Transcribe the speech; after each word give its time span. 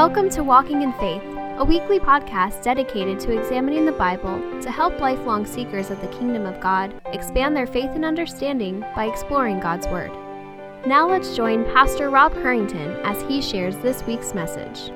Welcome 0.00 0.30
to 0.30 0.42
Walking 0.42 0.80
in 0.80 0.94
Faith, 0.94 1.22
a 1.58 1.62
weekly 1.62 2.00
podcast 2.00 2.62
dedicated 2.62 3.20
to 3.20 3.38
examining 3.38 3.84
the 3.84 3.92
Bible 3.92 4.40
to 4.62 4.70
help 4.70 4.98
lifelong 4.98 5.44
seekers 5.44 5.90
of 5.90 6.00
the 6.00 6.06
kingdom 6.06 6.46
of 6.46 6.58
God 6.58 6.98
expand 7.12 7.54
their 7.54 7.66
faith 7.66 7.90
and 7.90 8.02
understanding 8.02 8.80
by 8.96 9.04
exploring 9.04 9.60
God's 9.60 9.86
Word. 9.88 10.10
Now 10.86 11.06
let's 11.06 11.36
join 11.36 11.66
Pastor 11.66 12.08
Rob 12.08 12.32
Harrington 12.32 12.92
as 13.04 13.20
he 13.28 13.42
shares 13.42 13.76
this 13.76 14.02
week's 14.04 14.32
message. 14.32 14.86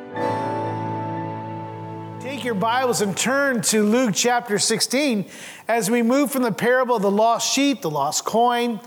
Take 2.22 2.42
your 2.42 2.54
Bibles 2.54 3.02
and 3.02 3.14
turn 3.14 3.60
to 3.60 3.82
Luke 3.82 4.14
chapter 4.14 4.58
16 4.58 5.26
as 5.68 5.90
we 5.90 6.02
move 6.02 6.30
from 6.30 6.44
the 6.44 6.50
parable 6.50 6.96
of 6.96 7.02
the 7.02 7.10
lost 7.10 7.52
sheep, 7.52 7.82
the 7.82 7.90
lost 7.90 8.24
coin, 8.24 8.80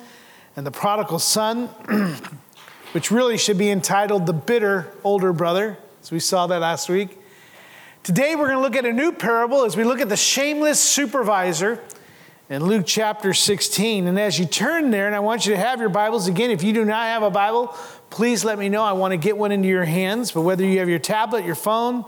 and 0.56 0.66
the 0.66 0.72
prodigal 0.72 1.20
son, 1.20 1.68
which 2.94 3.12
really 3.12 3.38
should 3.38 3.60
be 3.60 3.70
entitled 3.70 4.26
The 4.26 4.34
Bitter 4.34 4.92
Older 5.04 5.32
Brother 5.32 5.78
as 6.02 6.12
we 6.12 6.20
saw 6.20 6.48
that 6.48 6.62
last 6.62 6.90
week. 6.90 7.18
Today 8.04 8.36
we're 8.36 8.48
going 8.48 8.58
to 8.58 8.62
look 8.62 8.76
at 8.76 8.86
a 8.86 8.94
new 8.94 9.12
parable 9.12 9.66
as 9.66 9.76
we 9.76 9.84
look 9.84 10.00
at 10.00 10.10
the 10.10 10.18
shameless 10.18 10.80
supervisor 10.80 11.82
in 12.50 12.64
Luke 12.64 12.86
chapter 12.86 13.34
16. 13.34 14.08
And 14.08 14.20
as 14.20 14.40
you 14.40 14.46
turn 14.46 14.92
there, 14.92 15.08
and 15.08 15.16
I 15.16 15.20
want 15.20 15.46
you 15.46 15.54
to 15.54 15.60
have 15.60 15.80
your 15.80 15.90
Bibles 15.90 16.28
again, 16.28 16.52
if 16.52 16.64
you 16.64 16.72
do 16.72 16.86
not 16.86 17.06
have 17.08 17.24
a 17.24 17.30
Bible, 17.30 17.76
please 18.10 18.46
let 18.46 18.58
me 18.58 18.70
know. 18.70 18.84
I 18.84 18.94
want 18.94 19.12
to 19.12 19.18
get 19.18 19.38
one 19.38 19.52
into 19.52 19.68
your 19.68 19.84
hands. 19.84 20.32
But 20.32 20.42
whether 20.42 20.64
you 20.64 20.80
have 20.80 20.88
your 20.88 21.00
tablet, 21.00 21.44
your 21.44 21.56
phone, 21.56 22.06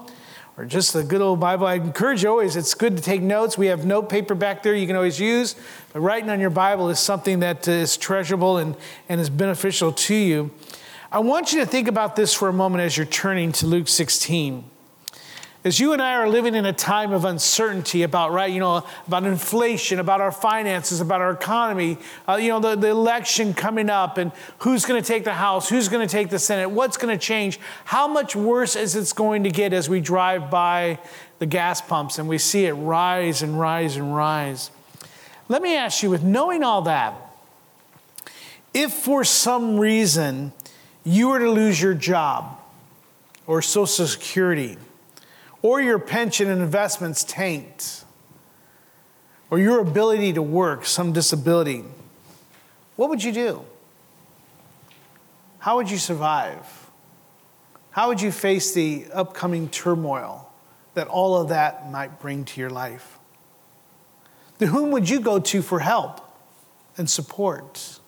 or 0.55 0.65
just 0.65 0.95
a 0.95 1.03
good 1.03 1.21
old 1.21 1.39
Bible, 1.39 1.67
I 1.67 1.75
encourage 1.75 2.23
you 2.23 2.29
always, 2.29 2.55
it's 2.55 2.73
good 2.73 2.95
to 2.95 3.03
take 3.03 3.21
notes. 3.21 3.57
We 3.57 3.67
have 3.67 3.85
note 3.85 4.07
paper 4.09 4.35
back 4.35 4.63
there 4.63 4.75
you 4.75 4.87
can 4.87 4.95
always 4.95 5.19
use. 5.19 5.55
But 5.91 5.99
writing 6.01 6.29
on 6.29 6.39
your 6.39 6.49
Bible 6.49 6.89
is 6.89 6.99
something 6.99 7.39
that 7.39 7.67
is 7.67 7.97
treasurable 7.97 8.57
and, 8.57 8.75
and 9.09 9.19
is 9.19 9.29
beneficial 9.29 9.91
to 9.91 10.15
you. 10.15 10.51
I 11.11 11.17
want 11.17 11.53
you 11.53 11.59
to 11.61 11.65
think 11.65 11.87
about 11.87 12.15
this 12.15 12.35
for 12.35 12.49
a 12.49 12.53
moment 12.53 12.83
as 12.83 12.95
you're 12.95 13.05
turning 13.07 13.51
to 13.53 13.65
Luke 13.65 13.87
16. 13.87 14.63
As 15.63 15.79
you 15.79 15.91
and 15.91 15.99
I 16.03 16.13
are 16.13 16.29
living 16.29 16.53
in 16.53 16.67
a 16.67 16.71
time 16.71 17.13
of 17.13 17.25
uncertainty 17.25 18.03
about, 18.03 18.31
right, 18.31 18.51
you 18.51 18.59
know, 18.59 18.85
about 19.07 19.23
inflation, 19.23 19.97
about 19.97 20.21
our 20.21 20.31
finances, 20.31 21.01
about 21.01 21.19
our 21.19 21.31
economy, 21.31 21.97
uh, 22.27 22.35
you 22.35 22.49
know, 22.49 22.59
the, 22.59 22.75
the 22.75 22.89
election 22.89 23.55
coming 23.55 23.89
up 23.89 24.19
and 24.19 24.31
who's 24.59 24.85
going 24.85 25.01
to 25.01 25.07
take 25.07 25.23
the 25.23 25.33
House, 25.33 25.67
who's 25.67 25.89
going 25.89 26.07
to 26.07 26.11
take 26.11 26.29
the 26.29 26.37
Senate, 26.37 26.69
what's 26.69 26.95
going 26.95 27.17
to 27.17 27.19
change, 27.19 27.59
how 27.85 28.07
much 28.07 28.35
worse 28.35 28.75
is 28.75 28.95
it 28.95 29.11
going 29.15 29.43
to 29.45 29.49
get 29.49 29.73
as 29.73 29.89
we 29.89 29.99
drive 29.99 30.51
by 30.51 30.99
the 31.39 31.47
gas 31.47 31.81
pumps 31.81 32.19
and 32.19 32.29
we 32.29 32.37
see 32.37 32.65
it 32.65 32.73
rise 32.73 33.41
and 33.41 33.59
rise 33.59 33.95
and 33.95 34.15
rise. 34.15 34.69
Let 35.47 35.63
me 35.63 35.75
ask 35.75 36.03
you, 36.03 36.11
with 36.11 36.21
knowing 36.21 36.61
all 36.63 36.83
that, 36.83 37.15
if 38.75 38.93
for 38.93 39.23
some 39.23 39.79
reason 39.79 40.53
you 41.03 41.29
were 41.29 41.39
to 41.39 41.49
lose 41.49 41.81
your 41.81 41.93
job 41.93 42.59
or 43.47 43.61
Social 43.61 44.07
Security 44.07 44.77
or 45.61 45.81
your 45.81 45.99
pension 45.99 46.49
and 46.49 46.61
investments 46.61 47.23
tanked 47.23 48.03
or 49.49 49.59
your 49.59 49.79
ability 49.79 50.33
to 50.33 50.41
work, 50.41 50.85
some 50.85 51.11
disability, 51.11 51.83
what 52.95 53.09
would 53.09 53.23
you 53.23 53.31
do? 53.31 53.65
How 55.59 55.77
would 55.77 55.89
you 55.89 55.97
survive? 55.97 56.89
How 57.91 58.07
would 58.07 58.21
you 58.21 58.31
face 58.31 58.73
the 58.73 59.07
upcoming 59.13 59.69
turmoil 59.69 60.51
that 60.93 61.07
all 61.07 61.41
of 61.41 61.49
that 61.49 61.91
might 61.91 62.19
bring 62.21 62.45
to 62.45 62.61
your 62.61 62.69
life? 62.69 63.17
To 64.59 64.67
whom 64.67 64.91
would 64.91 65.09
you 65.09 65.19
go 65.19 65.39
to 65.39 65.61
for 65.61 65.79
help 65.79 66.21
and 66.97 67.09
support? 67.09 67.98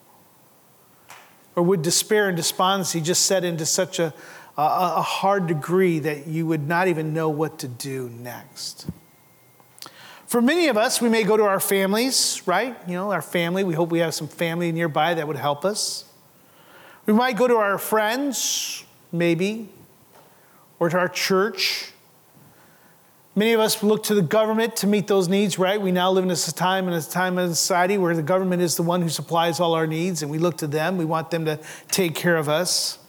Or 1.55 1.63
would 1.63 1.81
despair 1.81 2.27
and 2.27 2.37
despondency 2.37 3.01
just 3.01 3.25
set 3.25 3.43
into 3.43 3.65
such 3.65 3.99
a, 3.99 4.13
a, 4.57 4.61
a 4.97 5.01
hard 5.01 5.47
degree 5.47 5.99
that 5.99 6.27
you 6.27 6.45
would 6.47 6.67
not 6.67 6.87
even 6.87 7.13
know 7.13 7.29
what 7.29 7.59
to 7.59 7.67
do 7.67 8.09
next? 8.09 8.87
For 10.27 10.41
many 10.41 10.69
of 10.69 10.77
us, 10.77 11.01
we 11.01 11.09
may 11.09 11.23
go 11.23 11.35
to 11.35 11.43
our 11.43 11.59
families, 11.59 12.41
right? 12.45 12.77
You 12.87 12.93
know, 12.93 13.11
our 13.11 13.21
family. 13.21 13.65
We 13.65 13.73
hope 13.73 13.89
we 13.89 13.99
have 13.99 14.13
some 14.13 14.29
family 14.29 14.71
nearby 14.71 15.13
that 15.15 15.27
would 15.27 15.35
help 15.35 15.65
us. 15.65 16.05
We 17.05 17.11
might 17.11 17.35
go 17.35 17.49
to 17.49 17.57
our 17.57 17.77
friends, 17.77 18.85
maybe, 19.11 19.67
or 20.79 20.87
to 20.87 20.97
our 20.97 21.09
church. 21.09 21.91
Many 23.33 23.53
of 23.53 23.61
us 23.61 23.81
look 23.81 24.03
to 24.03 24.13
the 24.13 24.21
government 24.21 24.75
to 24.77 24.87
meet 24.87 25.07
those 25.07 25.29
needs, 25.29 25.57
right? 25.57 25.81
We 25.81 25.93
now 25.93 26.11
live 26.11 26.25
in 26.25 26.31
a 26.31 26.35
time 26.35 26.89
in 26.89 26.93
a 26.93 27.01
time 27.01 27.37
in 27.37 27.49
society 27.49 27.97
where 27.97 28.13
the 28.13 28.21
government 28.21 28.61
is 28.61 28.75
the 28.75 28.83
one 28.83 29.01
who 29.01 29.07
supplies 29.07 29.61
all 29.61 29.73
our 29.73 29.87
needs, 29.87 30.21
and 30.21 30.29
we 30.29 30.37
look 30.37 30.57
to 30.57 30.67
them. 30.67 30.97
We 30.97 31.05
want 31.05 31.31
them 31.31 31.45
to 31.45 31.57
take 31.89 32.13
care 32.13 32.35
of 32.35 32.49
us. 32.49 32.99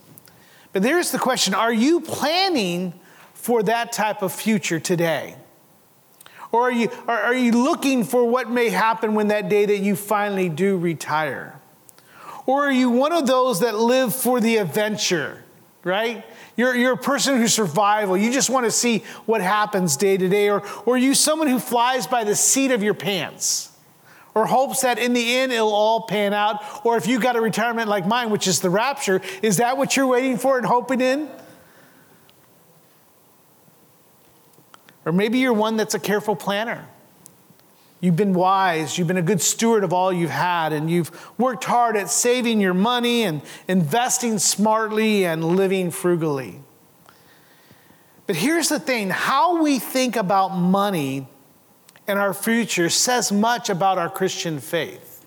But 0.72 0.82
there's 0.82 1.10
the 1.10 1.18
question 1.18 1.54
are 1.54 1.72
you 1.72 2.00
planning 2.00 2.94
for 3.34 3.64
that 3.64 3.92
type 3.92 4.22
of 4.22 4.32
future 4.32 4.78
today? 4.78 5.34
Or 6.52 6.68
are 6.68 6.72
you, 6.72 6.90
are, 7.08 7.18
are 7.18 7.34
you 7.34 7.50
looking 7.50 8.04
for 8.04 8.24
what 8.24 8.48
may 8.48 8.68
happen 8.68 9.14
when 9.14 9.28
that 9.28 9.48
day 9.48 9.66
that 9.66 9.78
you 9.78 9.96
finally 9.96 10.48
do 10.48 10.76
retire? 10.76 11.58
Or 12.46 12.66
are 12.66 12.72
you 12.72 12.90
one 12.90 13.12
of 13.12 13.26
those 13.26 13.60
that 13.60 13.74
live 13.74 14.14
for 14.14 14.40
the 14.40 14.58
adventure, 14.58 15.42
right? 15.82 16.24
You're, 16.56 16.74
you're 16.74 16.92
a 16.92 16.98
person 16.98 17.38
who's 17.38 17.54
survival. 17.54 18.16
You 18.16 18.32
just 18.32 18.50
want 18.50 18.66
to 18.66 18.70
see 18.70 19.04
what 19.24 19.40
happens 19.40 19.96
day 19.96 20.16
to 20.16 20.28
day. 20.28 20.50
Or, 20.50 20.62
or 20.84 20.98
you 20.98 21.14
someone 21.14 21.48
who 21.48 21.58
flies 21.58 22.06
by 22.06 22.24
the 22.24 22.36
seat 22.36 22.70
of 22.70 22.82
your 22.82 22.94
pants? 22.94 23.70
Or 24.34 24.46
hopes 24.46 24.82
that 24.82 24.98
in 24.98 25.12
the 25.12 25.36
end 25.36 25.52
it'll 25.52 25.72
all 25.72 26.02
pan 26.02 26.32
out? 26.32 26.62
Or 26.84 26.96
if 26.96 27.06
you've 27.06 27.22
got 27.22 27.36
a 27.36 27.40
retirement 27.40 27.88
like 27.88 28.06
mine, 28.06 28.30
which 28.30 28.46
is 28.46 28.60
the 28.60 28.70
rapture, 28.70 29.20
is 29.42 29.58
that 29.58 29.76
what 29.76 29.96
you're 29.96 30.06
waiting 30.06 30.38
for 30.38 30.56
and 30.56 30.66
hoping 30.66 31.00
in? 31.00 31.28
Or 35.04 35.12
maybe 35.12 35.38
you're 35.38 35.52
one 35.52 35.76
that's 35.76 35.94
a 35.94 35.98
careful 35.98 36.36
planner. 36.36 36.86
You've 38.02 38.16
been 38.16 38.34
wise, 38.34 38.98
you've 38.98 39.06
been 39.06 39.16
a 39.16 39.22
good 39.22 39.40
steward 39.40 39.84
of 39.84 39.92
all 39.92 40.12
you've 40.12 40.28
had, 40.28 40.72
and 40.72 40.90
you've 40.90 41.32
worked 41.38 41.62
hard 41.62 41.96
at 41.96 42.10
saving 42.10 42.60
your 42.60 42.74
money 42.74 43.22
and 43.22 43.42
investing 43.68 44.40
smartly 44.40 45.24
and 45.24 45.44
living 45.44 45.92
frugally. 45.92 46.60
But 48.26 48.34
here's 48.34 48.68
the 48.68 48.80
thing 48.80 49.10
how 49.10 49.62
we 49.62 49.78
think 49.78 50.16
about 50.16 50.48
money 50.48 51.28
and 52.08 52.18
our 52.18 52.34
future 52.34 52.88
says 52.88 53.30
much 53.30 53.70
about 53.70 53.98
our 53.98 54.10
Christian 54.10 54.58
faith. 54.58 55.24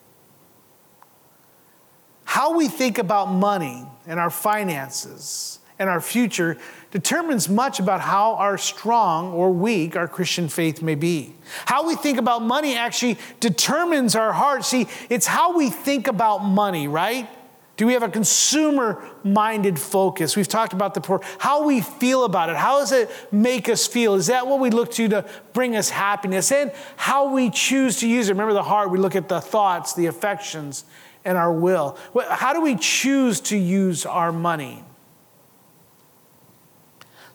How 2.25 2.57
we 2.57 2.67
think 2.67 2.97
about 2.97 3.31
money 3.31 3.85
and 4.05 4.19
our 4.19 4.29
finances 4.29 5.59
and 5.79 5.89
our 5.89 6.01
future 6.01 6.57
determines 6.95 7.49
much 7.49 7.81
about 7.81 7.99
how 7.99 8.35
our 8.35 8.57
strong 8.57 9.33
or 9.33 9.51
weak 9.51 9.97
our 9.97 10.07
Christian 10.07 10.47
faith 10.47 10.81
may 10.81 10.95
be. 10.95 11.35
How 11.65 11.85
we 11.85 11.97
think 11.97 12.17
about 12.17 12.41
money 12.41 12.77
actually 12.77 13.17
determines 13.41 14.15
our 14.15 14.31
heart. 14.31 14.63
See, 14.63 14.87
it's 15.09 15.27
how 15.27 15.57
we 15.57 15.69
think 15.69 16.07
about 16.07 16.45
money, 16.45 16.87
right? 16.87 17.27
Do 17.75 17.85
we 17.85 17.91
have 17.91 18.03
a 18.03 18.07
consumer 18.07 19.03
minded 19.25 19.77
focus? 19.77 20.37
We've 20.37 20.47
talked 20.47 20.71
about 20.71 20.93
the 20.93 21.01
poor. 21.01 21.19
How 21.37 21.65
we 21.65 21.81
feel 21.81 22.23
about 22.23 22.49
it. 22.49 22.55
How 22.55 22.79
does 22.79 22.93
it 22.93 23.11
make 23.29 23.67
us 23.67 23.85
feel? 23.85 24.15
Is 24.15 24.27
that 24.27 24.47
what 24.47 24.61
we 24.61 24.69
look 24.69 24.91
to 24.91 25.09
to 25.09 25.25
bring 25.51 25.75
us 25.75 25.89
happiness? 25.89 26.49
And 26.53 26.71
how 26.95 27.33
we 27.33 27.49
choose 27.49 27.99
to 27.99 28.07
use 28.07 28.29
it. 28.29 28.31
Remember 28.31 28.53
the 28.53 28.63
heart, 28.63 28.89
we 28.89 28.99
look 28.99 29.17
at 29.17 29.27
the 29.27 29.41
thoughts, 29.41 29.95
the 29.95 30.05
affections, 30.05 30.85
and 31.25 31.37
our 31.37 31.51
will. 31.51 31.97
How 32.29 32.53
do 32.53 32.61
we 32.61 32.77
choose 32.77 33.41
to 33.41 33.57
use 33.57 34.05
our 34.05 34.31
money? 34.31 34.85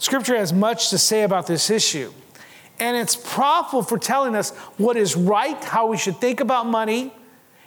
Scripture 0.01 0.35
has 0.35 0.51
much 0.51 0.89
to 0.89 0.97
say 0.97 1.25
about 1.25 1.47
this 1.47 1.69
issue. 1.69 2.11
And 2.79 2.97
it's 2.97 3.15
profitable 3.15 3.83
for 3.83 3.99
telling 3.99 4.35
us 4.35 4.51
what 4.79 4.97
is 4.97 5.15
right, 5.15 5.63
how 5.63 5.89
we 5.89 5.99
should 5.99 6.17
think 6.17 6.41
about 6.41 6.67
money. 6.67 7.13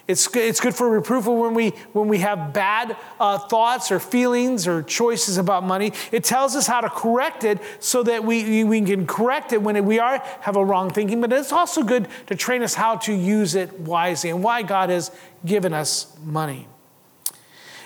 It's, 0.08 0.36
it's 0.36 0.60
good 0.60 0.74
for 0.74 0.90
reproof 0.90 1.28
when 1.28 1.54
we, 1.54 1.70
when 1.94 2.08
we 2.08 2.18
have 2.18 2.52
bad 2.52 2.98
uh, 3.20 3.38
thoughts 3.38 3.92
or 3.92 4.00
feelings 4.00 4.68
or 4.68 4.82
choices 4.82 5.38
about 5.38 5.64
money. 5.64 5.94
It 6.12 6.24
tells 6.24 6.56
us 6.56 6.66
how 6.66 6.82
to 6.82 6.90
correct 6.90 7.44
it 7.44 7.60
so 7.80 8.02
that 8.02 8.24
we, 8.26 8.64
we 8.64 8.82
can 8.82 9.06
correct 9.06 9.54
it 9.54 9.62
when 9.62 9.86
we 9.86 10.00
are 10.00 10.18
have 10.42 10.56
a 10.56 10.66
wrong 10.66 10.90
thinking. 10.90 11.22
But 11.22 11.32
it's 11.32 11.54
also 11.54 11.84
good 11.84 12.08
to 12.26 12.36
train 12.36 12.64
us 12.64 12.74
how 12.74 12.98
to 12.98 13.14
use 13.14 13.54
it 13.54 13.80
wisely 13.80 14.32
and 14.32 14.44
why 14.44 14.64
God 14.64 14.90
has 14.90 15.12
given 15.46 15.72
us 15.72 16.12
money. 16.24 16.68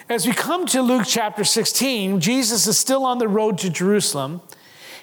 As 0.09 0.25
we 0.25 0.31
come 0.31 0.65
to 0.67 0.81
Luke 0.81 1.03
chapter 1.05 1.43
16, 1.43 2.21
Jesus 2.21 2.65
is 2.65 2.79
still 2.79 3.05
on 3.05 3.17
the 3.17 3.27
road 3.27 3.57
to 3.57 3.69
Jerusalem. 3.69 4.39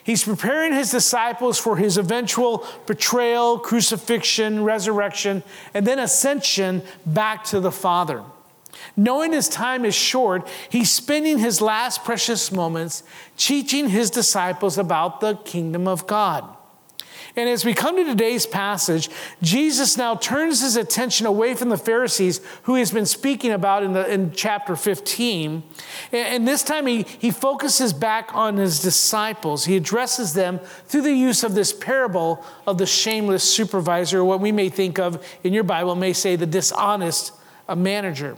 He's 0.03 0.23
preparing 0.23 0.73
his 0.73 0.89
disciples 0.89 1.59
for 1.59 1.77
his 1.77 1.99
eventual 1.99 2.65
betrayal, 2.87 3.59
crucifixion, 3.59 4.63
resurrection, 4.63 5.43
and 5.75 5.85
then 5.85 5.99
ascension 5.99 6.81
back 7.05 7.43
to 7.45 7.59
the 7.59 7.71
Father. 7.71 8.23
Knowing 8.97 9.31
his 9.31 9.47
time 9.47 9.85
is 9.85 9.93
short, 9.93 10.47
he's 10.69 10.91
spending 10.91 11.37
his 11.37 11.61
last 11.61 12.03
precious 12.03 12.51
moments 12.51 13.03
teaching 13.37 13.89
his 13.89 14.09
disciples 14.09 14.75
about 14.75 15.21
the 15.21 15.35
kingdom 15.35 15.87
of 15.87 16.07
God. 16.07 16.54
And 17.37 17.49
as 17.49 17.65
we 17.65 17.73
come 17.73 17.97
to 17.97 18.05
today's 18.05 18.45
passage, 18.45 19.09
Jesus 19.41 19.97
now 19.97 20.15
turns 20.15 20.61
his 20.61 20.77
attention 20.77 21.25
away 21.25 21.53
from 21.53 21.67
the 21.67 21.77
Pharisees 21.77 22.39
who 22.63 22.75
he's 22.75 22.91
been 22.91 23.05
speaking 23.05 23.51
about 23.51 23.83
in, 23.83 23.91
the, 23.91 24.09
in 24.11 24.31
chapter 24.31 24.77
15. 24.77 25.63
And, 26.13 26.27
and 26.27 26.47
this 26.47 26.63
time 26.63 26.87
he, 26.87 27.03
he 27.03 27.31
focuses 27.31 27.91
back 27.91 28.33
on 28.33 28.55
his 28.55 28.79
disciples. 28.79 29.65
He 29.65 29.75
addresses 29.75 30.33
them 30.33 30.59
through 30.87 31.01
the 31.01 31.13
use 31.13 31.43
of 31.43 31.55
this 31.55 31.73
parable 31.73 32.43
of 32.65 32.77
the 32.77 32.85
shameless 32.85 33.43
supervisor, 33.43 34.19
or 34.19 34.25
what 34.25 34.39
we 34.39 34.53
may 34.53 34.69
think 34.69 34.97
of 34.97 35.25
in 35.43 35.51
your 35.51 35.63
Bible, 35.63 35.95
may 35.95 36.13
say 36.13 36.37
the 36.37 36.45
dishonest 36.45 37.33
uh, 37.67 37.75
manager. 37.75 38.37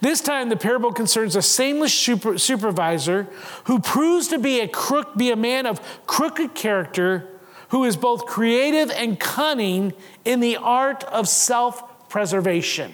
This 0.00 0.20
time, 0.22 0.48
the 0.48 0.56
parable 0.56 0.92
concerns 0.92 1.36
a 1.36 1.42
shameless 1.42 1.92
super, 1.92 2.38
supervisor 2.38 3.28
who 3.64 3.80
proves 3.80 4.28
to 4.28 4.38
be 4.38 4.60
a 4.60 4.68
crook, 4.68 5.16
be 5.16 5.30
a 5.30 5.36
man 5.36 5.66
of 5.66 5.80
crooked 6.06 6.54
character 6.54 7.28
who 7.68 7.84
is 7.84 7.96
both 7.96 8.26
creative 8.26 8.90
and 8.90 9.18
cunning 9.18 9.92
in 10.24 10.40
the 10.40 10.56
art 10.56 11.04
of 11.04 11.28
self 11.28 12.08
preservation. 12.08 12.92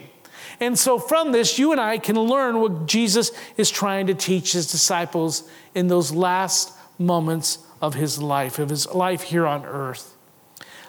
And 0.61 0.79
so, 0.79 0.99
from 0.99 1.33
this, 1.33 1.59
you 1.59 1.73
and 1.73 1.81
I 1.81 1.99
can 1.99 2.19
learn 2.19 2.61
what 2.61 2.87
Jesus 2.87 3.33
is 3.57 3.71
trying 3.71 4.07
to 4.07 4.15
teach 4.15 4.53
his 4.53 4.71
disciples 4.71 5.49
in 5.75 5.89
those 5.89 6.13
last 6.13 6.73
moments 6.99 7.59
of 7.81 7.95
his 7.95 8.21
life, 8.21 8.59
of 8.59 8.69
his 8.71 8.87
life 8.93 9.23
here 9.23 9.47
on 9.47 9.65
earth. 9.65 10.15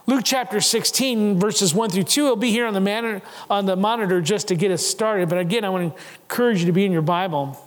Luke 0.07 0.21
chapter 0.23 0.61
16, 0.61 1.39
verses 1.39 1.73
1 1.73 1.89
through 1.89 2.03
2, 2.03 2.25
it'll 2.25 2.35
be 2.35 2.51
here 2.51 2.67
on 2.67 2.75
the, 2.75 2.79
man- 2.79 3.23
on 3.49 3.65
the 3.65 3.75
monitor 3.75 4.21
just 4.21 4.49
to 4.49 4.55
get 4.55 4.69
us 4.69 4.85
started. 4.85 5.29
But 5.29 5.39
again, 5.39 5.65
I 5.65 5.69
want 5.69 5.95
to 5.95 6.01
encourage 6.21 6.59
you 6.59 6.67
to 6.67 6.71
be 6.71 6.85
in 6.85 6.91
your 6.91 7.01
Bible. 7.01 7.59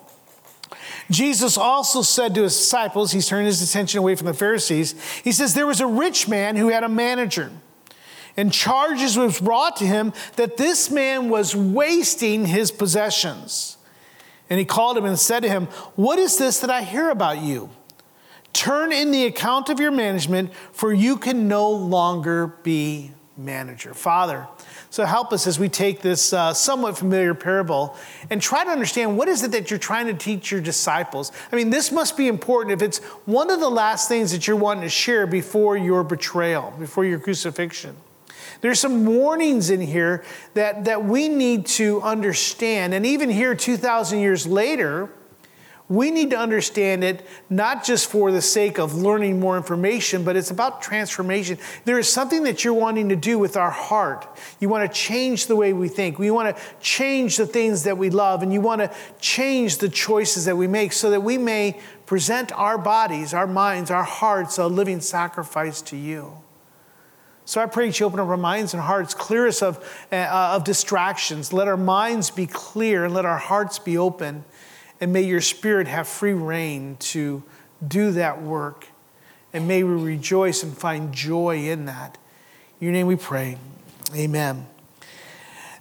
Jesus 1.11 1.57
also 1.57 2.03
said 2.03 2.35
to 2.35 2.43
his 2.43 2.57
disciples, 2.57 3.13
he's 3.13 3.27
turned 3.27 3.47
his 3.47 3.63
attention 3.63 3.99
away 3.99 4.15
from 4.15 4.27
the 4.27 4.35
Pharisees. 4.35 4.95
He 5.23 5.33
says, 5.33 5.55
There 5.55 5.67
was 5.67 5.81
a 5.81 5.87
rich 5.87 6.29
man 6.29 6.57
who 6.57 6.69
had 6.69 6.85
a 6.85 6.89
manager, 6.89 7.51
and 8.37 8.53
charges 8.53 9.17
was 9.17 9.41
brought 9.41 9.77
to 9.77 9.87
him 9.87 10.13
that 10.37 10.59
this 10.59 10.91
man 10.91 11.31
was 11.31 11.57
wasting 11.57 12.47
his 12.47 12.71
possessions. 12.71 13.79
And 14.51 14.59
he 14.59 14.65
called 14.65 14.97
him 14.97 15.05
and 15.05 15.19
said 15.19 15.41
to 15.41 15.49
him, 15.49 15.67
What 15.95 16.19
is 16.19 16.37
this 16.37 16.61
that 16.61 16.71
I 16.71 16.83
hear 16.83 17.11
about 17.11 17.43
you? 17.43 17.71
Turn 18.53 18.93
in 18.93 19.11
the 19.11 19.25
account 19.25 19.69
of 19.69 19.79
your 19.81 19.91
management, 19.91 20.53
for 20.73 20.93
you 20.93 21.17
can 21.17 21.49
no 21.49 21.71
longer 21.71 22.49
be 22.63 23.13
manager. 23.39 23.95
Father, 23.95 24.49
so 24.91 25.05
help 25.05 25.33
us 25.33 25.47
as 25.47 25.59
we 25.59 25.69
take 25.69 26.03
this 26.03 26.33
uh, 26.33 26.53
somewhat 26.53 26.99
familiar 26.99 27.35
parable 27.35 27.97
and 28.31 28.43
try 28.43 28.65
to 28.65 28.71
understand 28.71 29.17
what 29.17 29.29
is 29.29 29.43
it 29.45 29.53
that 29.53 29.71
you're 29.71 29.79
trying 29.79 30.07
to 30.07 30.15
teach 30.15 30.51
your 30.51 30.61
disciples. 30.61 31.31
I 31.53 31.57
mean, 31.57 31.71
this 31.71 31.93
must 31.93 32.17
be 32.17 32.27
important 32.27 32.73
if 32.73 32.83
it's 32.83 32.99
one 33.27 33.51
of 33.51 33.61
the 33.61 33.69
last 33.69 34.09
things 34.09 34.33
that 34.33 34.47
you're 34.47 34.57
wanting 34.57 34.83
to 34.83 34.89
share 34.89 35.27
before 35.27 35.77
your 35.77 36.03
betrayal, 36.03 36.75
before 36.79 37.05
your 37.05 37.21
crucifixion. 37.21 37.97
There's 38.61 38.81
some 38.81 39.07
warnings 39.07 39.71
in 39.71 39.81
here 39.81 40.25
that, 40.55 40.85
that 40.87 41.05
we 41.05 41.29
need 41.29 41.67
to 41.67 42.03
understand. 42.03 42.93
And 42.93 43.07
even 43.07 43.31
here, 43.31 43.55
2,000 43.55 44.19
years 44.19 44.47
later, 44.47 45.11
we 45.89 46.11
need 46.11 46.31
to 46.31 46.39
understand 46.39 47.03
it 47.03 47.25
not 47.49 47.83
just 47.83 48.11
for 48.11 48.31
the 48.31 48.43
sake 48.43 48.79
of 48.79 48.95
learning 48.95 49.41
more 49.41 49.57
information, 49.57 50.23
but 50.23 50.37
it's 50.37 50.51
about 50.51 50.83
transformation. 50.83 51.59
There 51.87 51.99
is 51.99 52.09
something 52.09 52.43
that 52.43 52.63
you're 52.63 52.75
wanting 52.75 53.09
to 53.09 53.17
do 53.17 53.39
with 53.39 53.57
our 53.57 53.71
heart. 53.71 54.29
You 54.61 54.69
want 54.69 54.91
to 54.91 54.95
change 54.95 55.47
the 55.47 55.57
way 55.57 55.73
we 55.73 55.89
think. 55.89 56.19
We 56.19 56.31
want 56.31 56.55
to 56.55 56.63
change 56.81 57.39
the 57.39 57.47
things 57.47 57.85
that 57.85 57.97
we 57.97 58.11
love, 58.11 58.43
and 58.43 58.53
you 58.53 58.61
want 58.61 58.83
to 58.83 58.91
change 59.19 59.79
the 59.79 59.89
choices 59.89 60.45
that 60.45 60.57
we 60.57 60.67
make 60.67 60.93
so 60.93 61.11
that 61.11 61.23
we 61.23 61.39
may 61.39 61.81
present 62.05 62.53
our 62.53 62.77
bodies, 62.77 63.33
our 63.33 63.47
minds, 63.47 63.91
our 63.91 64.05
hearts 64.05 64.59
a 64.59 64.67
living 64.67 65.01
sacrifice 65.01 65.81
to 65.83 65.97
you. 65.97 66.43
So 67.47 67.63
I 67.63 67.67
pray 67.67 67.87
that 67.87 67.99
you 67.99 68.05
open 68.05 68.21
up 68.21 68.29
our 68.29 68.37
minds 68.37 68.75
and 68.75 68.83
hearts, 68.83 69.15
clear 69.15 69.47
us 69.47 69.63
of, 69.63 69.79
uh, 70.13 70.53
of 70.55 70.65
distractions. 70.65 71.51
Let 71.51 71.67
our 71.67 71.79
minds 71.79 72.31
be 72.31 72.47
clear 72.47 73.07
and 73.07 73.15
let 73.15 73.25
our 73.25 73.39
hearts 73.39 73.79
be 73.79 73.97
open 73.97 74.45
and 75.01 75.13
may 75.13 75.23
your 75.23 75.41
spirit 75.41 75.87
have 75.89 76.09
free 76.09 76.33
rein 76.33 76.97
to 77.01 77.43
do 77.87 78.11
that 78.13 78.43
work. 78.43 78.87
And 79.53 79.67
may 79.67 79.83
we 79.83 79.95
rejoice 79.95 80.63
and 80.63 80.77
find 80.77 81.13
joy 81.13 81.69
in 81.69 81.87
that. 81.87 82.19
In 82.81 82.87
your 82.87 82.93
name 82.93 83.07
we 83.07 83.17
pray. 83.17 83.59
Amen. 84.15 84.67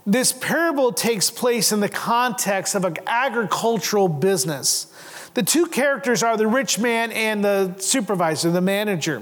This 0.06 0.32
parable 0.32 0.94
takes 0.94 1.30
place 1.30 1.72
in 1.72 1.82
the 1.82 1.90
context 1.90 2.76
of 2.76 2.86
an 2.86 2.96
agricultural 3.08 4.08
business. 4.08 4.88
The 5.34 5.44
two 5.44 5.66
characters 5.66 6.24
are 6.24 6.38
the 6.38 6.48
rich 6.48 6.80
man 6.80 7.12
and 7.12 7.44
the 7.44 7.76
supervisor, 7.78 8.50
the 8.50 8.62
manager. 8.62 9.22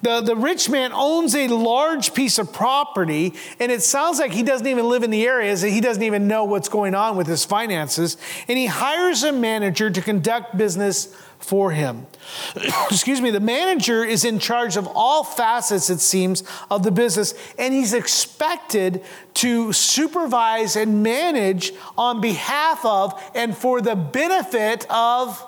The, 0.00 0.20
the 0.20 0.36
rich 0.36 0.70
man 0.70 0.92
owns 0.92 1.34
a 1.34 1.48
large 1.48 2.14
piece 2.14 2.38
of 2.38 2.52
property, 2.52 3.34
and 3.58 3.72
it 3.72 3.82
sounds 3.82 4.20
like 4.20 4.30
he 4.30 4.44
doesn't 4.44 4.66
even 4.66 4.88
live 4.88 5.02
in 5.02 5.10
the 5.10 5.26
area, 5.26 5.50
as 5.50 5.62
he 5.62 5.80
doesn't 5.80 6.02
even 6.02 6.28
know 6.28 6.44
what's 6.44 6.68
going 6.68 6.94
on 6.94 7.16
with 7.16 7.26
his 7.26 7.44
finances. 7.44 8.16
And 8.46 8.56
he 8.56 8.66
hires 8.66 9.24
a 9.24 9.32
manager 9.32 9.90
to 9.90 10.00
conduct 10.00 10.56
business 10.56 11.12
for 11.40 11.72
him. 11.72 12.06
Excuse 12.90 13.20
me, 13.20 13.32
the 13.32 13.40
manager 13.40 14.04
is 14.04 14.24
in 14.24 14.38
charge 14.38 14.76
of 14.76 14.86
all 14.94 15.24
facets, 15.24 15.90
it 15.90 15.98
seems, 15.98 16.44
of 16.70 16.84
the 16.84 16.92
business, 16.92 17.34
and 17.58 17.74
he's 17.74 17.92
expected 17.92 19.02
to 19.34 19.72
supervise 19.72 20.76
and 20.76 21.02
manage 21.02 21.72
on 21.96 22.20
behalf 22.20 22.84
of 22.84 23.20
and 23.34 23.56
for 23.56 23.80
the 23.80 23.96
benefit 23.96 24.86
of 24.90 25.44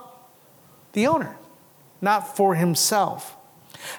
the 0.93 1.07
owner, 1.07 1.37
not 2.01 2.37
for 2.37 2.57
himself. 2.57 3.37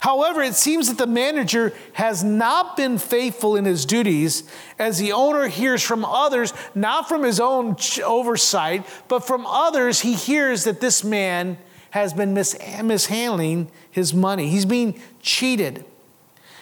However, 0.01 0.41
it 0.41 0.55
seems 0.55 0.87
that 0.87 0.97
the 0.97 1.07
manager 1.07 1.73
has 1.93 2.23
not 2.23 2.77
been 2.77 2.97
faithful 2.97 3.55
in 3.55 3.65
his 3.65 3.85
duties 3.85 4.43
as 4.79 4.97
the 4.97 5.11
owner 5.11 5.47
hears 5.47 5.81
from 5.83 6.05
others, 6.05 6.53
not 6.75 7.07
from 7.07 7.23
his 7.23 7.39
own 7.39 7.75
oversight, 8.03 8.85
but 9.07 9.25
from 9.25 9.45
others, 9.45 10.01
he 10.01 10.13
hears 10.13 10.63
that 10.63 10.81
this 10.81 11.03
man 11.03 11.57
has 11.91 12.13
been 12.13 12.33
mis- 12.33 12.57
mishandling 12.83 13.69
his 13.89 14.13
money. 14.13 14.49
He's 14.49 14.65
being 14.65 14.99
cheated. 15.21 15.85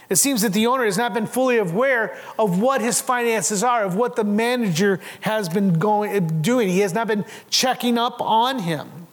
It 0.10 0.16
seems 0.16 0.42
that 0.42 0.54
the 0.54 0.66
owner 0.66 0.86
has 0.86 0.98
not 0.98 1.14
been 1.14 1.28
fully 1.28 1.58
aware 1.58 2.18
of 2.40 2.60
what 2.60 2.82
his 2.82 3.00
finances 3.00 3.64
are, 3.64 3.84
of 3.84 3.96
what 3.96 4.16
the 4.16 4.24
manager 4.24 5.00
has 5.22 5.48
been 5.48 5.78
going, 5.78 6.42
doing. 6.42 6.68
He 6.70 6.80
has 6.80 6.96
not 6.96 7.08
been 7.08 7.26
checking 7.52 7.98
up 8.00 8.20
on 8.20 8.60
him. 8.60 9.08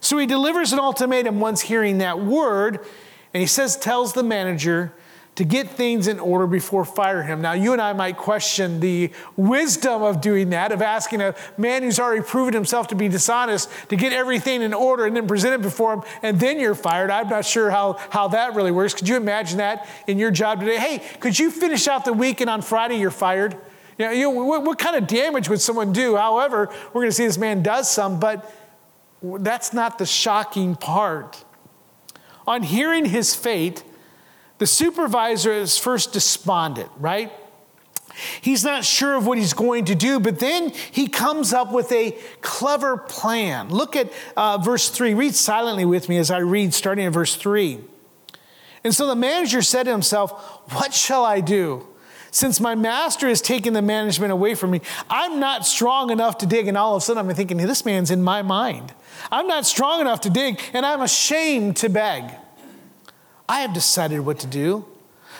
So 0.00 0.18
he 0.18 0.26
delivers 0.26 0.74
an 0.74 0.78
ultimatum 0.78 1.40
once 1.40 1.62
hearing 1.62 1.98
that 1.98 2.20
word 2.20 2.84
and 3.36 3.42
he 3.42 3.46
says, 3.46 3.76
tells 3.76 4.14
the 4.14 4.22
manager 4.22 4.94
to 5.34 5.44
get 5.44 5.68
things 5.68 6.08
in 6.08 6.18
order 6.18 6.46
before 6.46 6.86
fire 6.86 7.22
him. 7.22 7.42
Now, 7.42 7.52
you 7.52 7.74
and 7.74 7.82
I 7.82 7.92
might 7.92 8.16
question 8.16 8.80
the 8.80 9.10
wisdom 9.36 10.02
of 10.02 10.22
doing 10.22 10.48
that, 10.48 10.72
of 10.72 10.80
asking 10.80 11.20
a 11.20 11.34
man 11.58 11.82
who's 11.82 12.00
already 12.00 12.22
proven 12.22 12.54
himself 12.54 12.88
to 12.88 12.94
be 12.94 13.08
dishonest 13.08 13.68
to 13.90 13.96
get 13.96 14.14
everything 14.14 14.62
in 14.62 14.72
order 14.72 15.04
and 15.04 15.14
then 15.14 15.26
present 15.26 15.52
it 15.52 15.60
before 15.60 15.92
him, 15.92 16.02
and 16.22 16.40
then 16.40 16.58
you're 16.58 16.74
fired. 16.74 17.10
I'm 17.10 17.28
not 17.28 17.44
sure 17.44 17.70
how, 17.70 17.98
how 18.08 18.28
that 18.28 18.54
really 18.54 18.70
works. 18.70 18.94
Could 18.94 19.06
you 19.06 19.18
imagine 19.18 19.58
that 19.58 19.86
in 20.06 20.18
your 20.18 20.30
job 20.30 20.60
today? 20.60 20.78
Hey, 20.78 21.18
could 21.20 21.38
you 21.38 21.50
finish 21.50 21.86
out 21.88 22.06
the 22.06 22.14
week 22.14 22.40
and 22.40 22.48
on 22.48 22.62
Friday 22.62 22.98
you're 22.98 23.10
fired? 23.10 23.54
You 23.98 24.06
know, 24.06 24.12
you 24.12 24.22
know 24.22 24.30
what, 24.30 24.62
what 24.62 24.78
kind 24.78 24.96
of 24.96 25.06
damage 25.06 25.50
would 25.50 25.60
someone 25.60 25.92
do? 25.92 26.16
However, 26.16 26.70
we're 26.94 27.02
going 27.02 27.08
to 27.08 27.12
see 27.12 27.26
this 27.26 27.36
man 27.36 27.62
does 27.62 27.90
some, 27.90 28.18
but 28.18 28.50
that's 29.22 29.74
not 29.74 29.98
the 29.98 30.06
shocking 30.06 30.74
part. 30.74 31.44
On 32.46 32.62
hearing 32.62 33.06
his 33.06 33.34
fate, 33.34 33.82
the 34.58 34.66
supervisor 34.66 35.52
is 35.52 35.76
first 35.76 36.12
despondent, 36.12 36.90
right? 36.98 37.32
He's 38.40 38.64
not 38.64 38.84
sure 38.84 39.14
of 39.14 39.26
what 39.26 39.36
he's 39.36 39.52
going 39.52 39.86
to 39.86 39.94
do, 39.94 40.18
but 40.18 40.38
then 40.38 40.72
he 40.90 41.06
comes 41.06 41.52
up 41.52 41.70
with 41.70 41.92
a 41.92 42.16
clever 42.40 42.96
plan. 42.96 43.68
Look 43.68 43.94
at 43.94 44.10
uh, 44.36 44.58
verse 44.58 44.88
3. 44.88 45.12
Read 45.12 45.34
silently 45.34 45.84
with 45.84 46.08
me 46.08 46.16
as 46.16 46.30
I 46.30 46.38
read, 46.38 46.72
starting 46.72 47.04
in 47.04 47.12
verse 47.12 47.36
3. 47.36 47.78
And 48.84 48.94
so 48.94 49.06
the 49.06 49.16
manager 49.16 49.60
said 49.60 49.82
to 49.82 49.90
himself, 49.90 50.30
What 50.72 50.94
shall 50.94 51.24
I 51.24 51.40
do? 51.40 51.86
Since 52.30 52.60
my 52.60 52.74
master 52.74 53.28
has 53.28 53.40
taken 53.40 53.72
the 53.72 53.82
management 53.82 54.32
away 54.32 54.54
from 54.54 54.70
me, 54.70 54.80
I'm 55.08 55.40
not 55.40 55.66
strong 55.66 56.10
enough 56.10 56.38
to 56.38 56.46
dig. 56.46 56.68
And 56.68 56.76
all 56.76 56.96
of 56.96 57.02
a 57.02 57.04
sudden, 57.04 57.28
I'm 57.28 57.34
thinking, 57.34 57.56
This 57.56 57.84
man's 57.84 58.10
in 58.10 58.22
my 58.22 58.42
mind. 58.42 58.92
I'm 59.30 59.46
not 59.46 59.66
strong 59.66 60.00
enough 60.00 60.20
to 60.22 60.30
dig, 60.30 60.60
and 60.72 60.84
I'm 60.84 61.00
ashamed 61.00 61.76
to 61.78 61.88
beg. 61.88 62.24
I 63.48 63.60
have 63.60 63.72
decided 63.72 64.20
what 64.20 64.38
to 64.40 64.46
do 64.46 64.84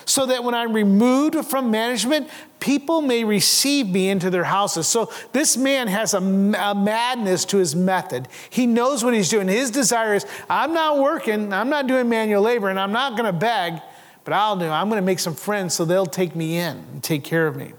so 0.07 0.25
that 0.25 0.43
when 0.43 0.55
I'm 0.55 0.71
removed 0.71 1.35
from 1.45 1.69
management, 1.69 2.29
people 2.61 3.01
may 3.01 3.25
receive 3.25 3.89
me 3.89 4.09
into 4.09 4.29
their 4.29 4.45
houses. 4.45 4.87
So 4.87 5.11
this 5.33 5.57
man 5.57 5.87
has 5.89 6.13
a, 6.13 6.19
a, 6.19 6.73
madness 6.73 7.43
to 7.45 7.57
his 7.57 7.75
method. 7.75 8.29
He 8.49 8.65
knows 8.65 9.03
what 9.03 9.13
he's 9.13 9.29
doing. 9.29 9.49
His 9.49 9.69
desire 9.69 10.15
is 10.15 10.25
I'm 10.49 10.73
not 10.73 10.99
working, 10.99 11.51
I'm 11.51 11.69
not 11.69 11.87
doing 11.87 12.07
manual 12.07 12.41
labor, 12.41 12.69
and 12.69 12.79
I'm 12.79 12.93
not 12.93 13.17
going 13.17 13.25
to 13.25 13.37
beg, 13.37 13.81
but 14.27 14.33
I'll 14.33 14.57
do. 14.57 14.67
I'm 14.67 14.89
going 14.89 15.01
to 15.01 15.05
make 15.05 15.19
some 15.19 15.35
friends 15.35 15.73
so 15.73 15.85
they'll 15.85 16.05
take 16.05 16.35
me 16.35 16.57
in 16.57 16.75
and 16.91 17.01
take 17.01 17.23
care 17.23 17.47
of 17.47 17.55
me. 17.55 17.71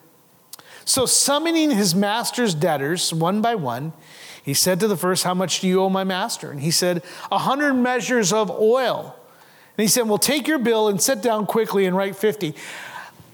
So, 0.86 1.04
summoning 1.04 1.70
his 1.70 1.94
master's 1.94 2.54
debtors 2.54 3.12
one 3.12 3.42
by 3.42 3.54
one, 3.54 3.92
he 4.42 4.54
said 4.54 4.80
to 4.80 4.88
the 4.88 4.96
first, 4.96 5.24
How 5.24 5.34
much 5.34 5.60
do 5.60 5.68
you 5.68 5.82
owe 5.82 5.90
my 5.90 6.04
master? 6.04 6.50
And 6.50 6.62
he 6.62 6.70
said, 6.70 7.02
A 7.30 7.36
hundred 7.36 7.74
measures 7.74 8.32
of 8.32 8.50
oil. 8.50 9.14
And 9.76 9.82
he 9.82 9.88
said, 9.88 10.08
Well, 10.08 10.16
take 10.16 10.48
your 10.48 10.58
bill 10.58 10.88
and 10.88 11.02
sit 11.02 11.20
down 11.20 11.44
quickly 11.44 11.84
and 11.84 11.94
write 11.94 12.16
50. 12.16 12.54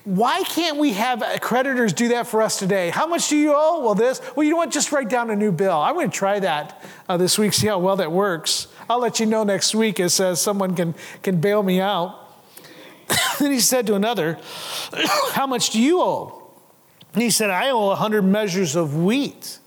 Why 0.03 0.43
can't 0.43 0.79
we 0.79 0.95
have 0.95 1.23
creditors 1.41 1.93
do 1.93 2.09
that 2.09 2.27
for 2.27 2.43
us 2.43 2.59
today? 2.59 2.91
How 2.91 3.07
much 3.07 3.29
do 3.29 3.37
you 3.37 3.53
owe? 3.55 3.81
Well, 3.85 3.95
this. 3.95 4.21
Well, 4.35 4.43
you 4.43 4.51
know 4.51 4.57
what? 4.57 4.73
Just 4.73 4.91
write 4.91 5.09
down 5.09 5.31
a 5.31 5.37
new 5.37 5.53
bill. 5.53 5.81
I'm 5.81 5.95
going 5.95 6.11
to 6.11 6.19
try 6.19 6.41
that 6.41 6.83
uh, 7.09 7.17
this 7.17 7.39
week, 7.39 7.53
see 7.53 7.69
how 7.69 7.79
well 7.79 7.95
that 7.95 8.11
works. 8.11 8.67
I'll 8.91 8.99
let 8.99 9.21
you 9.21 9.27
know 9.27 9.45
next 9.45 9.73
week 9.73 10.01
as 10.01 10.19
uh, 10.19 10.35
someone 10.35 10.75
can, 10.75 10.97
can 11.23 11.41
bail 11.41 11.63
me 11.63 11.81
out. 11.81 12.23
then 13.39 13.53
he 13.53 13.61
said 13.61 13.87
to 13.87 13.95
another, 13.95 14.39
How 15.33 15.47
much 15.47 15.71
do 15.71 15.81
you 15.81 16.01
owe? 16.01 16.43
And 17.13 17.23
he 17.23 17.31
said, 17.31 17.51
I 17.51 17.71
owe 17.71 17.89
100 17.89 18.23
measures 18.23 18.77
of 18.77 18.97
wheat. 18.97 19.59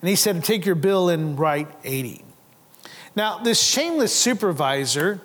And 0.00 0.08
he 0.08 0.16
said, 0.16 0.42
Take 0.44 0.64
your 0.64 0.74
bill 0.74 1.08
and 1.08 1.38
write 1.38 1.68
80. 1.84 2.24
Now, 3.14 3.38
this 3.38 3.60
shameless 3.60 4.14
supervisor 4.14 5.20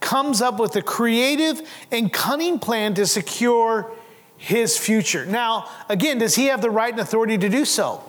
comes 0.00 0.42
up 0.42 0.58
with 0.58 0.76
a 0.76 0.82
creative 0.82 1.62
and 1.90 2.12
cunning 2.12 2.58
plan 2.58 2.94
to 2.94 3.06
secure 3.06 3.90
his 4.36 4.76
future. 4.76 5.24
Now, 5.24 5.68
again, 5.88 6.18
does 6.18 6.34
he 6.34 6.46
have 6.46 6.60
the 6.60 6.70
right 6.70 6.92
and 6.92 7.00
authority 7.00 7.38
to 7.38 7.48
do 7.48 7.64
so? 7.64 8.02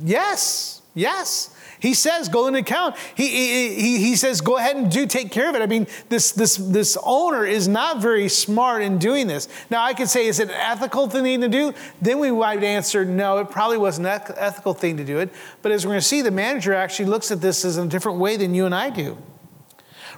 Yes, 0.00 0.82
yes. 0.94 1.55
He 1.80 1.94
says, 1.94 2.28
go 2.28 2.46
and 2.46 2.56
account. 2.56 2.96
He, 3.14 3.28
he, 3.28 3.98
he 3.98 4.16
says, 4.16 4.40
go 4.40 4.56
ahead 4.56 4.76
and 4.76 4.90
do 4.90 5.06
take 5.06 5.30
care 5.30 5.48
of 5.48 5.54
it. 5.54 5.62
I 5.62 5.66
mean, 5.66 5.86
this, 6.08 6.32
this, 6.32 6.56
this 6.56 6.96
owner 7.02 7.44
is 7.44 7.68
not 7.68 8.00
very 8.00 8.28
smart 8.28 8.82
in 8.82 8.98
doing 8.98 9.26
this. 9.26 9.48
Now, 9.70 9.82
I 9.82 9.94
could 9.94 10.08
say, 10.08 10.26
is 10.26 10.40
it 10.40 10.48
an 10.48 10.54
ethical 10.54 11.08
thing 11.08 11.40
to 11.40 11.48
do? 11.48 11.74
Then 12.00 12.18
we 12.18 12.30
might 12.30 12.62
answer, 12.62 13.04
no, 13.04 13.38
it 13.38 13.50
probably 13.50 13.78
wasn't 13.78 14.06
an 14.06 14.34
ethical 14.36 14.74
thing 14.74 14.96
to 14.96 15.04
do 15.04 15.18
it. 15.18 15.32
But 15.62 15.72
as 15.72 15.84
we're 15.84 15.92
going 15.92 16.00
to 16.00 16.06
see, 16.06 16.22
the 16.22 16.30
manager 16.30 16.72
actually 16.74 17.06
looks 17.06 17.30
at 17.30 17.40
this 17.40 17.64
as 17.64 17.76
a 17.76 17.86
different 17.86 18.18
way 18.18 18.36
than 18.36 18.54
you 18.54 18.66
and 18.66 18.74
I 18.74 18.90
do. 18.90 19.18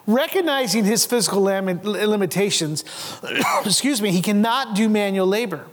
Recognizing 0.07 0.85
his 0.85 1.05
physical 1.05 1.43
limitations, 1.43 2.85
excuse 3.65 4.01
me, 4.01 4.11
he 4.11 4.23
cannot 4.23 4.75
do 4.75 4.89
manual 4.89 5.27
labor. 5.27 5.67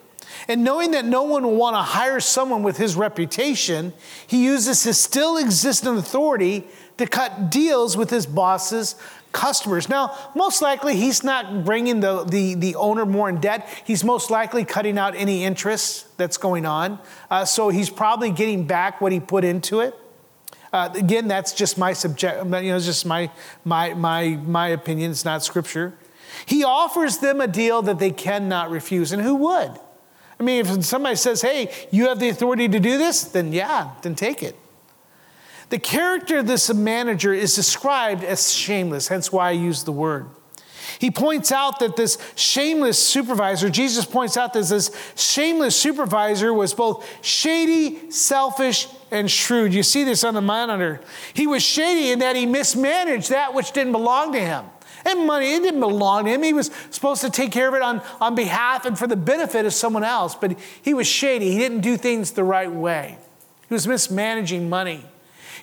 And 0.48 0.64
knowing 0.64 0.92
that 0.92 1.06
no 1.06 1.24
one 1.24 1.44
will 1.44 1.56
want 1.56 1.76
to 1.76 1.82
hire 1.82 2.20
someone 2.20 2.64
with 2.64 2.78
his 2.78 2.96
reputation, 2.96 3.94
he 4.28 4.44
uses 4.44 4.84
his 4.84 5.00
still 5.00 5.38
existing 5.38 5.98
authority 5.98 6.66
to 6.98 7.08
cut 7.08 7.50
deals 7.50 7.98
with 7.98 8.10
his 8.10 8.26
boss's 8.26 8.96
customers. 9.32 9.90
Now, 9.90 10.18
most 10.34 10.62
likely 10.62 10.96
he's 10.96 11.24
not 11.24 11.66
bringing 11.66 12.00
the, 12.00 12.24
the, 12.24 12.56
the 12.56 12.76
owner 12.76 13.06
more 13.06 13.28
in 13.28 13.42
debt. 13.42 13.68
He's 13.86 14.04
most 14.04 14.32
likely 14.32 14.64
cutting 14.64 14.98
out 14.98 15.14
any 15.16 15.44
interest 15.44 16.18
that's 16.18 16.38
going 16.38 16.66
on. 16.66 17.00
Uh, 17.30 17.44
so 17.44 17.70
he's 17.70 17.90
probably 17.90 18.32
getting 18.32 18.66
back 18.66 19.02
what 19.02 19.12
he 19.12 19.20
put 19.20 19.44
into 19.44 19.82
it. 19.82 19.94
Uh, 20.72 20.90
again, 20.96 21.28
that's 21.28 21.54
just 21.54 21.78
my 21.78 21.94
subject, 21.94 22.44
you 22.44 22.50
know, 22.50 22.76
it's 22.76 22.86
just 22.86 23.06
my, 23.06 23.30
my, 23.64 23.94
my, 23.94 24.30
my 24.46 24.70
opinion. 24.70 25.12
It's 25.12 25.26
not 25.26 25.44
scripture. 25.44 25.94
He 26.46 26.64
offers 26.64 27.18
them 27.18 27.42
a 27.42 27.48
deal 27.48 27.82
that 27.84 28.00
they 28.00 28.12
cannot 28.12 28.70
refuse. 28.70 29.12
And 29.12 29.22
who 29.22 29.36
would? 29.36 29.80
I 30.40 30.44
mean, 30.44 30.66
if 30.66 30.86
somebody 30.86 31.16
says, 31.16 31.42
hey, 31.42 31.72
you 31.92 32.08
have 32.10 32.20
the 32.20 32.30
authority 32.30 32.68
to 32.68 32.80
do 32.80 32.98
this, 32.98 33.24
then 33.24 33.54
yeah, 33.54 33.92
then 34.02 34.16
take 34.16 34.44
it. 34.44 34.56
The 35.70 35.80
character 35.80 36.40
of 36.40 36.48
this 36.48 36.72
manager 36.74 37.34
is 37.34 37.56
described 37.56 38.24
as 38.24 38.54
shameless, 38.54 39.08
hence 39.08 39.32
why 39.32 39.50
I 39.50 39.52
use 39.52 39.84
the 39.84 39.92
word. 39.92 40.28
He 41.00 41.10
points 41.10 41.52
out 41.52 41.80
that 41.80 41.96
this 41.96 42.18
shameless 42.36 43.00
supervisor, 43.00 43.70
Jesus 43.70 44.06
points 44.06 44.38
out 44.38 44.54
that 44.54 44.66
this 44.66 44.92
shameless 45.16 45.76
supervisor 45.76 46.54
was 46.54 46.74
both 46.74 47.06
shady, 47.26 48.12
selfish, 48.12 48.88
and 49.12 49.30
shrewd. 49.30 49.74
You 49.74 49.84
see 49.84 50.04
this 50.04 50.24
on 50.24 50.36
the 50.36 50.42
monitor. 50.42 51.02
He 51.34 51.48
was 51.48 51.64
shady 51.64 52.12
in 52.12 52.20
that 52.20 52.36
he 52.36 52.46
mismanaged 52.46 53.32
that 53.32 53.54
which 53.54 53.72
didn't 53.72 53.94
belong 53.94 54.34
to 54.34 54.40
him. 54.40 54.66
And 55.06 55.28
money, 55.28 55.54
it 55.54 55.62
didn't 55.62 55.80
belong 55.80 56.26
to 56.26 56.32
him. 56.32 56.42
He 56.42 56.52
was 56.52 56.72
supposed 56.90 57.22
to 57.22 57.30
take 57.30 57.52
care 57.52 57.70
of 57.70 57.76
it 57.76 57.82
on, 57.84 58.02
on 58.20 58.34
behalf 58.34 58.86
and 58.86 58.98
for 58.98 59.06
the 59.06 59.16
benefit 59.16 59.66
of 59.66 59.74
someone 59.74 60.04
else, 60.04 60.34
but 60.34 60.58
he 60.82 60.94
was 60.94 61.06
shady. 61.06 61.52
He 61.52 61.60
didn't 61.60 61.82
do 61.82 61.96
things 61.96 62.32
the 62.32 62.44
right 62.44 62.72
way. 62.72 63.18
He 63.70 63.74
was 63.74 63.88
mismanaging 63.88 64.68
money. 64.68 65.06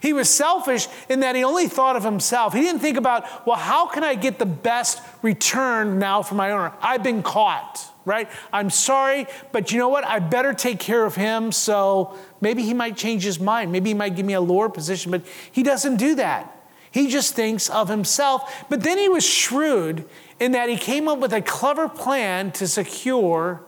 He 0.01 0.13
was 0.13 0.29
selfish 0.29 0.89
in 1.09 1.21
that 1.21 1.37
he 1.37 1.45
only 1.45 1.69
thought 1.69 1.95
of 1.95 2.03
himself. 2.03 2.53
He 2.53 2.61
didn't 2.61 2.81
think 2.81 2.97
about, 2.97 3.47
well, 3.47 3.57
how 3.57 3.87
can 3.87 4.03
I 4.03 4.15
get 4.15 4.39
the 4.39 4.47
best 4.47 5.01
return 5.23 5.99
now 5.99 6.23
for 6.23 6.35
my 6.35 6.51
owner? 6.51 6.73
I've 6.81 7.05
been 7.05 7.23
caught, 7.23 7.89
right? 8.05 8.29
I'm 8.53 8.71
sorry, 8.71 9.27
but 9.53 9.71
you 9.71 9.79
know 9.79 9.89
what? 9.89 10.05
I 10.05 10.19
better 10.19 10.55
take 10.55 10.81
care 10.81 11.05
of 11.05 11.15
him 11.15 11.53
so 11.53 12.19
maybe 12.41 12.63
he 12.63 12.75
might 12.75 12.97
change 12.97 13.23
his 13.23 13.39
mind. 13.39 13.71
Maybe 13.71 13.91
he 13.91 13.95
might 13.95 14.17
give 14.17 14.27
me 14.27 14.33
a 14.33 14.41
lower 14.41 14.69
position, 14.69 15.13
but 15.13 15.23
he 15.53 15.63
doesn't 15.63 15.97
do 15.97 16.17
that. 16.17 16.62
He 16.93 17.09
just 17.09 17.35
thinks 17.35 17.69
of 17.71 17.89
himself. 17.89 18.65
But 18.69 18.83
then 18.83 18.99
he 18.99 19.09
was 19.09 19.25
shrewd 19.25 20.09
in 20.39 20.53
that 20.53 20.69
he 20.69 20.77
came 20.77 21.09
up 21.09 21.19
with 21.19 21.33
a 21.33 21.41
clever 21.41 21.89
plan 21.89 22.53
to 22.53 22.69
secure 22.69 23.63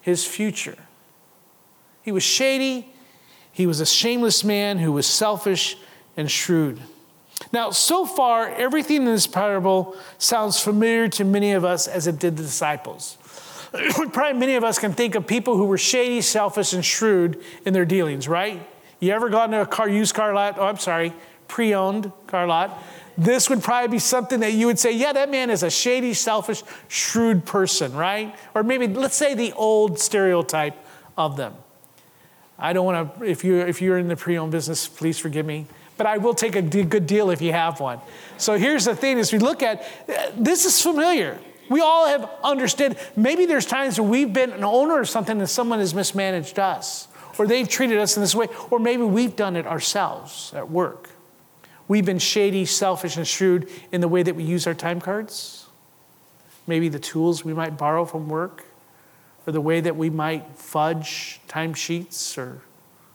his 0.00 0.26
future. 0.26 0.76
He 2.02 2.12
was 2.12 2.22
shady, 2.22 2.92
he 3.52 3.66
was 3.66 3.80
a 3.80 3.86
shameless 3.86 4.44
man 4.44 4.78
who 4.78 4.92
was 4.92 5.06
selfish 5.06 5.78
and 6.16 6.30
shrewd. 6.30 6.80
Now, 7.52 7.70
so 7.70 8.04
far, 8.04 8.48
everything 8.48 8.98
in 8.98 9.04
this 9.04 9.26
parable 9.26 9.96
sounds 10.18 10.60
familiar 10.60 11.08
to 11.10 11.24
many 11.24 11.52
of 11.52 11.64
us 11.64 11.86
as 11.86 12.06
it 12.06 12.18
did 12.18 12.36
the 12.36 12.42
disciples. 12.42 13.16
Probably 14.12 14.38
many 14.38 14.56
of 14.56 14.64
us 14.64 14.78
can 14.78 14.92
think 14.92 15.14
of 15.14 15.26
people 15.26 15.56
who 15.56 15.66
were 15.66 15.78
shady, 15.78 16.20
selfish, 16.20 16.72
and 16.72 16.84
shrewd 16.84 17.42
in 17.64 17.72
their 17.72 17.84
dealings, 17.84 18.28
right? 18.28 18.66
You 19.00 19.12
ever 19.12 19.28
gone 19.28 19.50
to 19.50 19.62
a 19.62 19.66
car, 19.66 19.88
used 19.88 20.14
car 20.14 20.34
lot? 20.34 20.58
Oh, 20.58 20.66
I'm 20.66 20.78
sorry, 20.78 21.12
pre 21.54 21.72
owned 21.72 22.10
car 22.26 22.48
lot, 22.48 22.82
this 23.16 23.48
would 23.48 23.62
probably 23.62 23.86
be 23.86 23.98
something 24.00 24.40
that 24.40 24.54
you 24.54 24.66
would 24.66 24.78
say, 24.80 24.90
yeah, 24.90 25.12
that 25.12 25.30
man 25.30 25.50
is 25.50 25.62
a 25.62 25.70
shady, 25.70 26.12
selfish, 26.12 26.64
shrewd 26.88 27.44
person, 27.44 27.92
right? 27.92 28.34
Or 28.56 28.64
maybe, 28.64 28.88
let's 28.88 29.14
say, 29.14 29.34
the 29.34 29.52
old 29.52 30.00
stereotype 30.00 30.74
of 31.16 31.36
them. 31.36 31.54
I 32.58 32.72
don't 32.72 32.84
want 32.84 33.20
to, 33.20 33.24
if, 33.24 33.44
you, 33.44 33.60
if 33.60 33.80
you're 33.80 33.98
in 33.98 34.08
the 34.08 34.16
pre 34.16 34.36
owned 34.36 34.50
business, 34.50 34.88
please 34.88 35.16
forgive 35.16 35.46
me. 35.46 35.66
But 35.96 36.06
I 36.06 36.18
will 36.18 36.34
take 36.34 36.56
a 36.56 36.62
good 36.62 37.06
deal 37.06 37.30
if 37.30 37.40
you 37.40 37.52
have 37.52 37.78
one. 37.78 38.00
So 38.36 38.58
here's 38.58 38.84
the 38.86 38.96
thing 38.96 39.20
as 39.20 39.32
we 39.32 39.38
look 39.38 39.62
at 39.62 39.86
this 40.36 40.64
is 40.64 40.82
familiar. 40.82 41.38
We 41.70 41.82
all 41.82 42.08
have 42.08 42.28
understood. 42.42 42.98
Maybe 43.14 43.46
there's 43.46 43.64
times 43.64 44.00
where 44.00 44.10
we've 44.10 44.32
been 44.32 44.50
an 44.50 44.64
owner 44.64 44.98
of 44.98 45.08
something 45.08 45.38
and 45.38 45.48
someone 45.48 45.78
has 45.78 45.94
mismanaged 45.94 46.58
us, 46.58 47.06
or 47.38 47.46
they've 47.46 47.68
treated 47.68 47.98
us 47.98 48.16
in 48.16 48.22
this 48.24 48.34
way, 48.34 48.48
or 48.70 48.80
maybe 48.80 49.04
we've 49.04 49.36
done 49.36 49.54
it 49.54 49.68
ourselves 49.68 50.52
at 50.52 50.68
work. 50.68 51.13
We've 51.86 52.04
been 52.04 52.18
shady, 52.18 52.64
selfish, 52.64 53.16
and 53.16 53.26
shrewd 53.26 53.68
in 53.92 54.00
the 54.00 54.08
way 54.08 54.22
that 54.22 54.34
we 54.34 54.44
use 54.44 54.66
our 54.66 54.74
time 54.74 55.00
cards. 55.00 55.66
Maybe 56.66 56.88
the 56.88 56.98
tools 56.98 57.44
we 57.44 57.52
might 57.52 57.76
borrow 57.76 58.04
from 58.04 58.28
work, 58.28 58.64
or 59.46 59.52
the 59.52 59.60
way 59.60 59.80
that 59.80 59.96
we 59.96 60.08
might 60.08 60.56
fudge 60.56 61.40
timesheets, 61.46 62.38
or 62.38 62.62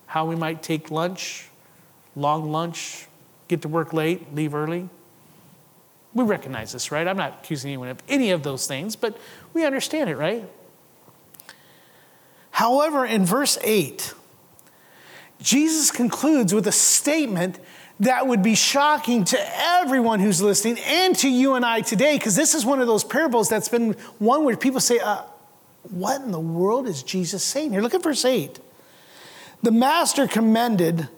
how 0.06 0.26
we 0.26 0.36
might 0.36 0.62
take 0.62 0.92
lunch, 0.92 1.48
long 2.16 2.52
lunch, 2.52 3.08
get 3.48 3.64
to 3.64 3.68
work 3.68 3.92
late, 3.94 4.36
leave 4.36 4.54
early. 4.54 4.88
We 6.14 6.24
recognize 6.24 6.72
this, 6.72 6.92
right? 6.92 7.08
I'm 7.08 7.18
not 7.18 7.40
accusing 7.44 7.70
anyone 7.70 7.90
of 7.90 8.02
any 8.08 8.32
of 8.32 8.44
those 8.44 8.68
things, 8.68 8.96
but 8.96 9.18
we 9.54 9.66
understand 9.66 10.10
it, 10.10 10.16
right? 10.16 10.48
However, 12.52 13.06
in 13.06 13.26
verse 13.26 13.58
8, 13.64 14.14
Jesus 15.40 15.92
concludes 15.92 16.54
with 16.54 16.68
a 16.68 16.72
statement 16.72 17.60
that 18.00 18.28
would 18.28 18.42
be 18.42 18.56
shocking 18.56 19.26
to 19.26 19.58
everyone 19.78 20.20
who's 20.20 20.42
listening 20.42 20.78
and 20.80 21.16
to 21.18 21.30
you 21.30 21.56
and 21.56 21.66
I 21.66 21.82
today, 21.82 22.18
because 22.18 22.36
this 22.36 22.56
is 22.56 22.66
one 22.66 22.80
of 22.80 22.88
those 22.88 23.04
parables 23.04 23.50
that's 23.50 23.70
been 23.70 23.94
one 24.20 24.46
where 24.46 24.56
people 24.56 24.80
say, 24.80 25.00
uh, 25.00 25.24
What 25.90 26.22
in 26.22 26.32
the 26.32 26.40
world 26.40 26.88
is 26.88 27.04
Jesus 27.04 27.44
saying 27.44 27.72
here? 27.72 27.82
Look 27.82 27.94
at 27.94 28.04
verse 28.04 28.24
8. 28.24 28.60
The 29.62 29.72
master 29.72 30.28
commended 30.28 31.10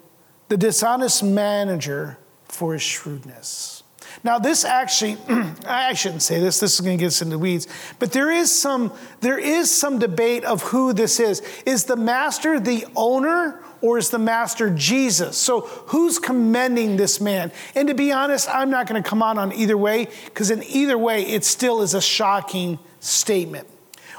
the 0.49 0.57
dishonest 0.57 1.23
manager 1.23 2.17
for 2.45 2.73
his 2.73 2.81
shrewdness. 2.81 3.83
Now, 4.23 4.39
this 4.39 4.65
actually, 4.65 5.17
I 5.65 5.93
shouldn't 5.93 6.23
say 6.23 6.39
this, 6.39 6.59
this 6.59 6.73
is 6.73 6.81
going 6.81 6.97
to 6.97 7.01
get 7.01 7.07
us 7.07 7.21
into 7.21 7.37
weeds, 7.37 7.67
but 7.99 8.11
there 8.11 8.31
is 8.31 8.53
some, 8.53 8.91
there 9.21 9.37
is 9.37 9.71
some 9.71 9.99
debate 9.99 10.43
of 10.43 10.63
who 10.63 10.93
this 10.93 11.19
is. 11.19 11.41
Is 11.65 11.85
the 11.85 11.95
master 11.95 12.59
the 12.59 12.85
owner 12.95 13.63
or 13.81 13.97
is 13.97 14.09
the 14.09 14.19
master 14.19 14.69
Jesus? 14.69 15.37
So 15.37 15.61
who's 15.61 16.19
commending 16.19 16.97
this 16.97 17.19
man? 17.19 17.51
And 17.75 17.87
to 17.87 17.93
be 17.93 18.11
honest, 18.11 18.47
I'm 18.49 18.69
not 18.69 18.87
going 18.87 19.01
to 19.01 19.09
come 19.09 19.23
on 19.23 19.37
on 19.37 19.51
either 19.53 19.77
way 19.77 20.07
because 20.25 20.51
in 20.51 20.63
either 20.63 20.97
way, 20.97 21.23
it 21.23 21.43
still 21.43 21.81
is 21.81 21.93
a 21.93 22.01
shocking 22.01 22.79
statement. 22.99 23.67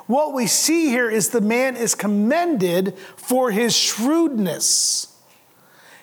What 0.07 0.35
we 0.35 0.47
see 0.47 0.88
here 0.88 1.09
is 1.09 1.31
the 1.31 1.40
man 1.40 1.76
is 1.76 1.95
commended 1.95 2.99
for 3.16 3.50
his 3.50 3.75
shrewdness. 3.75 5.09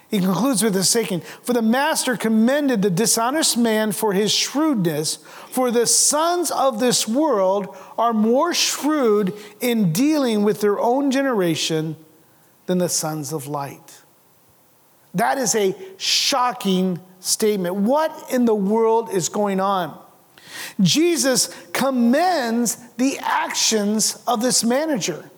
He 0.09 0.19
concludes 0.19 0.63
with 0.63 0.73
this 0.73 0.89
saying, 0.89 1.21
For 1.43 1.53
the 1.53 1.61
master 1.61 2.17
commended 2.17 2.81
the 2.81 2.89
dishonest 2.89 3.57
man 3.57 3.91
for 3.91 4.13
his 4.13 4.31
shrewdness, 4.31 5.17
for 5.49 5.69
the 5.69 5.85
sons 5.85 6.49
of 6.49 6.79
this 6.79 7.07
world 7.07 7.77
are 7.97 8.13
more 8.13 8.53
shrewd 8.53 9.33
in 9.59 9.93
dealing 9.93 10.43
with 10.43 10.61
their 10.61 10.79
own 10.79 11.11
generation 11.11 11.95
than 12.69 12.77
the 12.77 12.87
sons 12.87 13.33
of 13.33 13.47
light. 13.47 14.03
That 15.15 15.39
is 15.39 15.55
a 15.55 15.75
shocking 15.97 16.99
statement. 17.19 17.73
What 17.77 18.31
in 18.31 18.45
the 18.45 18.53
world 18.53 19.09
is 19.09 19.27
going 19.27 19.59
on? 19.59 19.99
Jesus 20.79 21.47
commends 21.73 22.77
the 22.97 23.17
actions 23.23 24.21
of 24.27 24.43
this 24.43 24.63
manager, 24.63 25.31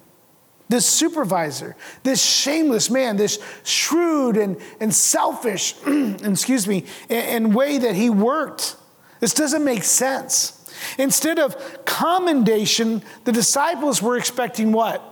this 0.68 0.86
supervisor, 0.86 1.78
this 2.04 2.22
shameless 2.22 2.90
man, 2.90 3.16
this 3.16 3.40
shrewd 3.64 4.36
and, 4.36 4.58
and 4.82 4.94
selfish, 4.94 5.76
excuse 5.88 6.68
me, 6.68 6.84
and, 7.10 7.46
and 7.46 7.56
way 7.56 7.78
that 7.78 7.96
he 7.96 8.10
worked. 8.10 8.76
This 9.22 9.34
doesn't 9.34 9.64
make 9.64 9.84
sense. 9.84 10.70
Instead 10.98 11.40
of 11.40 11.86
commendation, 11.86 13.02
the 13.24 13.32
disciples 13.32 14.02
were 14.02 14.18
expecting 14.18 14.74
what? 14.74 15.08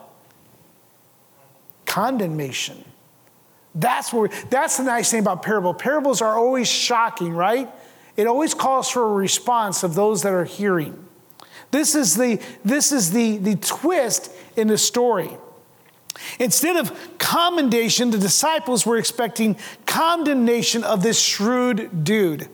Condemnation. 1.89 2.85
That's 3.73 4.13
where 4.13 4.29
that's 4.49 4.77
the 4.77 4.83
nice 4.83 5.09
thing 5.09 5.21
about 5.21 5.41
parable. 5.41 5.73
Parables 5.73 6.21
are 6.21 6.37
always 6.37 6.67
shocking, 6.67 7.33
right? 7.33 7.67
It 8.15 8.27
always 8.27 8.53
calls 8.53 8.89
for 8.89 9.03
a 9.03 9.13
response 9.13 9.81
of 9.81 9.95
those 9.95 10.21
that 10.21 10.33
are 10.33 10.45
hearing. 10.45 11.07
This 11.71 11.95
is 11.95 12.15
the 12.15 12.39
this 12.63 12.91
is 12.91 13.11
the, 13.11 13.37
the 13.37 13.55
twist 13.55 14.31
in 14.55 14.67
the 14.67 14.77
story. 14.77 15.31
Instead 16.39 16.75
of 16.77 17.17
commendation, 17.17 18.11
the 18.11 18.17
disciples 18.17 18.85
were 18.85 18.97
expecting 18.97 19.55
condemnation 19.85 20.83
of 20.83 21.01
this 21.01 21.19
shrewd 21.19 22.03
dude. 22.03 22.49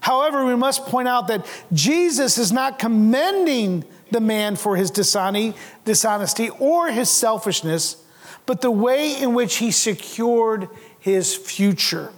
However, 0.00 0.44
we 0.44 0.56
must 0.56 0.86
point 0.86 1.06
out 1.06 1.28
that 1.28 1.46
Jesus 1.72 2.38
is 2.38 2.50
not 2.50 2.78
commending 2.78 3.84
the 4.10 4.20
man 4.20 4.56
for 4.56 4.76
his 4.76 4.90
dishonesty 4.90 6.50
or 6.58 6.90
his 6.90 7.10
selfishness, 7.10 8.02
but 8.46 8.60
the 8.60 8.70
way 8.70 9.20
in 9.20 9.34
which 9.34 9.56
he 9.56 9.70
secured 9.70 10.68
his 10.98 11.34
future. 11.34 12.12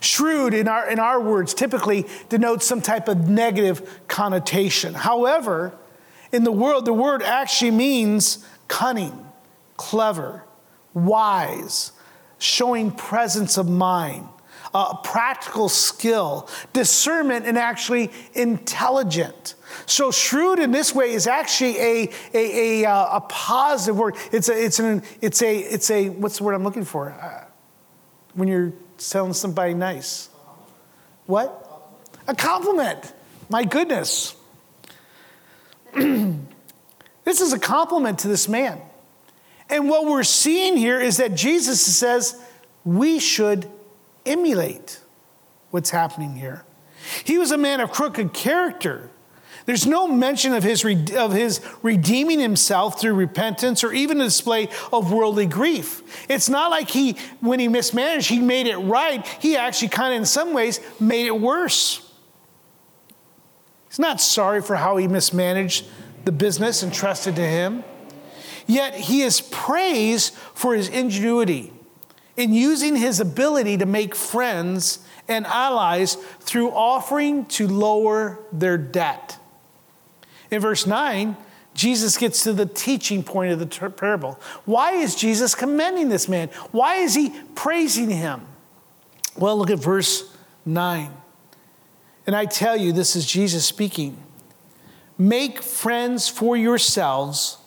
Shrewd, 0.00 0.54
in 0.54 0.66
our, 0.66 0.88
in 0.90 0.98
our 0.98 1.20
words, 1.20 1.52
typically 1.52 2.06
denotes 2.28 2.66
some 2.66 2.80
type 2.80 3.08
of 3.08 3.28
negative 3.28 4.00
connotation. 4.08 4.94
However, 4.94 5.74
in 6.32 6.44
the 6.44 6.52
world, 6.52 6.86
the 6.86 6.92
word 6.92 7.22
actually 7.22 7.72
means 7.72 8.46
cunning, 8.68 9.26
clever, 9.76 10.44
wise, 10.94 11.92
showing 12.38 12.90
presence 12.90 13.58
of 13.58 13.68
mind 13.68 14.26
uh, 14.74 14.96
practical 14.98 15.68
skill, 15.68 16.48
discernment, 16.72 17.46
and 17.46 17.58
actually 17.58 18.10
intelligent. 18.34 19.54
So 19.86 20.10
shrewd 20.10 20.58
in 20.58 20.70
this 20.70 20.94
way 20.94 21.12
is 21.12 21.26
actually 21.26 21.78
a, 21.78 22.10
a, 22.34 22.82
a, 22.82 22.88
uh, 22.88 23.16
a 23.16 23.20
positive 23.22 23.98
word. 23.98 24.16
It's 24.32 24.48
a, 24.48 24.64
it's, 24.64 24.78
an, 24.78 25.02
it's, 25.20 25.42
a, 25.42 25.56
it's 25.58 25.90
a, 25.90 26.08
what's 26.10 26.38
the 26.38 26.44
word 26.44 26.54
I'm 26.54 26.64
looking 26.64 26.84
for? 26.84 27.10
Uh, 27.10 27.44
when 28.34 28.48
you're 28.48 28.72
telling 28.98 29.32
somebody 29.32 29.74
nice. 29.74 30.28
What? 31.26 31.66
A 32.28 32.34
compliment. 32.34 33.12
My 33.48 33.64
goodness. 33.64 34.36
this 35.94 37.40
is 37.40 37.52
a 37.52 37.58
compliment 37.58 38.20
to 38.20 38.28
this 38.28 38.48
man. 38.48 38.80
And 39.68 39.88
what 39.88 40.06
we're 40.06 40.24
seeing 40.24 40.76
here 40.76 41.00
is 41.00 41.18
that 41.18 41.34
Jesus 41.34 41.80
says 41.80 42.40
we 42.84 43.18
should 43.18 43.68
emulate 44.26 45.00
what's 45.70 45.90
happening 45.90 46.36
here. 46.36 46.64
He 47.24 47.38
was 47.38 47.50
a 47.50 47.58
man 47.58 47.80
of 47.80 47.90
crooked 47.90 48.32
character. 48.32 49.10
There's 49.66 49.86
no 49.86 50.08
mention 50.08 50.52
of 50.54 50.62
his, 50.62 50.84
of 51.14 51.32
his 51.32 51.60
redeeming 51.82 52.40
himself 52.40 53.00
through 53.00 53.14
repentance 53.14 53.84
or 53.84 53.92
even 53.92 54.20
a 54.20 54.24
display 54.24 54.68
of 54.92 55.12
worldly 55.12 55.46
grief. 55.46 56.26
It's 56.28 56.48
not 56.48 56.70
like 56.70 56.90
he, 56.90 57.16
when 57.40 57.60
he 57.60 57.68
mismanaged, 57.68 58.28
he 58.28 58.40
made 58.40 58.66
it 58.66 58.78
right. 58.78 59.26
He 59.40 59.56
actually, 59.56 59.88
kind 59.88 60.14
of, 60.14 60.20
in 60.20 60.26
some 60.26 60.54
ways, 60.54 60.80
made 60.98 61.26
it 61.26 61.38
worse. 61.38 62.06
He's 63.88 63.98
not 63.98 64.20
sorry 64.20 64.62
for 64.62 64.76
how 64.76 64.96
he 64.96 65.08
mismanaged 65.08 65.86
the 66.24 66.32
business 66.32 66.82
entrusted 66.82 67.36
to 67.36 67.46
him. 67.46 67.84
Yet 68.66 68.94
he 68.94 69.22
is 69.22 69.40
praised 69.40 70.34
for 70.54 70.74
his 70.74 70.88
ingenuity 70.88 71.72
in 72.40 72.54
using 72.54 72.96
his 72.96 73.20
ability 73.20 73.76
to 73.76 73.84
make 73.84 74.14
friends 74.14 75.00
and 75.28 75.44
allies 75.46 76.14
through 76.40 76.70
offering 76.70 77.44
to 77.44 77.68
lower 77.68 78.38
their 78.50 78.78
debt. 78.78 79.38
In 80.50 80.58
verse 80.62 80.86
9, 80.86 81.36
Jesus 81.74 82.16
gets 82.16 82.42
to 82.44 82.54
the 82.54 82.64
teaching 82.64 83.22
point 83.22 83.52
of 83.52 83.58
the 83.58 83.90
parable. 83.90 84.40
Why 84.64 84.92
is 84.92 85.14
Jesus 85.14 85.54
commending 85.54 86.08
this 86.08 86.30
man? 86.30 86.48
Why 86.72 86.96
is 86.96 87.14
he 87.14 87.30
praising 87.54 88.08
him? 88.08 88.46
Well, 89.36 89.58
look 89.58 89.70
at 89.70 89.78
verse 89.78 90.34
9. 90.64 91.12
And 92.26 92.34
I 92.34 92.46
tell 92.46 92.76
you, 92.76 92.92
this 92.92 93.16
is 93.16 93.26
Jesus 93.26 93.66
speaking. 93.66 94.16
Make 95.18 95.62
friends 95.62 96.30
for 96.30 96.56
yourselves 96.56 97.58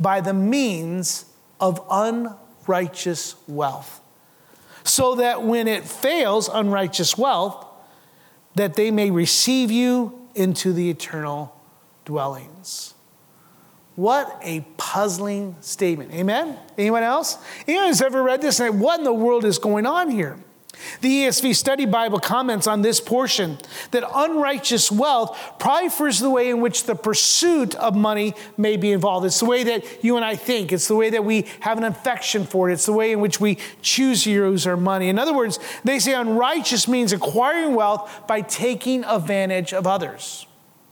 by 0.00 0.20
the 0.20 0.34
means 0.34 1.26
of 1.60 1.80
unrighteous 1.88 3.36
wealth 3.46 4.00
so 4.86 5.16
that 5.16 5.42
when 5.42 5.68
it 5.68 5.84
fails 5.84 6.48
unrighteous 6.48 7.18
wealth, 7.18 7.66
that 8.54 8.74
they 8.74 8.90
may 8.90 9.10
receive 9.10 9.70
you 9.70 10.28
into 10.34 10.72
the 10.72 10.88
eternal 10.90 11.54
dwellings. 12.04 12.94
What 13.96 14.38
a 14.42 14.60
puzzling 14.76 15.56
statement. 15.60 16.12
Amen? 16.12 16.58
Anyone 16.76 17.02
else? 17.02 17.38
Anyone 17.66 17.88
who's 17.88 18.02
ever 18.02 18.22
read 18.22 18.42
this 18.42 18.60
and 18.60 18.80
what 18.80 18.98
in 18.98 19.04
the 19.04 19.12
world 19.12 19.44
is 19.44 19.58
going 19.58 19.86
on 19.86 20.10
here? 20.10 20.38
The 21.00 21.24
ESV 21.24 21.54
Study 21.54 21.86
Bible 21.86 22.18
comments 22.18 22.66
on 22.66 22.82
this 22.82 23.00
portion 23.00 23.58
that 23.90 24.04
unrighteous 24.14 24.90
wealth 24.90 25.38
probably 25.58 25.88
refers 25.88 26.18
to 26.18 26.24
the 26.24 26.30
way 26.30 26.50
in 26.50 26.60
which 26.60 26.84
the 26.84 26.94
pursuit 26.94 27.74
of 27.76 27.94
money 27.94 28.34
may 28.56 28.76
be 28.76 28.92
involved. 28.92 29.26
It's 29.26 29.40
the 29.40 29.46
way 29.46 29.64
that 29.64 30.04
you 30.04 30.16
and 30.16 30.24
I 30.24 30.36
think, 30.36 30.72
it's 30.72 30.88
the 30.88 30.96
way 30.96 31.10
that 31.10 31.24
we 31.24 31.46
have 31.60 31.78
an 31.78 31.84
affection 31.84 32.44
for 32.44 32.70
it, 32.70 32.74
it's 32.74 32.86
the 32.86 32.92
way 32.92 33.12
in 33.12 33.20
which 33.20 33.40
we 33.40 33.58
choose 33.82 34.24
to 34.24 34.30
use 34.30 34.66
our 34.66 34.76
money. 34.76 35.08
In 35.08 35.18
other 35.18 35.34
words, 35.34 35.58
they 35.84 35.98
say 35.98 36.14
unrighteous 36.14 36.88
means 36.88 37.12
acquiring 37.12 37.74
wealth 37.74 38.10
by 38.26 38.40
taking 38.40 39.04
advantage 39.04 39.72
of 39.72 39.86
others. 39.86 40.46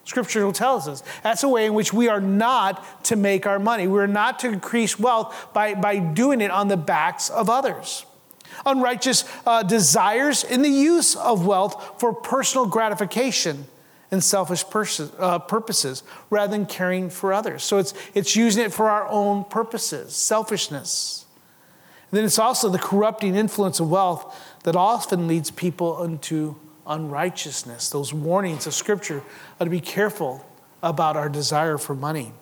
Scripture 0.04 0.50
tells 0.52 0.86
us 0.86 1.02
that's 1.22 1.42
a 1.42 1.48
way 1.48 1.64
in 1.64 1.72
which 1.72 1.92
we 1.92 2.08
are 2.08 2.20
not 2.20 3.04
to 3.04 3.16
make 3.16 3.46
our 3.46 3.58
money. 3.58 3.86
We're 3.86 4.06
not 4.06 4.38
to 4.40 4.48
increase 4.48 4.98
wealth 4.98 5.48
by, 5.54 5.74
by 5.74 5.98
doing 5.98 6.42
it 6.42 6.50
on 6.50 6.68
the 6.68 6.76
backs 6.76 7.30
of 7.30 7.48
others 7.48 8.04
unrighteous 8.66 9.24
uh, 9.46 9.62
desires 9.62 10.44
in 10.44 10.62
the 10.62 10.68
use 10.68 11.16
of 11.16 11.46
wealth 11.46 12.00
for 12.00 12.12
personal 12.12 12.66
gratification 12.66 13.66
and 14.10 14.22
selfish 14.22 14.68
pers- 14.68 15.12
uh, 15.18 15.38
purposes 15.40 16.02
rather 16.30 16.50
than 16.50 16.66
caring 16.66 17.10
for 17.10 17.32
others. 17.32 17.64
So 17.64 17.78
it's, 17.78 17.94
it's 18.14 18.36
using 18.36 18.64
it 18.64 18.72
for 18.72 18.88
our 18.88 19.06
own 19.08 19.44
purposes, 19.44 20.14
selfishness. 20.14 21.26
And 22.10 22.18
then 22.18 22.24
it's 22.24 22.38
also 22.38 22.68
the 22.68 22.78
corrupting 22.78 23.34
influence 23.34 23.80
of 23.80 23.90
wealth 23.90 24.40
that 24.62 24.76
often 24.76 25.26
leads 25.26 25.50
people 25.50 26.02
into 26.04 26.56
unrighteousness. 26.86 27.90
Those 27.90 28.14
warnings 28.14 28.66
of 28.66 28.74
Scripture 28.74 29.22
are 29.58 29.64
to 29.64 29.70
be 29.70 29.80
careful 29.80 30.46
about 30.82 31.16
our 31.16 31.28
desire 31.28 31.78
for 31.78 31.94
money. 31.94 32.32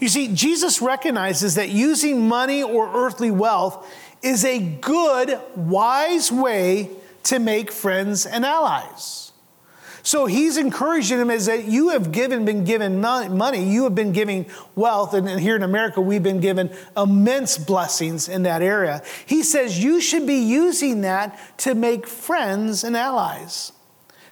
You 0.00 0.08
see, 0.08 0.34
Jesus 0.34 0.82
recognizes 0.82 1.54
that 1.54 1.68
using 1.68 2.28
money 2.28 2.62
or 2.62 2.90
earthly 2.92 3.30
wealth 3.30 3.86
is 4.22 4.44
a 4.44 4.58
good, 4.58 5.38
wise 5.56 6.30
way 6.30 6.90
to 7.24 7.38
make 7.38 7.70
friends 7.70 8.26
and 8.26 8.44
allies. 8.44 9.32
So 10.02 10.26
he's 10.26 10.56
encouraging 10.56 11.18
them 11.18 11.30
as 11.30 11.46
that 11.46 11.64
you 11.64 11.90
have 11.90 12.10
given, 12.10 12.44
been 12.44 12.64
given 12.64 13.00
money, 13.00 13.70
you 13.70 13.84
have 13.84 13.94
been 13.94 14.12
giving 14.12 14.46
wealth, 14.74 15.12
and 15.12 15.28
here 15.38 15.56
in 15.56 15.62
America, 15.62 16.00
we've 16.00 16.22
been 16.22 16.40
given 16.40 16.70
immense 16.96 17.58
blessings 17.58 18.28
in 18.28 18.44
that 18.44 18.62
area. 18.62 19.02
He 19.26 19.42
says 19.42 19.82
you 19.82 20.00
should 20.00 20.26
be 20.26 20.38
using 20.38 21.02
that 21.02 21.38
to 21.58 21.74
make 21.74 22.06
friends 22.06 22.82
and 22.82 22.96
allies. 22.96 23.72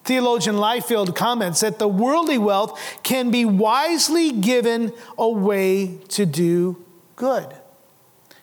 Theologian 0.05 0.57
Liefeld 0.57 1.14
comments 1.14 1.61
that 1.61 1.79
the 1.79 1.88
worldly 1.88 2.38
wealth 2.38 2.81
can 3.03 3.31
be 3.31 3.44
wisely 3.44 4.33
given 4.33 4.92
away 5.18 5.98
to 6.09 6.24
do 6.24 6.83
good. 7.14 7.55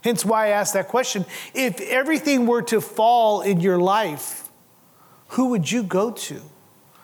Hence 0.06 0.24
why 0.24 0.46
I 0.46 0.50
asked 0.50 0.76
that 0.76 0.88
question. 0.88 1.26
If 1.56 1.82
everything 1.82 2.46
were 2.46 2.62
to 2.62 2.80
fall 2.80 3.42
in 3.42 3.60
your 3.60 3.80
life, 3.80 4.48
who 5.30 5.48
would 5.48 5.72
you 5.72 5.82
go 5.82 6.12
to? 6.12 6.42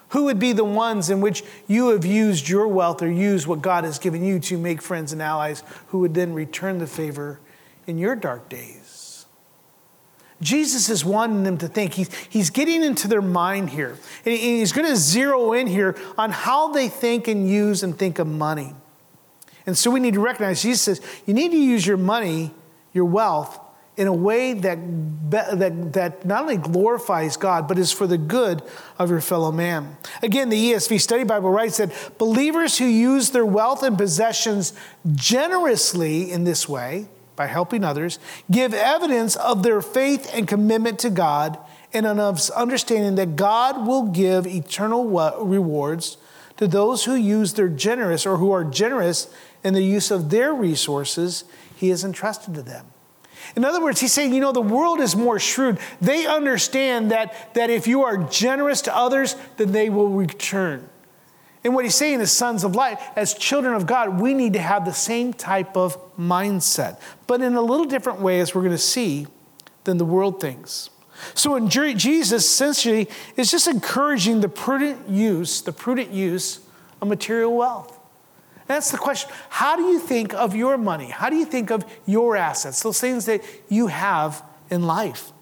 Who 0.10 0.26
would 0.26 0.38
be 0.38 0.54
the 0.54 0.64
ones 0.64 1.10
in 1.10 1.20
which 1.20 1.44
you 1.68 1.90
have 1.90 2.06
used 2.06 2.48
your 2.48 2.68
wealth 2.68 3.02
or 3.02 3.10
used 3.10 3.48
what 3.48 3.64
God 3.64 3.86
has 3.86 3.98
given 3.98 4.24
you 4.24 4.40
to 4.42 4.58
make 4.58 4.84
friends 4.84 5.14
and 5.14 5.20
allies 5.20 5.64
who 5.88 5.98
would 5.98 6.14
then 6.14 6.34
return 6.34 6.78
the 6.78 6.86
favor 6.86 7.40
in 7.88 7.98
your 7.98 8.16
dark 8.16 8.50
days? 8.50 9.26
Jesus 10.40 10.88
is 10.88 11.04
wanting 11.04 11.42
them 11.42 11.58
to 11.58 11.68
think. 11.68 11.96
He's, 11.96 12.14
he's 12.30 12.52
getting 12.52 12.84
into 12.84 13.08
their 13.08 13.22
mind 13.24 13.72
here. 13.72 13.98
And 14.26 14.36
he's 14.36 14.74
going 14.74 14.88
to 14.88 14.96
zero 14.96 15.54
in 15.54 15.66
here 15.66 15.98
on 16.20 16.30
how 16.30 16.72
they 16.72 16.88
think 16.88 17.28
and 17.28 17.50
use 17.50 17.82
and 17.82 17.98
think 17.98 18.20
of 18.20 18.28
money. 18.28 18.76
And 19.66 19.76
so 19.76 19.90
we 19.90 20.00
need 20.00 20.14
to 20.14 20.20
recognize 20.20 20.62
Jesus 20.62 20.82
says, 20.84 21.02
you 21.26 21.34
need 21.34 21.50
to 21.50 21.58
use 21.58 21.88
your 21.88 21.98
money 21.98 22.52
your 22.94 23.06
wealth 23.06 23.60
in 23.98 24.08
a 24.08 24.14
way 24.14 24.54
that, 24.54 24.80
that, 25.32 25.94
that 25.94 26.26
not 26.26 26.44
only 26.44 26.58
glorifies 26.58 27.38
God, 27.38 27.68
but 27.68 27.78
is 27.78 27.92
for 27.92 28.08
the 28.08 28.18
good 28.18 28.64
of 28.98 29.10
your 29.10 29.22
fellow 29.22 29.52
man. 29.52 29.98
Again, 30.24 30.50
the 30.50 30.72
ESV 30.72 31.00
Study 31.02 31.24
Bible 31.24 31.52
writes 31.52 31.78
that 31.78 31.92
believers 32.18 32.78
who 32.78 32.86
use 32.86 33.32
their 33.32 33.46
wealth 33.46 33.84
and 33.84 33.98
possessions 33.98 34.74
generously 35.14 36.32
in 36.32 36.46
this 36.46 36.70
way, 36.70 37.08
by 37.36 37.48
helping 37.48 37.84
others, 37.84 38.18
give 38.50 38.74
evidence 38.74 39.36
of 39.36 39.64
their 39.64 39.82
faith 39.82 40.30
and 40.34 40.48
commitment 40.48 41.00
to 41.00 41.10
God 41.10 41.58
and 41.94 42.06
of 42.06 42.50
understanding 42.52 43.16
that 43.16 43.36
God 43.36 43.86
will 43.86 44.04
give 44.04 44.48
eternal 44.48 45.06
rewards 45.44 46.18
to 46.58 46.68
those 46.68 47.06
who 47.06 47.16
use 47.16 47.54
their 47.54 47.70
generous 47.70 48.26
or 48.26 48.38
who 48.38 48.52
are 48.52 48.64
generous 48.64 49.34
in 49.64 49.74
the 49.74 49.84
use 49.84 50.12
of 50.12 50.30
their 50.30 50.54
resources 50.54 51.44
he 51.82 51.90
has 51.90 52.04
entrusted 52.04 52.54
to 52.54 52.62
them. 52.62 52.86
In 53.56 53.66
other 53.66 53.82
words, 53.82 54.00
he's 54.00 54.14
saying, 54.14 54.36
you 54.36 54.40
know, 54.40 54.52
the 54.52 54.62
world 54.62 55.00
is 55.00 55.16
more 55.16 55.40
shrewd. 55.40 55.80
They 56.00 56.28
understand 56.28 57.10
that, 57.10 57.56
that 57.56 57.72
if 57.72 57.88
you 57.88 58.04
are 58.04 58.18
generous 58.18 58.84
to 58.84 58.96
others, 58.96 59.36
then 59.58 59.72
they 59.72 59.90
will 59.90 60.10
return. 60.10 60.88
And 61.64 61.74
what 61.74 61.84
he's 61.84 61.96
saying 61.96 62.20
is, 62.22 62.32
sons 62.32 62.64
of 62.64 62.76
light, 62.76 63.00
as 63.16 63.34
children 63.34 63.74
of 63.74 63.88
God, 63.88 64.22
we 64.22 64.36
need 64.36 64.54
to 64.54 64.62
have 64.62 64.86
the 64.86 64.94
same 64.94 65.34
type 65.34 65.76
of 65.76 65.98
mindset, 66.18 67.00
but 67.26 67.42
in 67.42 67.56
a 67.56 67.62
little 67.62 67.88
different 67.88 68.20
way, 68.22 68.40
as 68.40 68.54
we're 68.54 68.62
going 68.62 68.74
to 68.74 68.78
see, 68.78 69.26
than 69.84 69.98
the 69.98 70.06
world 70.06 70.40
thinks. 70.40 70.92
So, 71.34 71.56
in 71.56 71.68
Jesus 71.68 72.46
essentially 72.46 73.10
is 73.36 73.50
just 73.50 73.68
encouraging 73.68 74.42
the 74.42 74.50
prudent 74.50 75.10
use, 75.10 75.62
the 75.62 75.74
prudent 75.74 76.12
use 76.12 76.60
of 77.02 77.08
material 77.08 77.56
wealth. 77.56 77.98
That's 78.72 78.90
the 78.90 78.98
question. 78.98 79.30
How 79.50 79.76
do 79.76 79.84
you 79.84 80.00
think 80.00 80.34
of 80.34 80.56
your 80.56 80.78
money? 80.78 81.10
How 81.10 81.30
do 81.30 81.36
you 81.36 81.46
think 81.46 81.72
of 81.72 81.86
your 82.06 82.38
assets, 82.38 82.82
those 82.82 83.02
things 83.02 83.26
that 83.26 83.44
you 83.68 83.88
have 83.88 84.42
in 84.70 84.84
life? 84.84 85.34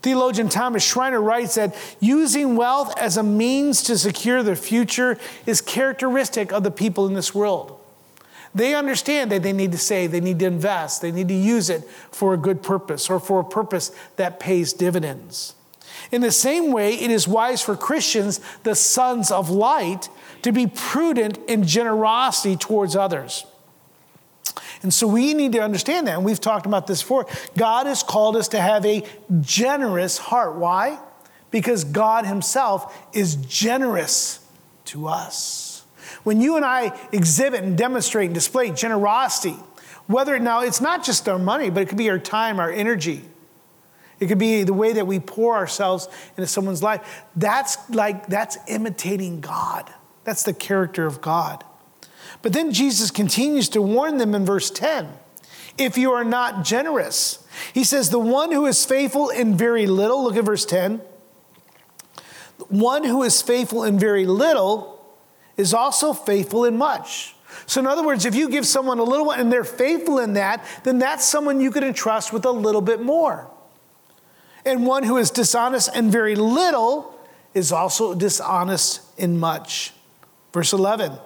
Theologian 0.00 0.48
Thomas 0.48 0.84
Schreiner 0.84 1.20
writes 1.20 1.56
that 1.56 1.76
using 1.98 2.54
wealth 2.54 2.96
as 2.98 3.16
a 3.16 3.22
means 3.24 3.82
to 3.84 3.98
secure 3.98 4.44
the 4.44 4.54
future 4.54 5.18
is 5.44 5.60
characteristic 5.60 6.52
of 6.52 6.62
the 6.62 6.70
people 6.70 7.08
in 7.08 7.14
this 7.14 7.34
world. 7.34 7.80
They 8.54 8.76
understand 8.76 9.32
that 9.32 9.42
they 9.42 9.52
need 9.52 9.72
to 9.72 9.78
save, 9.78 10.12
they 10.12 10.20
need 10.20 10.38
to 10.38 10.46
invest, 10.46 11.02
they 11.02 11.10
need 11.10 11.28
to 11.28 11.34
use 11.34 11.68
it 11.68 11.82
for 12.12 12.32
a 12.32 12.36
good 12.36 12.62
purpose 12.62 13.10
or 13.10 13.18
for 13.18 13.40
a 13.40 13.44
purpose 13.44 13.90
that 14.14 14.38
pays 14.38 14.72
dividends. 14.72 15.56
In 16.12 16.20
the 16.20 16.30
same 16.30 16.70
way, 16.72 16.94
it 16.94 17.10
is 17.10 17.26
wise 17.26 17.62
for 17.62 17.74
Christians, 17.74 18.40
the 18.62 18.74
sons 18.74 19.30
of 19.30 19.48
light, 19.50 20.10
to 20.42 20.52
be 20.52 20.66
prudent 20.66 21.38
in 21.48 21.66
generosity 21.66 22.54
towards 22.54 22.94
others. 22.94 23.46
And 24.82 24.92
so 24.92 25.06
we 25.06 25.32
need 25.32 25.52
to 25.52 25.60
understand 25.60 26.06
that. 26.06 26.16
And 26.16 26.24
we've 26.24 26.40
talked 26.40 26.66
about 26.66 26.86
this 26.86 27.02
before. 27.02 27.26
God 27.56 27.86
has 27.86 28.02
called 28.02 28.36
us 28.36 28.48
to 28.48 28.60
have 28.60 28.84
a 28.84 29.04
generous 29.40 30.18
heart. 30.18 30.56
Why? 30.56 30.98
Because 31.50 31.84
God 31.84 32.26
Himself 32.26 32.94
is 33.14 33.36
generous 33.36 34.40
to 34.86 35.08
us. 35.08 35.84
When 36.24 36.40
you 36.40 36.56
and 36.56 36.64
I 36.64 36.98
exhibit 37.12 37.62
and 37.62 37.78
demonstrate 37.78 38.26
and 38.26 38.34
display 38.34 38.70
generosity, 38.70 39.56
whether 40.08 40.38
now 40.38 40.60
it's 40.60 40.80
not 40.80 41.04
just 41.04 41.28
our 41.28 41.38
money, 41.38 41.70
but 41.70 41.84
it 41.84 41.88
could 41.88 41.98
be 41.98 42.10
our 42.10 42.18
time, 42.18 42.60
our 42.60 42.70
energy. 42.70 43.24
It 44.22 44.28
could 44.28 44.38
be 44.38 44.62
the 44.62 44.72
way 44.72 44.92
that 44.92 45.06
we 45.06 45.18
pour 45.18 45.56
ourselves 45.56 46.08
into 46.36 46.46
someone's 46.46 46.82
life. 46.82 47.24
That's 47.34 47.76
like, 47.90 48.28
that's 48.28 48.56
imitating 48.68 49.40
God. 49.40 49.92
That's 50.22 50.44
the 50.44 50.54
character 50.54 51.06
of 51.06 51.20
God. 51.20 51.64
But 52.40 52.52
then 52.52 52.72
Jesus 52.72 53.10
continues 53.10 53.68
to 53.70 53.82
warn 53.82 54.18
them 54.18 54.34
in 54.34 54.44
verse 54.44 54.70
10 54.70 55.08
if 55.78 55.96
you 55.96 56.12
are 56.12 56.24
not 56.24 56.64
generous, 56.64 57.44
he 57.72 57.82
says, 57.82 58.10
the 58.10 58.18
one 58.18 58.52
who 58.52 58.66
is 58.66 58.84
faithful 58.84 59.30
in 59.30 59.56
very 59.56 59.86
little, 59.86 60.22
look 60.22 60.36
at 60.36 60.44
verse 60.44 60.66
10. 60.66 61.00
One 62.68 63.04
who 63.04 63.22
is 63.22 63.40
faithful 63.40 63.82
in 63.82 63.98
very 63.98 64.26
little 64.26 65.02
is 65.56 65.72
also 65.72 66.12
faithful 66.12 66.66
in 66.66 66.76
much. 66.76 67.34
So, 67.66 67.80
in 67.80 67.86
other 67.86 68.04
words, 68.04 68.24
if 68.24 68.34
you 68.34 68.48
give 68.48 68.66
someone 68.66 68.98
a 68.98 69.02
little 69.02 69.32
and 69.32 69.52
they're 69.52 69.64
faithful 69.64 70.18
in 70.18 70.34
that, 70.34 70.64
then 70.84 70.98
that's 70.98 71.24
someone 71.24 71.60
you 71.60 71.70
can 71.70 71.84
entrust 71.84 72.32
with 72.32 72.44
a 72.44 72.50
little 72.50 72.80
bit 72.80 73.00
more. 73.00 73.50
And 74.64 74.86
one 74.86 75.02
who 75.02 75.16
is 75.16 75.30
dishonest 75.30 75.94
in 75.94 76.10
very 76.10 76.36
little 76.36 77.18
is 77.54 77.72
also 77.72 78.14
dishonest 78.14 79.00
in 79.18 79.38
much. 79.38 79.92
Verse 80.52 80.72
11 80.72 81.18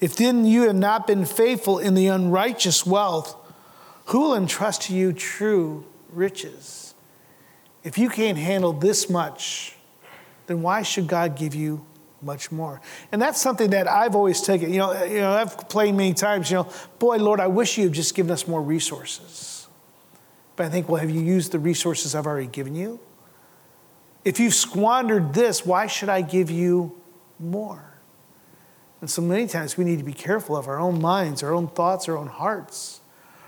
If 0.00 0.16
then 0.16 0.44
you 0.44 0.62
have 0.62 0.76
not 0.76 1.06
been 1.06 1.24
faithful 1.24 1.78
in 1.78 1.94
the 1.94 2.06
unrighteous 2.06 2.86
wealth, 2.86 3.36
who 4.06 4.20
will 4.20 4.34
entrust 4.34 4.82
to 4.82 4.94
you 4.94 5.12
true 5.12 5.84
riches? 6.10 6.94
If 7.84 7.98
you 7.98 8.08
can't 8.08 8.38
handle 8.38 8.72
this 8.72 9.08
much, 9.08 9.76
then 10.46 10.62
why 10.62 10.82
should 10.82 11.06
God 11.06 11.36
give 11.36 11.54
you 11.54 11.84
much 12.22 12.50
more? 12.50 12.80
And 13.12 13.20
that's 13.22 13.40
something 13.40 13.70
that 13.70 13.86
I've 13.86 14.16
always 14.16 14.40
taken. 14.40 14.72
You 14.72 14.78
know, 14.78 15.04
you 15.04 15.20
know 15.20 15.32
I've 15.32 15.68
played 15.68 15.94
many 15.94 16.14
times, 16.14 16.50
you 16.50 16.56
know, 16.56 16.68
boy, 16.98 17.18
Lord, 17.18 17.38
I 17.38 17.46
wish 17.46 17.78
you 17.78 17.84
had 17.84 17.92
just 17.92 18.14
given 18.14 18.32
us 18.32 18.48
more 18.48 18.62
resources. 18.62 19.55
But 20.56 20.66
I 20.66 20.68
think, 20.70 20.88
well, 20.88 21.00
have 21.00 21.10
you 21.10 21.20
used 21.20 21.52
the 21.52 21.58
resources 21.58 22.14
I've 22.14 22.26
already 22.26 22.46
given 22.46 22.74
you? 22.74 22.98
If 24.24 24.40
you've 24.40 24.54
squandered 24.54 25.34
this, 25.34 25.64
why 25.64 25.86
should 25.86 26.08
I 26.08 26.22
give 26.22 26.50
you 26.50 27.00
more? 27.38 27.94
And 29.00 29.10
so 29.10 29.22
many 29.22 29.46
times 29.46 29.76
we 29.76 29.84
need 29.84 29.98
to 29.98 30.04
be 30.04 30.14
careful 30.14 30.56
of 30.56 30.66
our 30.66 30.80
own 30.80 31.00
minds, 31.00 31.42
our 31.42 31.52
own 31.52 31.68
thoughts, 31.68 32.08
our 32.08 32.16
own 32.16 32.26
hearts. 32.26 33.00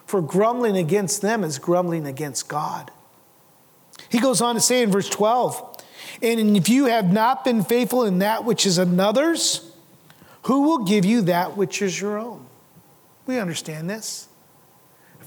For 0.07 0.23
grumbling 0.23 0.77
against 0.77 1.23
them 1.23 1.43
is 1.43 1.59
grumbling 1.59 2.07
against 2.07 2.49
God. 2.49 2.91
He 4.09 4.21
goes 4.21 4.41
on 4.41 4.55
to 4.55 4.61
say 4.61 4.83
in 4.83 4.91
verse 4.91 5.09
12, 5.09 5.83
and 6.23 6.57
if 6.57 6.69
you 6.69 6.87
have 6.87 7.13
not 7.13 7.45
been 7.45 7.65
faithful 7.65 8.05
in 8.05 8.19
that 8.19 8.45
which 8.45 8.65
is 8.67 8.79
another's, 8.79 9.73
who 10.43 10.63
will 10.63 10.85
give 10.85 11.05
you 11.05 11.23
that 11.23 11.57
which 11.57 11.83
is 11.83 12.01
your 12.01 12.19
own? 12.19 12.47
We 13.27 13.39
understand 13.39 13.91
this. 13.91 14.28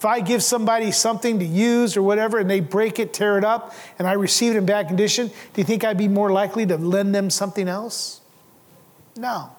If 0.02 0.06
I 0.06 0.20
give 0.20 0.42
somebody 0.42 0.90
something 0.90 1.38
to 1.38 1.46
use 1.46 1.96
or 1.96 2.02
whatever 2.02 2.40
and 2.40 2.50
they 2.50 2.60
break 2.60 2.98
it, 2.98 3.14
tear 3.14 3.38
it 3.38 3.44
up, 3.44 3.76
and 4.00 4.08
I 4.08 4.14
receive 4.14 4.56
it 4.56 4.58
in 4.58 4.66
bad 4.66 4.88
condition, 4.88 5.28
do 5.28 5.62
you 5.62 5.64
think 5.64 5.84
I'd 5.84 5.96
be 6.00 6.08
more 6.08 6.32
likely 6.32 6.66
to 6.66 6.76
lend 6.76 7.14
them 7.14 7.30
something 7.30 7.68
else? 7.68 8.20
No. 9.16 9.52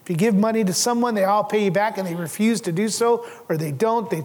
If 0.00 0.08
you 0.08 0.14
give 0.14 0.36
money 0.36 0.62
to 0.62 0.72
someone, 0.72 1.16
they 1.16 1.24
all 1.24 1.42
pay 1.42 1.64
you 1.64 1.72
back 1.72 1.98
and 1.98 2.06
they 2.06 2.14
refuse 2.14 2.60
to 2.60 2.70
do 2.70 2.88
so, 2.88 3.26
or 3.48 3.56
they 3.56 3.72
don't, 3.72 4.08
they, 4.08 4.22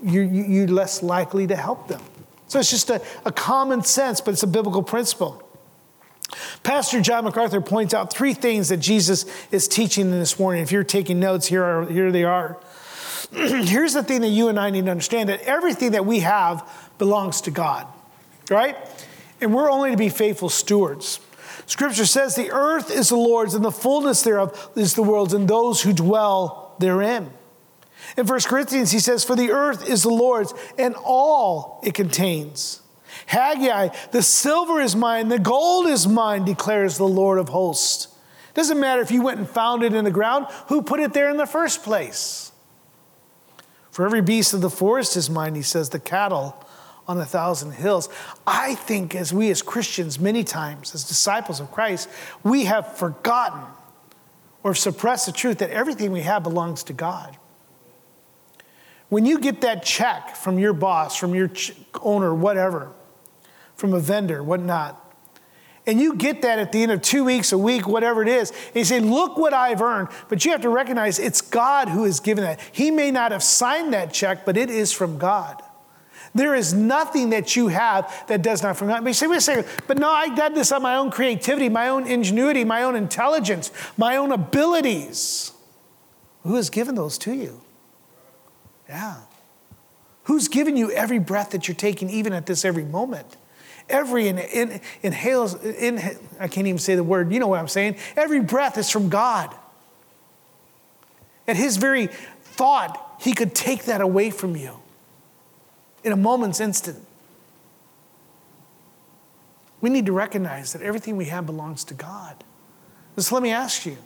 you, 0.00 0.20
you're 0.20 0.68
less 0.68 1.02
likely 1.02 1.44
to 1.48 1.56
help 1.56 1.88
them. 1.88 2.00
So 2.46 2.60
it's 2.60 2.70
just 2.70 2.88
a, 2.88 3.02
a 3.24 3.32
common 3.32 3.82
sense, 3.82 4.20
but 4.20 4.34
it's 4.34 4.44
a 4.44 4.46
biblical 4.46 4.84
principle. 4.84 5.42
Pastor 6.62 7.00
John 7.00 7.24
MacArthur 7.24 7.60
points 7.60 7.94
out 7.94 8.12
three 8.12 8.32
things 8.32 8.68
that 8.68 8.76
Jesus 8.76 9.26
is 9.50 9.66
teaching 9.66 10.12
in 10.12 10.20
this 10.20 10.38
morning. 10.38 10.62
If 10.62 10.70
you're 10.70 10.84
taking 10.84 11.18
notes, 11.18 11.48
here, 11.48 11.64
are, 11.64 11.86
here 11.86 12.12
they 12.12 12.22
are. 12.22 12.60
Here's 13.32 13.94
the 13.94 14.02
thing 14.02 14.22
that 14.22 14.28
you 14.28 14.48
and 14.48 14.58
I 14.58 14.70
need 14.70 14.86
to 14.86 14.90
understand 14.90 15.28
that 15.28 15.42
everything 15.42 15.92
that 15.92 16.04
we 16.04 16.20
have 16.20 16.68
belongs 16.98 17.42
to 17.42 17.50
God, 17.50 17.86
right? 18.50 18.76
And 19.40 19.54
we're 19.54 19.70
only 19.70 19.92
to 19.92 19.96
be 19.96 20.08
faithful 20.08 20.48
stewards. 20.48 21.20
Scripture 21.66 22.06
says 22.06 22.34
the 22.34 22.50
earth 22.50 22.90
is 22.90 23.10
the 23.10 23.16
Lord's 23.16 23.54
and 23.54 23.64
the 23.64 23.70
fullness 23.70 24.22
thereof 24.22 24.70
is 24.74 24.94
the 24.94 25.02
world's 25.02 25.34
and 25.34 25.46
those 25.46 25.82
who 25.82 25.92
dwell 25.92 26.74
therein. 26.80 27.30
In 28.16 28.26
1 28.26 28.40
Corinthians, 28.40 28.90
he 28.90 28.98
says, 28.98 29.24
For 29.24 29.36
the 29.36 29.52
earth 29.52 29.88
is 29.88 30.02
the 30.02 30.10
Lord's 30.10 30.52
and 30.76 30.96
all 30.96 31.80
it 31.84 31.94
contains. 31.94 32.82
Haggai, 33.26 33.90
the 34.10 34.22
silver 34.22 34.80
is 34.80 34.96
mine, 34.96 35.28
the 35.28 35.38
gold 35.38 35.86
is 35.86 36.08
mine, 36.08 36.44
declares 36.44 36.96
the 36.96 37.06
Lord 37.06 37.38
of 37.38 37.50
hosts. 37.50 38.08
Doesn't 38.54 38.80
matter 38.80 39.00
if 39.00 39.12
you 39.12 39.22
went 39.22 39.38
and 39.38 39.48
found 39.48 39.84
it 39.84 39.94
in 39.94 40.04
the 40.04 40.10
ground, 40.10 40.46
who 40.66 40.82
put 40.82 40.98
it 40.98 41.12
there 41.12 41.30
in 41.30 41.36
the 41.36 41.46
first 41.46 41.84
place? 41.84 42.49
For 43.90 44.04
every 44.04 44.22
beast 44.22 44.54
of 44.54 44.60
the 44.60 44.70
forest 44.70 45.16
is 45.16 45.28
mine, 45.28 45.54
he 45.54 45.62
says, 45.62 45.90
the 45.90 45.98
cattle 45.98 46.56
on 47.08 47.18
a 47.18 47.24
thousand 47.24 47.72
hills. 47.72 48.08
I 48.46 48.74
think 48.76 49.14
as 49.14 49.32
we 49.32 49.50
as 49.50 49.62
Christians, 49.62 50.20
many 50.20 50.44
times, 50.44 50.94
as 50.94 51.04
disciples 51.04 51.58
of 51.58 51.72
Christ, 51.72 52.08
we 52.44 52.64
have 52.64 52.96
forgotten 52.96 53.62
or 54.62 54.74
suppressed 54.74 55.26
the 55.26 55.32
truth 55.32 55.58
that 55.58 55.70
everything 55.70 56.12
we 56.12 56.20
have 56.20 56.42
belongs 56.42 56.84
to 56.84 56.92
God. 56.92 57.36
When 59.08 59.26
you 59.26 59.40
get 59.40 59.62
that 59.62 59.82
check 59.82 60.36
from 60.36 60.58
your 60.58 60.72
boss, 60.72 61.16
from 61.16 61.34
your 61.34 61.50
owner, 62.00 62.32
whatever, 62.32 62.92
from 63.74 63.92
a 63.92 63.98
vendor, 63.98 64.42
whatnot, 64.42 65.09
and 65.90 66.00
you 66.00 66.14
get 66.14 66.42
that 66.42 66.60
at 66.60 66.70
the 66.70 66.84
end 66.84 66.92
of 66.92 67.02
two 67.02 67.24
weeks, 67.24 67.50
a 67.50 67.58
week, 67.58 67.88
whatever 67.88 68.22
it 68.22 68.28
is, 68.28 68.50
and 68.50 68.76
you 68.76 68.84
say, 68.84 69.00
Look 69.00 69.36
what 69.36 69.52
I've 69.52 69.82
earned. 69.82 70.08
But 70.28 70.44
you 70.44 70.52
have 70.52 70.60
to 70.60 70.68
recognize 70.68 71.18
it's 71.18 71.40
God 71.40 71.88
who 71.88 72.04
has 72.04 72.20
given 72.20 72.44
that. 72.44 72.60
He 72.70 72.92
may 72.92 73.10
not 73.10 73.32
have 73.32 73.42
signed 73.42 73.92
that 73.92 74.12
check, 74.12 74.46
but 74.46 74.56
it 74.56 74.70
is 74.70 74.92
from 74.92 75.18
God. 75.18 75.60
There 76.32 76.54
is 76.54 76.72
nothing 76.72 77.30
that 77.30 77.56
you 77.56 77.66
have 77.68 78.24
that 78.28 78.40
does 78.40 78.62
not 78.62 78.76
from 78.76 78.86
God. 78.86 79.02
But 79.02 79.08
you 79.08 79.14
say, 79.14 79.26
wait 79.26 79.38
a 79.38 79.40
second, 79.40 79.66
but 79.88 79.98
no, 79.98 80.08
I 80.08 80.32
got 80.36 80.54
this 80.54 80.70
on 80.70 80.80
my 80.80 80.94
own 80.94 81.10
creativity, 81.10 81.68
my 81.68 81.88
own 81.88 82.06
ingenuity, 82.06 82.62
my 82.62 82.84
own 82.84 82.94
intelligence, 82.94 83.72
my 83.96 84.16
own 84.16 84.30
abilities. 84.30 85.50
Who 86.44 86.54
has 86.54 86.70
given 86.70 86.94
those 86.94 87.18
to 87.18 87.34
you? 87.34 87.62
Yeah. 88.88 89.16
Who's 90.24 90.46
given 90.46 90.76
you 90.76 90.92
every 90.92 91.18
breath 91.18 91.50
that 91.50 91.66
you're 91.66 91.74
taking, 91.74 92.08
even 92.10 92.32
at 92.32 92.46
this 92.46 92.64
every 92.64 92.84
moment? 92.84 93.36
Every 93.90 94.28
in, 94.28 94.38
in, 94.38 94.80
inhales, 95.02 95.62
in, 95.64 95.98
I 96.38 96.48
can't 96.48 96.66
even 96.66 96.78
say 96.78 96.94
the 96.94 97.04
word, 97.04 97.32
you 97.32 97.38
know 97.38 97.48
what 97.48 97.60
I'm 97.60 97.68
saying? 97.68 97.96
Every 98.16 98.40
breath 98.40 98.78
is 98.78 98.88
from 98.88 99.08
God. 99.08 99.54
At 101.46 101.56
his 101.56 101.76
very 101.76 102.06
thought, 102.06 103.16
he 103.20 103.34
could 103.34 103.54
take 103.54 103.84
that 103.84 104.00
away 104.00 104.30
from 104.30 104.56
you 104.56 104.76
in 106.04 106.12
a 106.12 106.16
moment's 106.16 106.60
instant. 106.60 107.04
We 109.80 109.90
need 109.90 110.06
to 110.06 110.12
recognize 110.12 110.72
that 110.72 110.82
everything 110.82 111.16
we 111.16 111.26
have 111.26 111.46
belongs 111.46 111.84
to 111.84 111.94
God. 111.94 112.44
So 113.16 113.34
let 113.34 113.42
me 113.42 113.50
ask 113.50 113.84
you 113.84 113.98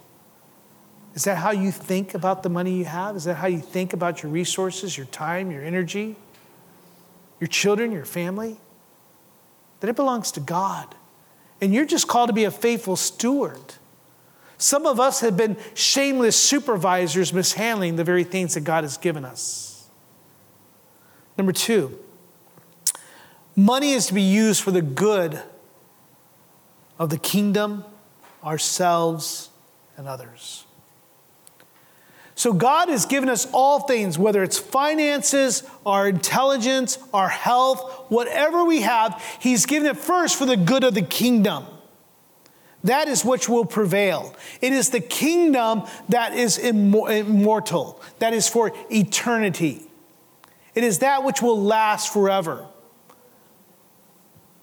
is 1.15 1.25
that 1.25 1.37
how 1.37 1.53
you 1.53 1.71
think 1.71 2.15
about 2.15 2.43
the 2.43 2.49
money 2.49 2.77
you 2.77 2.87
have? 2.87 3.15
Is 3.15 3.25
that 3.25 3.37
how 3.37 3.47
you 3.47 3.61
think 3.61 3.93
about 3.93 4.23
your 4.23 4.33
resources, 4.33 4.97
your 4.97 5.07
time, 5.07 5.53
your 5.53 5.63
energy, 5.63 6.17
your 7.39 7.47
children, 7.47 7.93
your 7.93 8.05
family? 8.05 8.57
That 9.81 9.91
it 9.91 9.97
belongs 9.97 10.33
to 10.33 10.41
God. 10.41 10.95
And 11.61 11.73
you're 11.75 11.85
just 11.85 12.09
called 12.09 12.29
to 12.29 12.33
be 12.33 12.45
a 12.45 12.51
faithful 12.51 12.97
steward. 12.97 13.75
Some 14.59 14.87
of 14.87 15.01
us 15.01 15.21
have 15.21 15.37
been 15.37 15.57
shameless 15.75 16.37
supervisors 16.37 17.33
mishandling 17.33 17.97
the 17.97 18.05
very 18.05 18.25
things 18.25 18.55
that 18.55 18.63
God 18.63 18.85
has 18.85 18.97
given 18.97 19.25
us. 19.25 19.89
Number 21.37 21.53
two, 21.53 21.99
money 23.57 23.93
is 23.93 24.07
to 24.07 24.15
be 24.15 24.23
used 24.23 24.63
for 24.63 24.71
the 24.71 24.83
good 24.83 25.43
of 26.99 27.11
the 27.11 27.19
kingdom, 27.19 27.85
ourselves, 28.43 29.51
and 29.97 30.07
others. 30.07 30.64
So, 32.37 32.53
God 32.53 32.89
has 32.89 33.07
given 33.07 33.29
us 33.29 33.47
all 33.53 33.81
things, 33.81 34.19
whether 34.19 34.43
it's 34.43 34.59
finances, 34.59 35.63
our 35.87 36.09
intelligence, 36.09 36.99
our 37.13 37.29
health, 37.29 38.07
whatever 38.09 38.65
we 38.65 38.81
have, 38.81 39.23
He's 39.41 39.67
given 39.67 39.89
it 39.89 39.97
first 39.97 40.37
for 40.37 40.45
the 40.45 40.57
good 40.57 40.83
of 40.83 40.95
the 40.95 41.03
kingdom. 41.03 41.67
That 42.83 43.09
is 43.09 43.25
which 43.25 43.49
will 43.49 43.65
prevail. 43.65 44.35
It 44.61 44.73
is 44.73 44.91
the 44.91 45.01
kingdom 45.01 45.85
that 46.11 46.35
is 46.35 46.59
immortal, 46.59 48.03
that 48.19 48.35
is 48.35 48.49
for 48.49 48.73
eternity. 48.91 49.83
It 50.75 50.85
is 50.85 50.99
that 50.99 51.25
which 51.25 51.41
will 51.41 51.61
last 51.61 52.13
forever. 52.13 52.67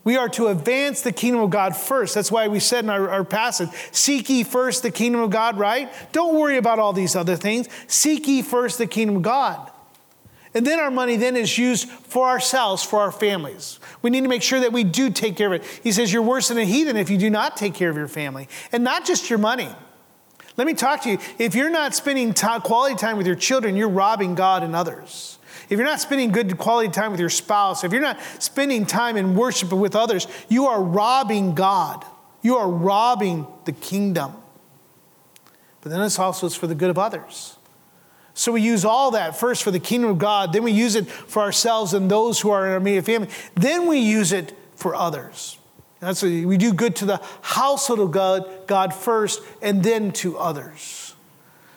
We 0.04 0.18
are 0.18 0.30
to 0.30 0.48
advance 0.48 1.02
the 1.02 1.12
kingdom 1.12 1.42
of 1.42 1.52
God 1.52 1.76
first. 1.76 2.16
That's 2.16 2.32
why 2.32 2.48
we 2.48 2.60
said 2.60 2.84
in 2.84 2.90
our, 2.90 3.10
our, 3.10 3.24
passage, 3.24 3.70
seek 3.92 4.30
ye 4.30 4.44
first 4.44 4.82
the 4.82 4.90
kingdom 4.90 5.22
of 5.22 5.30
God, 5.30 5.60
right? 5.60 5.92
Don't 6.12 6.36
worry 6.36 6.58
about 6.58 6.80
all 6.80 6.92
these 6.92 7.16
other 7.16 7.36
things. 7.36 7.68
Seek 7.88 8.28
ye 8.28 8.42
first 8.42 8.80
the 8.80 8.88
kingdom 8.88 9.18
of 9.18 9.22
God. 9.22 9.72
And 10.54 10.66
then 10.66 10.80
our 10.80 10.92
money 10.92 11.16
then 11.16 11.38
is 11.38 11.58
used 11.58 11.88
for 11.88 12.28
ourselves, 12.28 12.84
for 12.84 13.00
our 13.00 13.12
families. 13.12 13.80
We 14.02 14.10
need 14.10 14.22
to 14.22 14.28
make 14.28 14.42
sure 14.42 14.60
that 14.60 14.74
we 14.74 14.84
do 14.84 15.10
take 15.10 15.38
care 15.38 15.54
of 15.54 15.62
it. 15.62 15.80
He 15.84 15.92
says, 15.92 16.12
You're 16.12 16.24
worse 16.24 16.50
than 16.50 16.58
a 16.58 16.66
heathen 16.66 16.98
if 16.98 17.10
you 17.10 17.18
do 17.18 17.30
not 17.30 17.56
take 17.56 17.74
care 17.74 17.90
of 17.90 17.96
your 17.96 18.10
family. 18.10 18.50
And 18.72 18.84
not 18.84 19.06
just 19.06 19.30
your 19.30 19.40
money. 19.40 19.70
Let 20.58 20.68
me 20.68 20.74
talk 20.74 21.04
to 21.04 21.12
you. 21.12 21.20
If 21.38 21.56
you're 21.56 21.70
not 21.70 21.96
spending 21.96 22.34
quality 22.34 22.96
time 22.96 23.16
with 23.16 23.26
your 23.26 23.38
children, 23.38 23.78
you're 23.78 23.88
robbing 23.88 24.36
God 24.36 24.64
and 24.64 24.76
others 24.76 25.38
if 25.72 25.78
you're 25.78 25.88
not 25.88 26.02
spending 26.02 26.32
good 26.32 26.58
quality 26.58 26.90
time 26.90 27.12
with 27.12 27.20
your 27.22 27.30
spouse, 27.30 27.86
if 27.86 27.94
you're 27.94 28.02
not 28.02 28.20
spending 28.40 28.86
time 28.86 29.16
in 29.16 29.36
worship 29.36 29.72
with 29.72 29.96
others, 29.96 30.28
you 30.50 30.68
are 30.68 30.84
robbing 30.84 31.56
God. 31.56 32.06
You 32.42 32.58
are 32.58 32.70
robbing 32.70 33.48
the 33.64 33.72
kingdom. 33.72 34.34
But 35.80 35.94
then 35.94 36.02
it's 36.02 36.20
also 36.20 36.48
it's 36.48 36.56
for 36.56 36.68
the 36.68 36.76
good 36.76 36.90
of 36.90 37.00
others. 37.00 37.56
So 38.34 38.52
we 38.52 38.62
use 38.62 38.84
all 38.84 39.12
that 39.12 39.38
first 39.38 39.64
for 39.64 39.72
the 39.72 39.80
kingdom 39.80 40.10
of 40.10 40.20
God, 40.20 40.52
then 40.52 40.64
we 40.64 40.74
use 40.74 40.96
it 40.96 41.10
for 41.10 41.42
ourselves 41.42 41.94
and 41.94 42.12
those 42.12 42.42
who 42.42 42.50
are 42.50 42.66
in 42.66 42.72
our 42.72 42.78
immediate 42.78 43.06
family. 43.06 43.30
Then 43.56 43.88
we 43.88 44.00
use 44.00 44.34
it 44.34 44.54
for 44.76 44.94
others. 44.94 45.58
That's 46.02 46.22
we 46.22 46.58
do 46.58 46.74
good 46.74 46.98
to 46.98 47.06
the 47.06 47.22
household 47.42 48.02
of 48.02 48.12
God, 48.12 48.68
God 48.68 48.94
first, 48.94 49.42
and 49.62 49.84
then 49.84 50.12
to 50.14 50.38
others. 50.38 51.16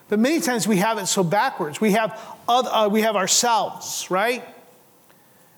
But 0.08 0.18
many 0.18 0.40
times 0.40 0.68
we 0.68 0.78
have 0.78 0.98
it 0.98 1.06
so 1.06 1.24
backwards. 1.24 1.80
We 1.80 1.92
have, 1.92 2.20
other, 2.48 2.70
uh, 2.70 2.88
we 2.88 3.02
have 3.02 3.16
ourselves, 3.16 4.10
right? 4.10 4.44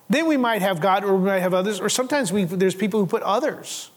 Then 0.09 0.27
we 0.27 0.37
might 0.37 0.62
have 0.62 0.81
God 0.81 1.05
or 1.05 1.16
we 1.16 1.27
might 1.27 1.40
have 1.40 1.55
others, 1.55 1.81
or 1.81 1.88
sometimes 1.88 2.33
we, 2.33 2.44
there's 2.44 2.75
people 2.75 3.01
who 3.01 3.07
put 3.07 3.22
others. 3.22 3.90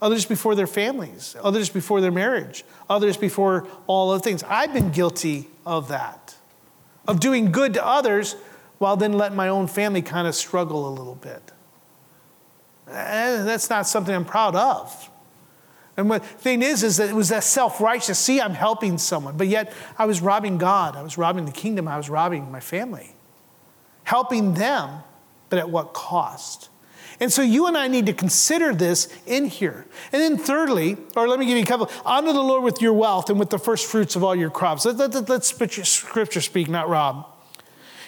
Others 0.00 0.26
before 0.26 0.54
their 0.54 0.68
families, 0.68 1.34
others 1.42 1.70
before 1.70 2.00
their 2.00 2.12
marriage, 2.12 2.64
others 2.88 3.16
before 3.16 3.66
all 3.88 4.12
other 4.12 4.22
things. 4.22 4.44
I've 4.44 4.72
been 4.72 4.92
guilty 4.92 5.48
of 5.66 5.88
that, 5.88 6.36
of 7.08 7.18
doing 7.18 7.50
good 7.50 7.74
to 7.74 7.84
others 7.84 8.36
while 8.78 8.96
then 8.96 9.14
letting 9.14 9.36
my 9.36 9.48
own 9.48 9.66
family 9.66 10.02
kind 10.02 10.28
of 10.28 10.36
struggle 10.36 10.88
a 10.88 10.92
little 10.92 11.16
bit. 11.16 11.52
And 12.86 13.46
that's 13.46 13.68
not 13.68 13.88
something 13.88 14.14
I'm 14.14 14.24
proud 14.24 14.54
of. 14.54 15.10
And 15.98 16.08
the 16.08 16.20
thing 16.20 16.62
is, 16.62 16.84
is 16.84 16.98
that 16.98 17.10
it 17.10 17.14
was 17.14 17.30
that 17.30 17.42
self-righteous, 17.42 18.16
see, 18.16 18.40
I'm 18.40 18.54
helping 18.54 18.98
someone, 18.98 19.36
but 19.36 19.48
yet 19.48 19.72
I 19.98 20.06
was 20.06 20.22
robbing 20.22 20.56
God, 20.56 20.94
I 20.94 21.02
was 21.02 21.18
robbing 21.18 21.44
the 21.44 21.52
kingdom, 21.52 21.88
I 21.88 21.96
was 21.96 22.08
robbing 22.08 22.52
my 22.52 22.60
family. 22.60 23.16
Helping 24.04 24.54
them, 24.54 25.00
but 25.50 25.58
at 25.58 25.68
what 25.68 25.92
cost? 25.94 26.68
And 27.18 27.32
so 27.32 27.42
you 27.42 27.66
and 27.66 27.76
I 27.76 27.88
need 27.88 28.06
to 28.06 28.12
consider 28.12 28.72
this 28.72 29.08
in 29.26 29.46
here. 29.46 29.86
And 30.12 30.22
then 30.22 30.38
thirdly, 30.38 30.96
or 31.16 31.26
let 31.26 31.40
me 31.40 31.46
give 31.46 31.56
you 31.56 31.64
a 31.64 31.66
couple, 31.66 31.90
honor 32.04 32.32
the 32.32 32.42
Lord 32.42 32.62
with 32.62 32.80
your 32.80 32.92
wealth 32.92 33.28
and 33.28 33.40
with 33.40 33.50
the 33.50 33.58
first 33.58 33.84
fruits 33.86 34.14
of 34.14 34.22
all 34.22 34.36
your 34.36 34.50
crops. 34.50 34.84
Let, 34.84 34.98
let, 34.98 35.28
let's 35.28 35.48
scripture 35.48 36.40
speak, 36.40 36.68
not 36.68 36.88
Rob. 36.88 37.26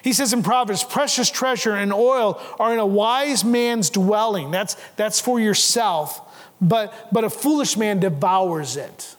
He 0.03 0.13
says 0.13 0.33
in 0.33 0.45
Proverbs, 0.45 0.85
precious 0.85 1.29
treasure 1.29 1.75
and 1.75 1.93
oil 1.93 2.41
are 2.61 2.73
in 2.73 2.79
a 2.79 2.87
wise 2.87 3.45
man's 3.45 3.91
dwelling. 3.91 4.53
That's, 4.53 4.77
that's 4.95 5.19
for 5.21 5.41
yourself 5.41 6.29
but, 6.61 6.93
but 7.13 7.25
a 7.25 7.31
foolish 7.31 7.77
man 7.77 8.01
devours 8.01 8.77
it. 8.77 9.17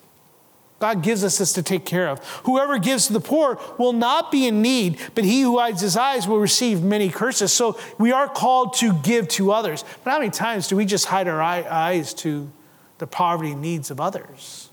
God 0.82 1.04
gives 1.04 1.24
us 1.24 1.38
this 1.38 1.54
to 1.54 1.64
take 1.64 1.86
care 1.86 2.10
of. 2.10 2.26
Whoever 2.44 2.80
gives 2.80 3.08
to 3.08 3.14
the 3.14 3.20
poor 3.20 3.60
will 3.78 3.94
not 3.94 4.32
be 4.32 4.48
in 4.48 4.64
need, 4.64 5.00
but 5.14 5.24
he 5.24 5.42
who 5.42 5.60
hides 5.60 5.80
his 5.80 5.96
eyes 5.96 6.28
will 6.28 6.40
receive 6.40 6.82
many 6.82 7.10
curses. 7.10 7.54
So 7.54 7.80
we 8.00 8.12
are 8.12 8.28
called 8.28 8.74
to 8.78 8.94
give 8.94 9.28
to 9.30 9.52
others. 9.52 9.86
But 10.04 10.12
how 10.12 10.20
many 10.20 10.32
times 10.32 10.68
do 10.68 10.76
we 10.76 10.86
just 10.86 11.06
hide 11.06 11.28
our 11.28 11.42
eyes 11.42 12.16
to 12.16 12.52
the 12.98 13.06
poverty 13.06 13.54
needs 13.54 13.92
of 13.92 14.02
others? 14.02 14.70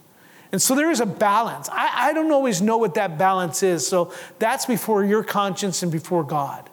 And 0.51 0.63
so 0.63 0.75
there 0.75 0.91
is 0.91 1.01
a 1.01 1.07
balance. 1.07 1.69
I, 1.71 2.09
I 2.09 2.13
don't 2.15 2.33
always 2.33 2.63
know 2.63 2.79
what 2.79 2.95
that 2.95 3.19
balance 3.19 3.63
is. 3.63 3.87
So 3.87 4.13
that's 4.39 4.65
before 4.65 5.05
your 5.05 5.23
conscience 5.23 5.83
and 5.83 5.93
before 5.93 6.25
God. 6.25 6.71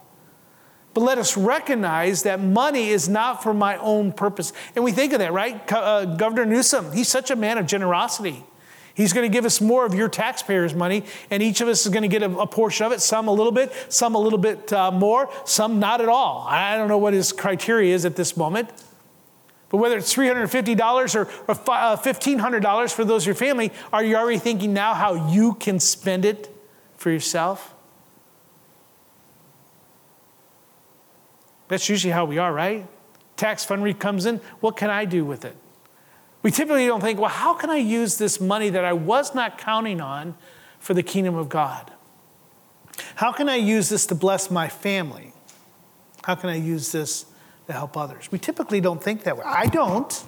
But 0.95 1.01
let 1.01 1.17
us 1.17 1.36
recognize 1.36 2.23
that 2.23 2.39
money 2.39 2.88
is 2.88 3.10
not 3.10 3.43
for 3.43 3.53
my 3.53 3.75
own 3.77 4.13
purpose. 4.13 4.53
And 4.75 4.84
we 4.84 4.93
think 4.93 5.12
of 5.12 5.19
that, 5.19 5.34
right? 5.34 5.62
Uh, 5.71 6.05
Governor 6.05 6.45
Newsom, 6.45 6.93
he's 6.93 7.10
such 7.10 7.29
a 7.29 7.36
man 7.36 7.58
of 7.58 7.67
generosity. 7.67 8.45
He's 8.93 9.12
going 9.12 9.29
to 9.29 9.34
give 9.34 9.43
us 9.43 9.60
more 9.60 9.86
of 9.86 9.93
your 9.93 10.08
taxpayers' 10.08 10.73
money, 10.73 11.03
and 11.29 11.43
each 11.43 11.60
of 11.60 11.67
us 11.67 11.86
is 11.86 11.91
going 11.91 12.03
to 12.03 12.08
get 12.08 12.23
a, 12.23 12.31
a 12.38 12.47
portion 12.47 12.86
of 12.86 12.93
it, 12.93 13.01
some 13.01 13.27
a 13.27 13.31
little 13.34 13.51
bit, 13.51 13.73
some 13.89 14.15
a 14.15 14.17
little 14.17 14.39
bit 14.39 14.71
uh, 14.71 14.89
more, 14.89 15.29
some 15.43 15.79
not 15.79 15.99
at 15.99 16.08
all. 16.08 16.47
I 16.47 16.77
don't 16.77 16.88
know 16.88 16.97
what 16.97 17.13
his 17.13 17.34
criteria 17.34 17.93
is 17.93 18.05
at 18.05 18.15
this 18.15 18.38
moment. 18.38 18.69
But 19.67 19.79
whether 19.79 19.97
it's 19.97 20.15
$350 20.15 21.15
or, 21.15 21.21
or 21.49 21.55
$1,500 21.55 22.65
uh, 22.65 22.88
for 22.88 23.03
those 23.03 23.23
of 23.23 23.25
your 23.25 23.36
family, 23.36 23.73
are 23.91 24.01
you 24.01 24.15
already 24.15 24.39
thinking 24.39 24.71
now 24.73 24.93
how 24.93 25.29
you 25.29 25.55
can 25.55 25.81
spend 25.81 26.23
it 26.23 26.49
for 26.95 27.12
yourself? 27.12 27.74
That's 31.67 31.89
usually 31.89 32.12
how 32.12 32.25
we 32.25 32.38
are, 32.38 32.54
right? 32.54 32.88
Tax 33.38 33.65
fund 33.65 33.99
comes 33.99 34.25
in. 34.25 34.38
What 34.60 34.78
can 34.78 34.89
I 34.89 35.06
do 35.06 35.25
with 35.25 35.45
it? 35.45 35.56
We 36.41 36.51
typically 36.51 36.86
don't 36.86 37.01
think, 37.01 37.19
well, 37.19 37.30
how 37.30 37.56
can 37.56 37.69
I 37.69 37.78
use 37.78 38.17
this 38.17 38.39
money 38.39 38.69
that 38.69 38.86
I 38.86 38.93
was 38.93 39.34
not 39.34 39.58
counting 39.58 39.99
on 39.99 40.36
for 40.80 40.93
the 40.93 41.01
kingdom 41.01 41.36
of 41.36 41.49
God? 41.49 41.91
How 43.15 43.32
can 43.32 43.49
I 43.49 43.56
use 43.56 43.89
this 43.89 44.06
to 44.08 44.15
bless 44.15 44.51
my 44.51 44.67
family? 44.67 45.34
How 46.23 46.36
can 46.36 46.49
I 46.49 46.56
use 46.56 46.91
this 46.91 47.25
to 47.67 47.73
help 47.73 47.97
others? 47.97 48.32
We 48.32 48.39
typically 48.39 48.80
don't 48.80 49.04
think 49.04 49.23
that 49.23 49.38
way. 49.38 49.43
I 49.45 49.65
don't. 49.65 50.23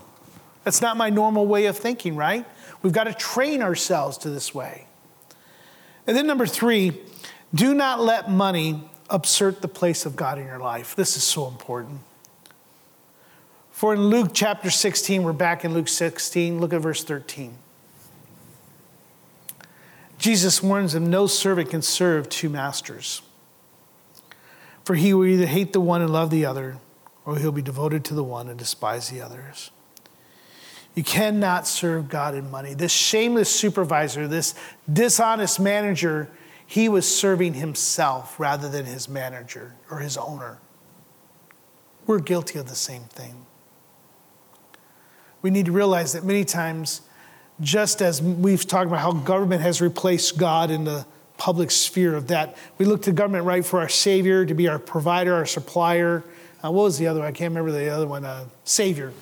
That's 0.63 0.81
not 0.81 0.97
my 0.97 1.09
normal 1.09 1.45
way 1.45 1.67
of 1.67 1.77
thinking, 1.77 2.15
right? 2.15 2.45
We've 2.81 2.93
got 2.93 3.05
to 3.05 3.13
train 3.13 3.61
ourselves 3.61 4.17
to 4.19 4.29
this 4.29 4.53
way. 4.53 4.87
And 6.05 6.15
then, 6.15 6.27
number 6.27 6.45
three, 6.45 6.99
do 7.53 7.73
not 7.73 7.99
let 7.99 8.29
money 8.29 8.89
usurp 9.11 9.61
the 9.61 9.67
place 9.67 10.05
of 10.05 10.15
God 10.15 10.37
in 10.37 10.45
your 10.45 10.59
life. 10.59 10.95
This 10.95 11.17
is 11.17 11.23
so 11.23 11.47
important. 11.47 12.01
For 13.71 13.93
in 13.93 14.07
Luke 14.07 14.31
chapter 14.33 14.69
16, 14.69 15.23
we're 15.23 15.33
back 15.33 15.63
in 15.63 15.73
Luke 15.73 15.87
16, 15.87 16.59
look 16.59 16.73
at 16.73 16.81
verse 16.81 17.03
13. 17.03 17.57
Jesus 20.17 20.63
warns 20.63 20.93
them 20.93 21.09
no 21.09 21.27
servant 21.27 21.69
can 21.69 21.81
serve 21.81 22.27
two 22.27 22.49
masters. 22.49 23.21
For 24.83 24.95
he 24.95 25.13
will 25.13 25.25
either 25.25 25.45
hate 25.45 25.73
the 25.73 25.81
one 25.81 26.01
and 26.01 26.11
love 26.11 26.31
the 26.31 26.45
other, 26.45 26.77
or 27.25 27.37
he'll 27.37 27.51
be 27.51 27.61
devoted 27.61 28.03
to 28.05 28.13
the 28.13 28.23
one 28.23 28.47
and 28.47 28.57
despise 28.57 29.09
the 29.09 29.21
others. 29.21 29.69
You 30.95 31.03
cannot 31.03 31.67
serve 31.67 32.09
God 32.09 32.33
in 32.33 32.49
money. 32.49 32.73
This 32.73 32.91
shameless 32.91 33.53
supervisor, 33.53 34.27
this 34.27 34.55
dishonest 34.91 35.59
manager, 35.59 36.31
he 36.69 36.89
was 36.89 37.07
serving 37.07 37.53
himself 37.53 38.37
rather 38.37 38.67
than 38.67 38.85
his 38.85 39.07
manager 39.07 39.73
or 39.89 39.99
his 39.99 40.17
owner. 40.17 40.59
We're 42.05 42.19
guilty 42.19 42.59
of 42.59 42.67
the 42.67 42.75
same 42.75 43.03
thing. 43.03 43.45
We 45.41 45.49
need 45.49 45.67
to 45.67 45.71
realize 45.71 46.11
that 46.11 46.25
many 46.25 46.43
times, 46.43 47.01
just 47.61 48.01
as 48.01 48.21
we've 48.21 48.67
talked 48.67 48.87
about 48.87 48.99
how 48.99 49.13
government 49.13 49.61
has 49.61 49.81
replaced 49.81 50.37
God 50.37 50.69
in 50.69 50.83
the 50.83 51.05
public 51.37 51.71
sphere 51.71 52.15
of 52.15 52.27
that, 52.27 52.57
we 52.77 52.85
look 52.85 53.03
to 53.03 53.13
government 53.13 53.45
right 53.45 53.65
for 53.65 53.79
our 53.79 53.89
Savior, 53.89 54.45
to 54.45 54.53
be 54.53 54.67
our 54.67 54.79
provider, 54.79 55.33
our 55.33 55.45
supplier. 55.45 56.21
Uh, 56.63 56.71
what 56.71 56.83
was 56.83 56.97
the 56.97 57.07
other 57.07 57.21
one? 57.21 57.29
I 57.29 57.31
can't 57.31 57.51
remember 57.51 57.71
the 57.71 57.89
other 57.89 58.07
one. 58.07 58.25
Uh, 58.25 58.45
Savior. 58.65 59.13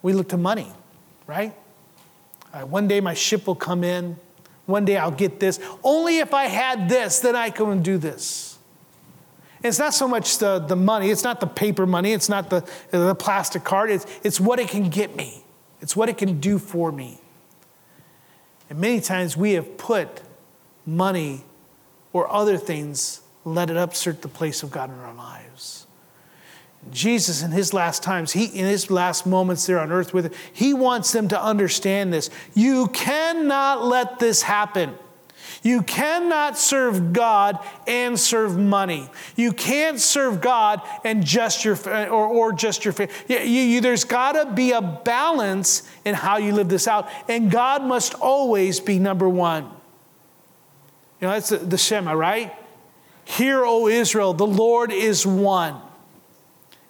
We 0.00 0.14
look 0.14 0.30
to 0.30 0.38
money, 0.38 0.72
right? 1.26 1.52
right? 2.54 2.66
One 2.66 2.88
day 2.88 3.02
my 3.02 3.12
ship 3.12 3.46
will 3.46 3.54
come 3.54 3.84
in. 3.84 4.16
One 4.70 4.84
day 4.84 4.96
I'll 4.96 5.10
get 5.10 5.40
this. 5.40 5.60
Only 5.82 6.18
if 6.18 6.32
I 6.32 6.44
had 6.44 6.88
this, 6.88 7.20
then 7.20 7.36
I 7.36 7.50
can 7.50 7.82
do 7.82 7.98
this. 7.98 8.50
It's 9.62 9.78
not 9.78 9.92
so 9.92 10.08
much 10.08 10.38
the, 10.38 10.58
the 10.58 10.76
money, 10.76 11.10
it's 11.10 11.22
not 11.22 11.40
the 11.40 11.46
paper 11.46 11.86
money, 11.86 12.12
it's 12.12 12.28
not 12.30 12.48
the, 12.48 12.66
the 12.90 13.14
plastic 13.14 13.62
card, 13.62 13.90
it's, 13.90 14.06
it's 14.24 14.40
what 14.40 14.58
it 14.58 14.68
can 14.68 14.88
get 14.88 15.14
me, 15.16 15.44
it's 15.82 15.94
what 15.94 16.08
it 16.08 16.16
can 16.16 16.40
do 16.40 16.58
for 16.58 16.90
me. 16.90 17.20
And 18.70 18.78
many 18.78 19.00
times 19.00 19.36
we 19.36 19.52
have 19.52 19.76
put 19.76 20.22
money 20.86 21.44
or 22.12 22.32
other 22.32 22.56
things, 22.56 23.20
let 23.44 23.68
it 23.68 23.76
upsert 23.76 24.22
the 24.22 24.28
place 24.28 24.62
of 24.62 24.70
God 24.70 24.88
in 24.88 24.98
our 24.98 25.14
lives. 25.14 25.86
Jesus, 26.90 27.42
in 27.42 27.50
his 27.50 27.74
last 27.74 28.02
times, 28.02 28.32
he, 28.32 28.46
in 28.46 28.64
his 28.64 28.90
last 28.90 29.26
moments 29.26 29.66
there 29.66 29.78
on 29.78 29.92
earth 29.92 30.14
with 30.14 30.26
it, 30.26 30.34
he 30.52 30.72
wants 30.72 31.12
them 31.12 31.28
to 31.28 31.40
understand 31.40 32.12
this. 32.12 32.30
You 32.54 32.88
cannot 32.88 33.84
let 33.84 34.18
this 34.18 34.42
happen. 34.42 34.94
You 35.62 35.82
cannot 35.82 36.56
serve 36.56 37.12
God 37.12 37.58
and 37.86 38.18
serve 38.18 38.56
money. 38.56 39.10
You 39.36 39.52
can't 39.52 40.00
serve 40.00 40.40
God 40.40 40.80
and 41.04 41.24
just 41.24 41.64
your 41.64 41.76
or, 41.86 42.26
or 42.26 42.52
just 42.52 42.84
your 42.84 42.92
family. 42.92 43.12
You, 43.28 43.38
you, 43.38 43.80
there's 43.82 44.04
got 44.04 44.32
to 44.32 44.50
be 44.50 44.72
a 44.72 44.80
balance 44.80 45.82
in 46.04 46.14
how 46.14 46.38
you 46.38 46.54
live 46.54 46.70
this 46.70 46.88
out, 46.88 47.10
and 47.28 47.50
God 47.50 47.84
must 47.84 48.14
always 48.14 48.80
be 48.80 48.98
number 48.98 49.28
one. 49.28 49.64
You 51.20 51.26
know 51.26 51.34
that's 51.34 51.50
the, 51.50 51.58
the 51.58 51.78
Shema, 51.78 52.14
right? 52.14 52.54
Hear, 53.26 53.64
O 53.64 53.86
Israel, 53.86 54.32
the 54.32 54.46
Lord 54.46 54.90
is 54.92 55.26
one. 55.26 55.80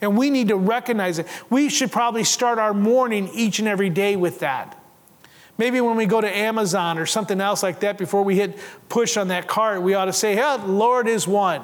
And 0.00 0.16
we 0.16 0.30
need 0.30 0.48
to 0.48 0.56
recognize 0.56 1.18
it. 1.18 1.26
We 1.50 1.68
should 1.68 1.92
probably 1.92 2.24
start 2.24 2.58
our 2.58 2.72
morning 2.72 3.30
each 3.34 3.58
and 3.58 3.68
every 3.68 3.90
day 3.90 4.16
with 4.16 4.40
that. 4.40 4.76
Maybe 5.58 5.82
when 5.82 5.96
we 5.96 6.06
go 6.06 6.22
to 6.22 6.36
Amazon 6.36 6.96
or 6.96 7.04
something 7.04 7.38
else 7.38 7.62
like 7.62 7.80
that, 7.80 7.98
before 7.98 8.22
we 8.22 8.36
hit 8.36 8.58
push 8.88 9.18
on 9.18 9.28
that 9.28 9.46
cart, 9.46 9.82
we 9.82 9.92
ought 9.92 10.06
to 10.06 10.12
say, 10.12 10.34
hey, 10.34 10.56
Lord 10.64 11.06
is 11.06 11.28
one. 11.28 11.62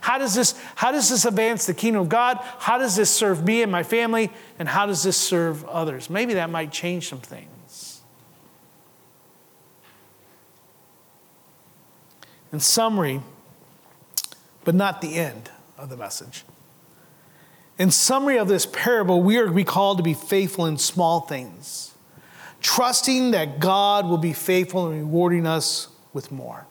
How 0.00 0.16
does, 0.16 0.34
this, 0.34 0.58
how 0.74 0.92
does 0.92 1.10
this 1.10 1.26
advance 1.26 1.66
the 1.66 1.74
kingdom 1.74 2.00
of 2.00 2.08
God? 2.08 2.38
How 2.58 2.78
does 2.78 2.96
this 2.96 3.10
serve 3.10 3.44
me 3.44 3.62
and 3.62 3.70
my 3.70 3.82
family? 3.82 4.30
And 4.58 4.66
how 4.66 4.86
does 4.86 5.02
this 5.02 5.18
serve 5.18 5.64
others? 5.66 6.08
Maybe 6.08 6.34
that 6.34 6.48
might 6.48 6.72
change 6.72 7.10
some 7.10 7.20
things. 7.20 8.00
In 12.50 12.60
summary, 12.60 13.20
but 14.64 14.74
not 14.74 15.02
the 15.02 15.16
end 15.16 15.50
of 15.76 15.90
the 15.90 15.96
message. 15.98 16.44
In 17.80 17.90
summary 17.90 18.36
of 18.38 18.46
this 18.46 18.66
parable, 18.66 19.22
we 19.22 19.38
are 19.38 19.64
called 19.64 19.96
to 19.96 20.04
be 20.04 20.12
faithful 20.12 20.66
in 20.66 20.76
small 20.76 21.20
things, 21.20 21.94
trusting 22.60 23.30
that 23.30 23.58
God 23.58 24.06
will 24.06 24.18
be 24.18 24.34
faithful 24.34 24.90
in 24.90 24.98
rewarding 24.98 25.46
us 25.46 25.88
with 26.12 26.30
more. 26.30 26.66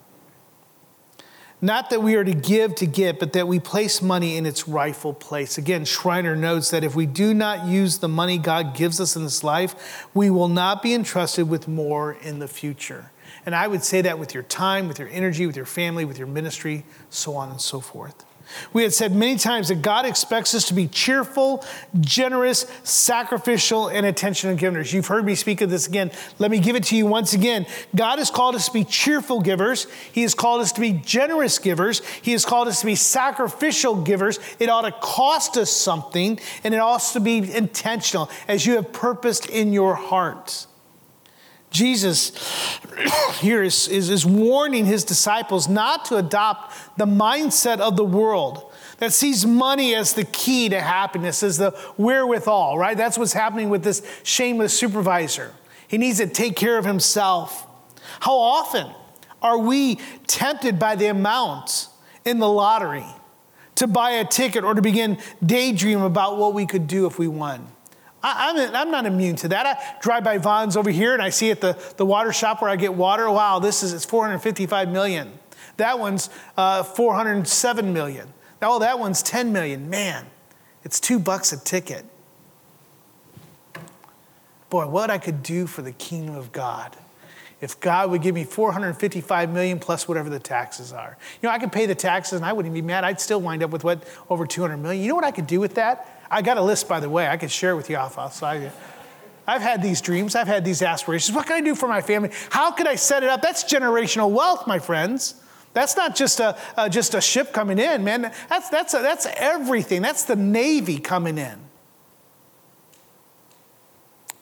Not 1.63 1.89
that 1.89 2.03
we 2.03 2.13
are 2.13 2.23
to 2.23 2.35
give 2.35 2.75
to 2.75 2.85
get, 2.85 3.17
but 3.17 3.33
that 3.33 3.47
we 3.47 3.59
place 3.59 4.03
money 4.03 4.37
in 4.37 4.45
its 4.45 4.67
rightful 4.67 5.15
place. 5.15 5.57
Again, 5.57 5.83
Schreiner 5.83 6.35
notes 6.35 6.69
that 6.69 6.83
if 6.83 6.95
we 6.95 7.07
do 7.07 7.33
not 7.33 7.65
use 7.65 7.97
the 7.97 8.07
money 8.07 8.37
God 8.37 8.75
gives 8.75 9.01
us 9.01 9.15
in 9.15 9.23
this 9.23 9.43
life, 9.43 10.07
we 10.13 10.29
will 10.29 10.47
not 10.47 10.83
be 10.83 10.93
entrusted 10.93 11.49
with 11.49 11.67
more 11.67 12.13
in 12.13 12.37
the 12.37 12.47
future. 12.47 13.09
And 13.47 13.55
I 13.55 13.67
would 13.67 13.83
say 13.83 14.01
that 14.01 14.19
with 14.19 14.35
your 14.35 14.43
time, 14.43 14.87
with 14.87 14.99
your 14.99 15.09
energy, 15.09 15.47
with 15.47 15.55
your 15.55 15.65
family, 15.65 16.05
with 16.05 16.19
your 16.19 16.27
ministry, 16.27 16.85
so 17.09 17.35
on 17.35 17.49
and 17.49 17.59
so 17.59 17.79
forth. 17.79 18.28
We 18.73 18.83
had 18.83 18.93
said 18.93 19.15
many 19.15 19.37
times 19.37 19.69
that 19.69 19.81
God 19.81 20.05
expects 20.05 20.53
us 20.53 20.67
to 20.67 20.73
be 20.73 20.87
cheerful, 20.87 21.63
generous, 21.99 22.65
sacrificial, 22.83 23.87
and 23.87 24.05
attention 24.05 24.55
givers. 24.55 24.93
You've 24.93 25.07
heard 25.07 25.25
me 25.25 25.35
speak 25.35 25.61
of 25.61 25.69
this 25.69 25.87
again. 25.87 26.11
Let 26.37 26.51
me 26.51 26.59
give 26.59 26.75
it 26.75 26.83
to 26.85 26.95
you 26.95 27.05
once 27.05 27.33
again. 27.33 27.65
God 27.95 28.19
has 28.19 28.31
called 28.31 28.55
us 28.55 28.67
to 28.67 28.73
be 28.73 28.83
cheerful 28.83 29.41
givers. 29.41 29.87
He 30.11 30.21
has 30.23 30.33
called 30.33 30.61
us 30.61 30.71
to 30.73 30.81
be 30.81 30.93
generous 30.93 31.59
givers. 31.59 32.05
He 32.21 32.31
has 32.33 32.45
called 32.45 32.67
us 32.67 32.79
to 32.81 32.85
be 32.85 32.95
sacrificial 32.95 34.01
givers. 34.01 34.39
It 34.59 34.69
ought 34.69 34.81
to 34.81 34.91
cost 34.91 35.57
us 35.57 35.71
something, 35.71 36.39
and 36.63 36.73
it 36.73 36.79
ought 36.79 37.01
to 37.13 37.19
be 37.19 37.53
intentional 37.53 38.29
as 38.47 38.65
you 38.65 38.75
have 38.75 38.91
purposed 38.91 39.49
in 39.49 39.73
your 39.73 39.95
heart. 39.95 40.67
Jesus 41.71 42.31
here 43.39 43.63
is, 43.63 43.87
is, 43.87 44.09
is, 44.09 44.25
warning 44.25 44.85
his 44.85 45.03
disciples 45.03 45.67
not 45.67 46.05
to 46.05 46.17
adopt 46.17 46.97
the 46.97 47.05
mindset 47.05 47.79
of 47.79 47.95
the 47.95 48.03
world 48.03 48.71
that 48.97 49.13
sees 49.13 49.45
money 49.45 49.95
as 49.95 50.13
the 50.13 50.25
key 50.25 50.69
to 50.69 50.81
happiness, 50.81 51.41
as 51.43 51.57
the 51.57 51.71
wherewithal, 51.97 52.77
right? 52.77 52.97
That's 52.97 53.17
what's 53.17 53.33
happening 53.33 53.69
with 53.69 53.83
this 53.83 54.05
shameless 54.23 54.77
supervisor. 54.77 55.53
He 55.87 55.97
needs 55.97 56.17
to 56.17 56.27
take 56.27 56.55
care 56.55 56.77
of 56.77 56.85
himself. 56.85 57.65
How 58.19 58.35
often 58.35 58.87
are 59.41 59.57
we 59.57 59.95
tempted 60.27 60.79
by 60.79 60.95
the 60.95 61.07
amount 61.07 61.87
in 62.25 62.39
the 62.39 62.49
lottery 62.49 63.05
to 63.75 63.87
buy 63.87 64.11
a 64.11 64.25
ticket 64.25 64.63
or 64.63 64.73
to 64.73 64.81
begin 64.81 65.17
daydream 65.45 66.01
about 66.01 66.37
what 66.37 66.53
we 66.53 66.65
could 66.65 66.87
do 66.87 67.05
if 67.05 67.17
we 67.17 67.27
won? 67.27 67.67
I, 68.21 68.49
am 68.49 68.75
I'm 68.75 68.91
not 68.91 69.05
immune 69.05 69.35
to 69.37 69.47
that. 69.49 69.65
I 69.65 70.01
drive 70.01 70.23
by 70.23 70.37
Vons 70.37 70.75
over 70.75 70.89
here 70.89 71.13
and 71.13 71.21
I 71.21 71.29
see 71.29 71.51
at 71.51 71.61
the, 71.61 71.77
the 71.97 72.05
water 72.05 72.33
shop 72.33 72.61
where 72.61 72.69
I 72.69 72.75
get 72.75 72.93
water, 72.93 73.29
wow, 73.29 73.59
this 73.59 73.83
is 73.83 73.93
it's 73.93 74.05
455 74.05 74.89
million. 74.89 75.39
That 75.77 75.99
one's 75.99 76.29
uh, 76.57 76.83
407 76.83 77.93
million. 77.93 78.33
Oh, 78.61 78.79
that 78.79 78.99
one's 78.99 79.23
10 79.23 79.53
million. 79.53 79.89
Man, 79.89 80.25
it's 80.83 80.99
two 80.99 81.19
bucks 81.19 81.53
a 81.53 81.57
ticket. 81.57 82.05
Boy, 84.69 84.87
what 84.87 85.09
I 85.09 85.17
could 85.17 85.41
do 85.41 85.65
for 85.65 85.81
the 85.81 85.93
kingdom 85.93 86.35
of 86.35 86.51
God 86.51 86.95
if 87.61 87.79
God 87.79 88.09
would 88.11 88.21
give 88.21 88.35
me 88.35 88.43
455 88.43 89.51
million 89.51 89.79
plus 89.79 90.07
whatever 90.07 90.29
the 90.29 90.39
taxes 90.39 90.93
are. 90.93 91.17
You 91.41 91.47
know, 91.47 91.53
I 91.53 91.59
could 91.59 91.71
pay 91.71 91.85
the 91.85 91.95
taxes 91.95 92.37
and 92.37 92.45
I 92.45 92.53
wouldn't 92.53 92.73
be 92.73 92.81
mad. 92.81 93.03
I'd 93.03 93.19
still 93.19 93.41
wind 93.41 93.63
up 93.63 93.71
with 93.71 93.83
what 93.83 94.03
over 94.29 94.45
200 94.45 94.77
million. 94.77 95.03
You 95.03 95.09
know 95.09 95.15
what 95.15 95.25
I 95.25 95.31
could 95.31 95.47
do 95.47 95.59
with 95.59 95.75
that? 95.75 96.18
I 96.31 96.41
got 96.41 96.57
a 96.57 96.61
list, 96.61 96.87
by 96.87 96.99
the 96.99 97.09
way. 97.09 97.27
I 97.27 97.37
could 97.37 97.51
share 97.51 97.71
it 97.71 97.75
with 97.75 97.89
you 97.89 97.97
off 97.97 98.17
outside. 98.17 98.71
I've 99.47 99.61
had 99.61 99.81
these 99.81 99.99
dreams. 99.99 100.35
I've 100.35 100.47
had 100.47 100.63
these 100.63 100.81
aspirations. 100.81 101.35
What 101.35 101.47
can 101.47 101.55
I 101.55 101.61
do 101.61 101.73
for 101.73 101.87
my 101.87 102.01
family? 102.01 102.29
How 102.51 102.71
can 102.71 102.85
I 102.85 102.95
set 102.95 103.23
it 103.23 103.29
up? 103.29 103.41
That's 103.41 103.63
generational 103.63 104.29
wealth, 104.29 104.67
my 104.67 104.77
friends. 104.77 105.35
That's 105.73 105.97
not 105.97 106.15
just 106.15 106.39
a, 106.39 106.57
uh, 106.77 106.89
just 106.89 107.13
a 107.15 107.21
ship 107.21 107.51
coming 107.51 107.79
in, 107.79 108.03
man. 108.03 108.31
That's, 108.49 108.69
that's, 108.69 108.93
a, 108.93 108.99
that's 108.99 109.27
everything. 109.37 110.01
That's 110.01 110.23
the 110.23 110.35
Navy 110.35 110.99
coming 110.99 111.37
in. 111.37 111.59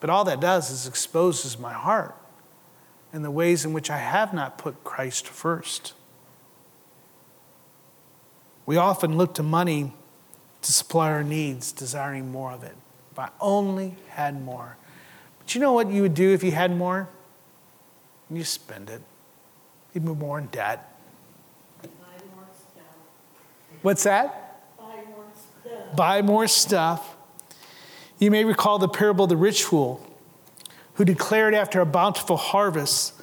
But 0.00 0.10
all 0.10 0.24
that 0.24 0.40
does 0.40 0.70
is 0.70 0.86
exposes 0.86 1.58
my 1.58 1.72
heart 1.72 2.14
and 3.12 3.24
the 3.24 3.30
ways 3.30 3.64
in 3.64 3.72
which 3.72 3.90
I 3.90 3.98
have 3.98 4.32
not 4.32 4.58
put 4.58 4.84
Christ 4.84 5.26
first. 5.26 5.94
We 8.66 8.76
often 8.76 9.16
look 9.16 9.34
to 9.34 9.42
money 9.42 9.94
to 10.68 10.74
supply 10.74 11.10
our 11.10 11.24
needs, 11.24 11.72
desiring 11.72 12.30
more 12.30 12.52
of 12.52 12.62
it. 12.62 12.76
If 13.10 13.18
I 13.18 13.30
only 13.40 13.96
had 14.10 14.42
more. 14.42 14.76
But 15.38 15.54
you 15.54 15.62
know 15.62 15.72
what 15.72 15.90
you 15.90 16.02
would 16.02 16.12
do 16.12 16.34
if 16.34 16.44
you 16.44 16.50
had 16.50 16.76
more? 16.76 17.08
You 18.28 18.44
spend 18.44 18.90
it. 18.90 19.00
You'd 19.94 20.04
be 20.04 20.12
more 20.12 20.38
in 20.38 20.48
debt. 20.48 20.94
What's 23.80 24.02
that? 24.02 24.60
Buy 24.76 24.84
more 25.08 25.24
stuff. 25.62 25.96
Buy 25.96 26.20
more 26.20 26.46
stuff. 26.46 27.16
You 28.18 28.30
may 28.30 28.44
recall 28.44 28.78
the 28.78 28.88
parable 28.88 29.24
of 29.24 29.30
the 29.30 29.38
rich 29.38 29.64
fool 29.64 30.06
who 30.96 31.06
declared 31.06 31.54
after 31.54 31.80
a 31.80 31.86
bountiful 31.86 32.36
harvest 32.36 33.14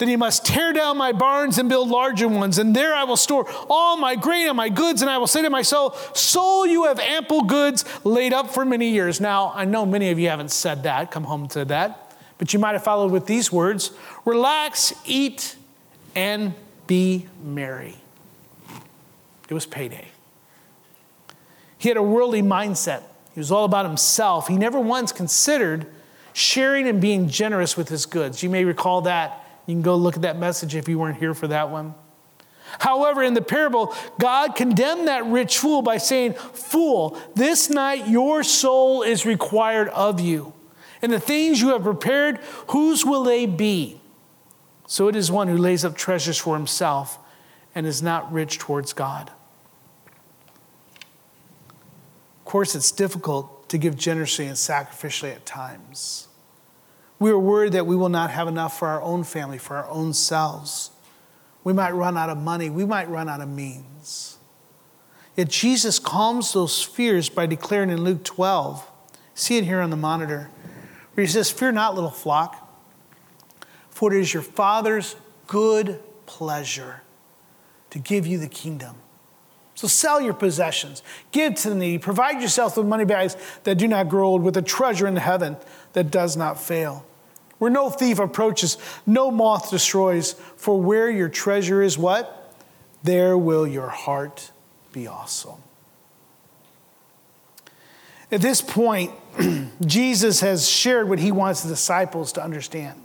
then 0.00 0.08
he 0.08 0.16
must 0.16 0.46
tear 0.46 0.72
down 0.72 0.96
my 0.96 1.12
barns 1.12 1.58
and 1.58 1.68
build 1.68 1.90
larger 1.90 2.26
ones, 2.26 2.56
and 2.56 2.74
there 2.74 2.94
I 2.94 3.04
will 3.04 3.18
store 3.18 3.46
all 3.68 3.98
my 3.98 4.16
grain 4.16 4.48
and 4.48 4.56
my 4.56 4.70
goods, 4.70 5.02
and 5.02 5.10
I 5.10 5.18
will 5.18 5.26
say 5.26 5.42
to 5.42 5.50
my 5.50 5.60
soul, 5.60 5.92
Soul, 6.14 6.66
you 6.66 6.84
have 6.84 6.98
ample 6.98 7.42
goods 7.42 7.84
laid 8.02 8.32
up 8.32 8.48
for 8.48 8.64
many 8.64 8.88
years. 8.88 9.20
Now, 9.20 9.52
I 9.54 9.66
know 9.66 9.84
many 9.84 10.10
of 10.10 10.18
you 10.18 10.30
haven't 10.30 10.52
said 10.52 10.84
that, 10.84 11.10
come 11.10 11.24
home 11.24 11.48
to 11.48 11.66
that, 11.66 12.16
but 12.38 12.54
you 12.54 12.58
might 12.58 12.72
have 12.72 12.82
followed 12.82 13.12
with 13.12 13.26
these 13.26 13.52
words 13.52 13.92
Relax, 14.24 14.94
eat, 15.04 15.56
and 16.16 16.54
be 16.86 17.28
merry. 17.44 17.98
It 19.50 19.54
was 19.54 19.66
payday. 19.66 20.08
He 21.76 21.88
had 21.88 21.98
a 21.98 22.02
worldly 22.02 22.42
mindset. 22.42 23.02
He 23.34 23.40
was 23.40 23.52
all 23.52 23.66
about 23.66 23.84
himself. 23.84 24.48
He 24.48 24.56
never 24.56 24.80
once 24.80 25.12
considered 25.12 25.86
sharing 26.32 26.88
and 26.88 27.02
being 27.02 27.28
generous 27.28 27.76
with 27.76 27.90
his 27.90 28.06
goods. 28.06 28.42
You 28.42 28.48
may 28.48 28.64
recall 28.64 29.02
that 29.02 29.44
you 29.70 29.76
can 29.76 29.82
go 29.82 29.96
look 29.96 30.16
at 30.16 30.22
that 30.22 30.38
message 30.38 30.74
if 30.74 30.88
you 30.88 30.98
weren't 30.98 31.18
here 31.18 31.34
for 31.34 31.48
that 31.48 31.70
one. 31.70 31.94
However, 32.78 33.22
in 33.22 33.34
the 33.34 33.42
parable, 33.42 33.94
God 34.18 34.54
condemned 34.54 35.08
that 35.08 35.26
rich 35.26 35.58
fool 35.58 35.82
by 35.82 35.98
saying, 35.98 36.34
Fool, 36.34 37.18
this 37.34 37.70
night 37.70 38.08
your 38.08 38.42
soul 38.42 39.02
is 39.02 39.26
required 39.26 39.88
of 39.88 40.20
you. 40.20 40.52
And 41.02 41.12
the 41.12 41.20
things 41.20 41.60
you 41.60 41.68
have 41.68 41.82
prepared, 41.82 42.38
whose 42.68 43.04
will 43.04 43.24
they 43.24 43.46
be? 43.46 44.00
So 44.86 45.08
it 45.08 45.16
is 45.16 45.30
one 45.30 45.48
who 45.48 45.56
lays 45.56 45.84
up 45.84 45.96
treasures 45.96 46.38
for 46.38 46.56
himself 46.56 47.18
and 47.74 47.86
is 47.86 48.02
not 48.02 48.32
rich 48.32 48.58
towards 48.58 48.92
God. 48.92 49.30
Of 52.38 52.44
course, 52.44 52.74
it's 52.74 52.90
difficult 52.90 53.68
to 53.68 53.78
give 53.78 53.96
generously 53.96 54.46
and 54.46 54.56
sacrificially 54.56 55.32
at 55.32 55.46
times. 55.46 56.26
We 57.20 57.30
are 57.30 57.38
worried 57.38 57.72
that 57.72 57.86
we 57.86 57.94
will 57.94 58.08
not 58.08 58.30
have 58.30 58.48
enough 58.48 58.78
for 58.78 58.88
our 58.88 59.02
own 59.02 59.24
family, 59.24 59.58
for 59.58 59.76
our 59.76 59.88
own 59.88 60.14
selves. 60.14 60.90
We 61.62 61.74
might 61.74 61.90
run 61.90 62.16
out 62.16 62.30
of 62.30 62.38
money. 62.38 62.70
We 62.70 62.86
might 62.86 63.10
run 63.10 63.28
out 63.28 63.42
of 63.42 63.48
means. 63.48 64.38
Yet 65.36 65.48
Jesus 65.48 65.98
calms 65.98 66.54
those 66.54 66.82
fears 66.82 67.28
by 67.28 67.44
declaring 67.44 67.90
in 67.90 68.02
Luke 68.02 68.24
12, 68.24 68.90
see 69.34 69.58
it 69.58 69.64
here 69.64 69.80
on 69.80 69.90
the 69.90 69.96
monitor, 69.96 70.50
where 71.12 71.24
he 71.24 71.30
says, 71.30 71.50
Fear 71.50 71.72
not, 71.72 71.94
little 71.94 72.10
flock, 72.10 72.66
for 73.90 74.12
it 74.12 74.18
is 74.18 74.32
your 74.32 74.42
Father's 74.42 75.14
good 75.46 76.00
pleasure 76.24 77.02
to 77.90 77.98
give 77.98 78.26
you 78.26 78.38
the 78.38 78.48
kingdom. 78.48 78.96
So 79.74 79.88
sell 79.88 80.22
your 80.22 80.34
possessions, 80.34 81.02
give 81.32 81.54
to 81.56 81.70
the 81.70 81.74
needy, 81.74 81.98
provide 81.98 82.40
yourself 82.40 82.78
with 82.78 82.86
money 82.86 83.04
bags 83.04 83.36
that 83.64 83.76
do 83.76 83.86
not 83.86 84.08
grow 84.08 84.26
old, 84.26 84.42
with 84.42 84.56
a 84.56 84.62
treasure 84.62 85.06
in 85.06 85.16
heaven 85.16 85.58
that 85.92 86.10
does 86.10 86.34
not 86.34 86.58
fail 86.58 87.04
where 87.60 87.70
no 87.70 87.90
thief 87.90 88.18
approaches, 88.18 88.78
no 89.06 89.30
moth 89.30 89.70
destroys. 89.70 90.32
For 90.32 90.80
where 90.80 91.10
your 91.10 91.28
treasure 91.28 91.82
is, 91.82 91.96
what? 91.96 92.54
There 93.02 93.36
will 93.36 93.66
your 93.66 93.90
heart 93.90 94.50
be 94.92 95.06
also. 95.06 95.58
At 98.32 98.40
this 98.40 98.62
point, 98.62 99.12
Jesus 99.86 100.40
has 100.40 100.66
shared 100.66 101.08
what 101.08 101.18
he 101.18 101.30
wants 101.30 101.62
the 101.62 101.68
disciples 101.68 102.32
to 102.32 102.42
understand. 102.42 102.98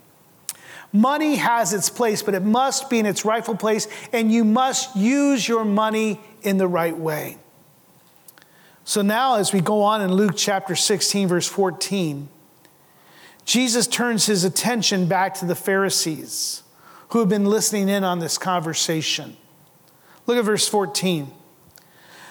Money 0.93 1.35
has 1.35 1.73
its 1.73 1.89
place, 1.89 2.23
but 2.23 2.33
it 2.33 2.43
must 2.43 2.89
be 2.89 2.97
in 2.97 3.05
its 3.05 3.25
rightful 3.25 3.57
place, 3.57 3.89
and 4.13 4.31
you 4.31 4.45
must 4.45 4.95
use 4.95 5.45
your 5.45 5.65
money 5.65 6.21
in 6.43 6.57
the 6.57 6.67
right 6.67 6.97
way. 6.97 7.37
So 8.85 9.01
now, 9.01 9.35
as 9.35 9.51
we 9.51 9.59
go 9.59 9.81
on 9.81 10.01
in 10.01 10.13
Luke 10.13 10.35
chapter 10.37 10.75
16, 10.75 11.27
verse 11.27 11.47
14, 11.47 12.29
Jesus 13.45 13.85
turns 13.85 14.25
his 14.25 14.43
attention 14.43 15.07
back 15.07 15.35
to 15.35 15.45
the 15.45 15.55
Pharisees 15.55 16.63
who 17.09 17.19
have 17.19 17.29
been 17.29 17.45
listening 17.45 17.87
in 17.87 18.03
on 18.03 18.19
this 18.19 18.37
conversation. 18.37 19.37
Look 20.25 20.37
at 20.37 20.43
verse 20.43 20.67
14. 20.67 21.31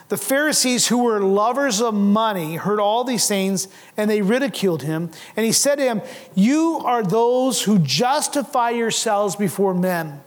The 0.08 0.16
Pharisees, 0.18 0.88
who 0.88 1.04
were 1.04 1.20
lovers 1.20 1.80
of 1.80 1.94
money, 1.94 2.56
heard 2.56 2.78
all 2.78 3.04
these 3.04 3.26
things 3.26 3.68
and 3.96 4.10
they 4.10 4.20
ridiculed 4.20 4.82
him. 4.82 5.10
And 5.36 5.46
he 5.46 5.52
said 5.52 5.76
to 5.76 5.84
him, 5.84 6.02
You 6.34 6.82
are 6.84 7.02
those 7.02 7.62
who 7.62 7.78
justify 7.78 8.70
yourselves 8.70 9.34
before 9.36 9.72
men, 9.72 10.20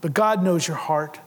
but 0.00 0.14
God 0.14 0.42
knows 0.42 0.66
your 0.66 0.76
heart. 0.76 1.20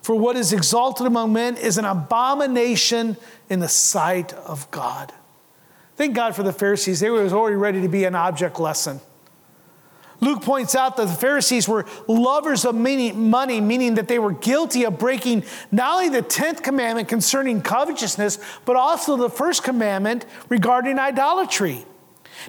For 0.00 0.14
what 0.14 0.36
is 0.36 0.52
exalted 0.52 1.06
among 1.06 1.32
men 1.32 1.56
is 1.56 1.76
an 1.76 1.84
abomination 1.84 3.16
in 3.50 3.58
the 3.58 3.68
sight 3.68 4.32
of 4.32 4.70
God. 4.70 5.12
Thank 5.96 6.14
God 6.14 6.36
for 6.36 6.42
the 6.42 6.52
Pharisees. 6.52 7.00
They 7.00 7.10
were 7.10 7.26
already 7.28 7.56
ready 7.56 7.80
to 7.82 7.88
be 7.88 8.04
an 8.04 8.14
object 8.14 8.60
lesson. 8.60 9.00
Luke 10.20 10.42
points 10.42 10.74
out 10.74 10.96
that 10.96 11.08
the 11.08 11.14
Pharisees 11.14 11.68
were 11.68 11.84
lovers 12.08 12.64
of 12.64 12.74
money, 12.74 13.12
meaning 13.12 13.94
that 13.96 14.08
they 14.08 14.18
were 14.18 14.32
guilty 14.32 14.84
of 14.84 14.98
breaking 14.98 15.44
not 15.70 15.94
only 15.94 16.08
the 16.08 16.22
10th 16.22 16.62
commandment 16.62 17.08
concerning 17.08 17.60
covetousness, 17.60 18.38
but 18.64 18.76
also 18.76 19.16
the 19.16 19.28
first 19.28 19.62
commandment 19.62 20.24
regarding 20.48 20.98
idolatry. 20.98 21.84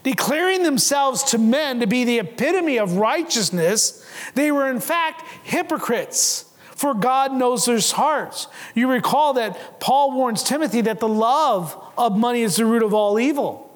Declaring 0.04 0.64
themselves 0.64 1.24
to 1.24 1.38
men 1.38 1.80
to 1.80 1.88
be 1.88 2.04
the 2.04 2.20
epitome 2.20 2.78
of 2.78 2.98
righteousness, 2.98 4.06
they 4.34 4.52
were 4.52 4.70
in 4.70 4.80
fact 4.80 5.24
hypocrites 5.44 6.47
for 6.78 6.94
God 6.94 7.34
knows 7.34 7.66
their 7.66 7.80
hearts. 7.80 8.48
You 8.76 8.90
recall 8.90 9.34
that 9.34 9.80
Paul 9.80 10.12
warns 10.12 10.44
Timothy 10.44 10.82
that 10.82 11.00
the 11.00 11.08
love 11.08 11.76
of 11.98 12.16
money 12.16 12.44
is 12.44 12.56
the 12.56 12.66
root 12.66 12.84
of 12.84 12.94
all 12.94 13.20
evil, 13.20 13.70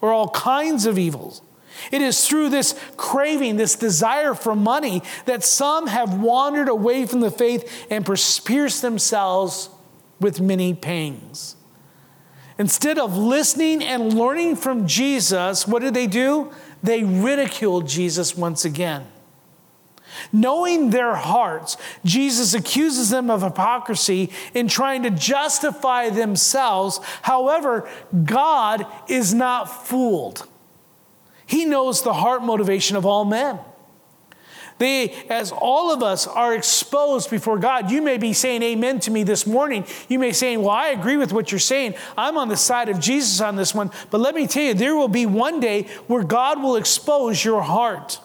or 0.00 0.12
all 0.12 0.28
kinds 0.28 0.84
of 0.84 0.98
evils. 0.98 1.40
It 1.90 2.02
is 2.02 2.28
through 2.28 2.50
this 2.50 2.78
craving, 2.98 3.56
this 3.56 3.76
desire 3.76 4.34
for 4.34 4.54
money, 4.54 5.02
that 5.24 5.42
some 5.42 5.86
have 5.86 6.20
wandered 6.20 6.68
away 6.68 7.06
from 7.06 7.20
the 7.20 7.30
faith 7.30 7.86
and 7.90 8.04
pierced 8.04 8.82
themselves 8.82 9.70
with 10.20 10.38
many 10.38 10.74
pangs. 10.74 11.56
Instead 12.58 12.98
of 12.98 13.16
listening 13.16 13.82
and 13.82 14.12
learning 14.12 14.56
from 14.56 14.86
Jesus, 14.86 15.66
what 15.66 15.80
did 15.80 15.94
they 15.94 16.06
do? 16.06 16.52
They 16.82 17.02
ridiculed 17.02 17.88
Jesus 17.88 18.36
once 18.36 18.66
again. 18.66 19.06
Knowing 20.32 20.90
their 20.90 21.14
hearts, 21.14 21.76
Jesus 22.04 22.54
accuses 22.54 23.10
them 23.10 23.30
of 23.30 23.42
hypocrisy 23.42 24.30
in 24.54 24.68
trying 24.68 25.02
to 25.02 25.10
justify 25.10 26.10
themselves. 26.10 27.00
However, 27.22 27.88
God 28.24 28.86
is 29.08 29.32
not 29.32 29.86
fooled. 29.86 30.46
He 31.46 31.64
knows 31.64 32.02
the 32.02 32.12
heart 32.12 32.42
motivation 32.42 32.96
of 32.96 33.04
all 33.04 33.24
men. 33.24 33.58
They, 34.78 35.12
as 35.30 35.52
all 35.52 35.92
of 35.92 36.02
us 36.02 36.26
are 36.26 36.54
exposed 36.54 37.30
before 37.30 37.56
God, 37.58 37.90
you 37.92 38.02
may 38.02 38.18
be 38.18 38.32
saying 38.32 38.64
amen 38.64 38.98
to 39.00 39.12
me 39.12 39.22
this 39.22 39.46
morning. 39.46 39.84
You 40.08 40.18
may 40.18 40.30
be 40.30 40.32
saying, 40.32 40.60
Well, 40.60 40.70
I 40.70 40.88
agree 40.88 41.16
with 41.16 41.32
what 41.32 41.52
you're 41.52 41.60
saying. 41.60 41.94
I'm 42.18 42.36
on 42.36 42.48
the 42.48 42.56
side 42.56 42.88
of 42.88 42.98
Jesus 42.98 43.40
on 43.40 43.54
this 43.54 43.74
one. 43.74 43.92
But 44.10 44.20
let 44.20 44.34
me 44.34 44.48
tell 44.48 44.64
you, 44.64 44.74
there 44.74 44.96
will 44.96 45.06
be 45.06 45.24
one 45.24 45.60
day 45.60 45.84
where 46.08 46.24
God 46.24 46.60
will 46.60 46.74
expose 46.74 47.44
your 47.44 47.62
heart. 47.62 48.18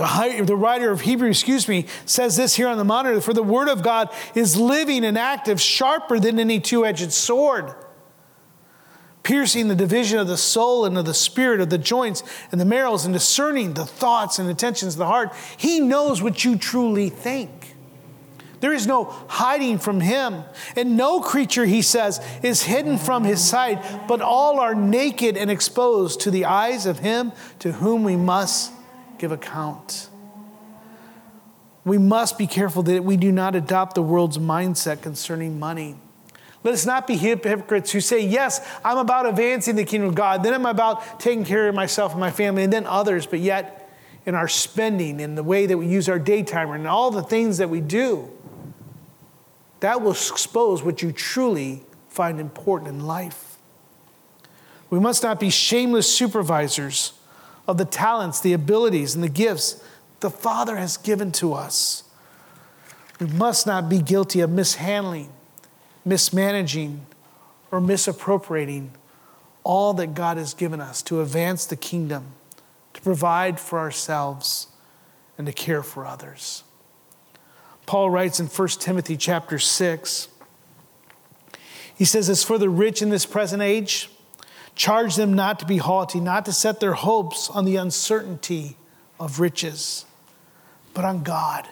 The, 0.00 0.56
writer 0.56 0.90
of 0.90 1.02
Hebrews, 1.02 1.36
excuse 1.36 1.68
me, 1.68 1.84
says 2.06 2.34
this 2.34 2.56
here 2.56 2.68
on 2.68 2.78
the 2.78 2.84
monitor 2.84 3.20
For 3.20 3.34
the 3.34 3.42
word 3.42 3.68
of 3.68 3.82
God 3.82 4.08
is 4.34 4.56
living 4.56 5.04
and 5.04 5.18
active, 5.18 5.60
sharper 5.60 6.18
than 6.18 6.40
any 6.40 6.58
two 6.58 6.86
edged 6.86 7.12
sword, 7.12 7.74
piercing 9.22 9.68
the 9.68 9.74
division 9.74 10.18
of 10.18 10.26
the 10.26 10.38
soul 10.38 10.86
and 10.86 10.96
of 10.96 11.04
the 11.04 11.12
spirit, 11.12 11.60
of 11.60 11.68
the 11.68 11.76
joints 11.76 12.22
and 12.50 12.58
the 12.58 12.64
marrows, 12.64 13.04
and 13.04 13.12
discerning 13.12 13.74
the 13.74 13.84
thoughts 13.84 14.38
and 14.38 14.48
intentions 14.48 14.94
of 14.94 14.98
the 14.98 15.06
heart. 15.06 15.34
He 15.58 15.80
knows 15.80 16.22
what 16.22 16.46
you 16.46 16.56
truly 16.56 17.10
think. 17.10 17.76
There 18.60 18.72
is 18.72 18.86
no 18.86 19.04
hiding 19.28 19.78
from 19.78 20.00
him. 20.00 20.44
And 20.76 20.96
no 20.96 21.20
creature, 21.20 21.66
he 21.66 21.82
says, 21.82 22.26
is 22.42 22.62
hidden 22.62 22.96
from 22.96 23.24
his 23.24 23.42
sight, 23.42 24.06
but 24.08 24.22
all 24.22 24.60
are 24.60 24.74
naked 24.74 25.36
and 25.36 25.50
exposed 25.50 26.20
to 26.20 26.30
the 26.30 26.46
eyes 26.46 26.86
of 26.86 27.00
him 27.00 27.32
to 27.58 27.72
whom 27.72 28.02
we 28.02 28.16
must 28.16 28.72
give 29.20 29.32
account. 29.32 30.08
We 31.84 31.98
must 31.98 32.38
be 32.38 32.46
careful 32.46 32.82
that 32.84 33.04
we 33.04 33.16
do 33.16 33.30
not 33.30 33.54
adopt 33.54 33.94
the 33.94 34.02
world's 34.02 34.38
mindset 34.38 35.02
concerning 35.02 35.58
money. 35.58 35.96
Let 36.62 36.74
us 36.74 36.84
not 36.84 37.06
be 37.06 37.16
hypocrites 37.16 37.90
who 37.92 38.00
say, 38.00 38.20
Yes, 38.26 38.66
I'm 38.84 38.98
about 38.98 39.26
advancing 39.26 39.76
the 39.76 39.84
kingdom 39.84 40.08
of 40.08 40.14
God, 40.14 40.42
then 40.42 40.54
I'm 40.54 40.66
about 40.66 41.20
taking 41.20 41.44
care 41.44 41.68
of 41.68 41.74
myself 41.74 42.12
and 42.12 42.20
my 42.20 42.30
family, 42.30 42.64
and 42.64 42.72
then 42.72 42.86
others, 42.86 43.26
but 43.26 43.40
yet 43.40 43.76
in 44.26 44.34
our 44.34 44.48
spending, 44.48 45.20
in 45.20 45.34
the 45.34 45.42
way 45.42 45.66
that 45.66 45.78
we 45.78 45.86
use 45.86 46.08
our 46.08 46.18
daytimer, 46.18 46.74
and 46.74 46.86
all 46.86 47.10
the 47.10 47.22
things 47.22 47.58
that 47.58 47.70
we 47.70 47.80
do, 47.80 48.30
that 49.80 50.02
will 50.02 50.12
expose 50.12 50.82
what 50.82 51.02
you 51.02 51.12
truly 51.12 51.82
find 52.08 52.38
important 52.38 52.90
in 52.90 53.06
life. 53.06 53.58
We 54.90 54.98
must 54.98 55.22
not 55.22 55.40
be 55.40 55.48
shameless 55.48 56.12
supervisors 56.12 57.14
of 57.70 57.78
the 57.78 57.84
talents, 57.84 58.40
the 58.40 58.52
abilities, 58.52 59.14
and 59.14 59.22
the 59.22 59.28
gifts 59.28 59.82
the 60.20 60.30
Father 60.30 60.76
has 60.76 60.96
given 60.96 61.32
to 61.32 61.54
us. 61.54 62.04
We 63.20 63.26
must 63.26 63.66
not 63.66 63.88
be 63.88 64.02
guilty 64.02 64.40
of 64.40 64.50
mishandling, 64.50 65.30
mismanaging, 66.04 67.06
or 67.70 67.80
misappropriating 67.80 68.92
all 69.62 69.94
that 69.94 70.14
God 70.14 70.36
has 70.36 70.54
given 70.54 70.80
us 70.80 71.02
to 71.02 71.20
advance 71.20 71.64
the 71.64 71.76
kingdom, 71.76 72.32
to 72.94 73.00
provide 73.02 73.60
for 73.60 73.78
ourselves, 73.78 74.66
and 75.38 75.46
to 75.46 75.52
care 75.52 75.82
for 75.82 76.04
others. 76.04 76.64
Paul 77.86 78.10
writes 78.10 78.40
in 78.40 78.46
1 78.46 78.68
Timothy 78.68 79.16
chapter 79.16 79.58
6, 79.58 80.28
he 81.94 82.04
says, 82.04 82.28
As 82.28 82.42
for 82.42 82.58
the 82.58 82.68
rich 82.68 83.02
in 83.02 83.10
this 83.10 83.26
present 83.26 83.62
age, 83.62 84.10
Charge 84.80 85.16
them 85.16 85.34
not 85.34 85.58
to 85.58 85.66
be 85.66 85.76
haughty, 85.76 86.20
not 86.20 86.46
to 86.46 86.54
set 86.54 86.80
their 86.80 86.94
hopes 86.94 87.50
on 87.50 87.66
the 87.66 87.76
uncertainty 87.76 88.78
of 89.18 89.38
riches, 89.38 90.06
but 90.94 91.04
on 91.04 91.22
God, 91.22 91.68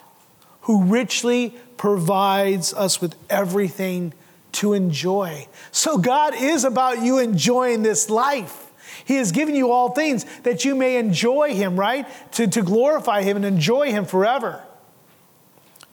who 0.61 0.85
richly 0.85 1.55
provides 1.79 2.75
us 2.75 3.01
with 3.01 3.15
everything 3.31 4.13
to 4.53 4.75
enjoy. 4.75 5.49
So, 5.73 5.97
God 5.97 6.35
is 6.37 6.65
about 6.65 7.01
you 7.01 7.19
enjoying 7.19 7.83
this 7.83 8.11
life. 8.11 8.71
He 9.07 9.15
has 9.15 9.33
given 9.33 9.55
you 9.55 9.73
all 9.73 9.93
things 9.93 10.27
that 10.41 10.67
you 10.67 10.75
may 10.75 10.99
enjoy 10.99 11.55
Him, 11.55 11.81
right? 11.81 12.07
To, 12.33 12.47
to 12.47 12.61
glorify 12.61 13.23
Him 13.23 13.37
and 13.37 13.47
enjoy 13.47 13.91
Him 13.91 14.05
forever. 14.05 14.63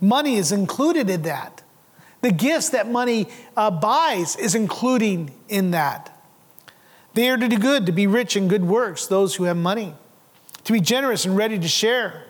Money 0.02 0.36
is 0.36 0.52
included 0.52 1.10
in 1.10 1.22
that. 1.22 1.64
The 2.20 2.32
gifts 2.32 2.72
that 2.72 2.92
money 2.92 3.28
uh, 3.56 3.72
buys 3.72 4.36
is 4.36 4.54
including 4.54 5.32
in 5.48 5.72
that. 5.72 6.12
They 7.16 7.30
are 7.30 7.38
to 7.38 7.48
do 7.48 7.58
good, 7.58 7.86
to 7.86 7.94
be 7.94 8.08
rich 8.08 8.36
in 8.36 8.50
good 8.50 8.66
works, 8.66 9.08
those 9.08 9.36
who 9.36 9.46
have 9.46 9.56
money, 9.56 9.96
to 10.66 10.74
be 10.74 10.82
generous 10.82 11.24
and 11.24 11.36
ready 11.38 11.58
to 11.58 11.68
share, 11.68 12.26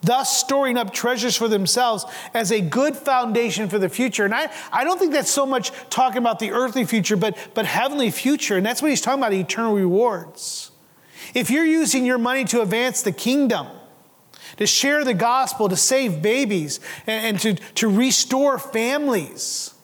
thus 0.00 0.40
storing 0.40 0.78
up 0.78 0.94
treasures 0.94 1.36
for 1.36 1.46
themselves 1.46 2.06
as 2.32 2.50
a 2.50 2.62
good 2.62 2.96
foundation 2.96 3.68
for 3.68 3.78
the 3.78 3.90
future. 3.90 4.24
And 4.24 4.34
I, 4.34 4.50
I 4.72 4.82
don't 4.82 4.98
think 4.98 5.12
that's 5.12 5.30
so 5.30 5.44
much 5.44 5.72
talking 5.90 6.16
about 6.16 6.38
the 6.38 6.52
earthly 6.52 6.86
future, 6.86 7.16
but, 7.16 7.36
but 7.52 7.66
heavenly 7.66 8.10
future. 8.10 8.56
And 8.56 8.64
that's 8.64 8.80
what 8.80 8.90
he's 8.90 9.02
talking 9.02 9.20
about 9.20 9.34
eternal 9.34 9.74
rewards. 9.74 10.70
If 11.34 11.50
you're 11.50 11.66
using 11.66 12.06
your 12.06 12.18
money 12.18 12.44
to 12.46 12.62
advance 12.62 13.02
the 13.02 13.12
kingdom, 13.12 13.66
to 14.56 14.66
share 14.66 15.04
the 15.04 15.12
gospel, 15.12 15.68
to 15.68 15.76
save 15.76 16.22
babies, 16.22 16.80
and, 17.06 17.26
and 17.26 17.40
to, 17.40 17.54
to 17.74 17.88
restore 17.88 18.58
families, 18.58 19.74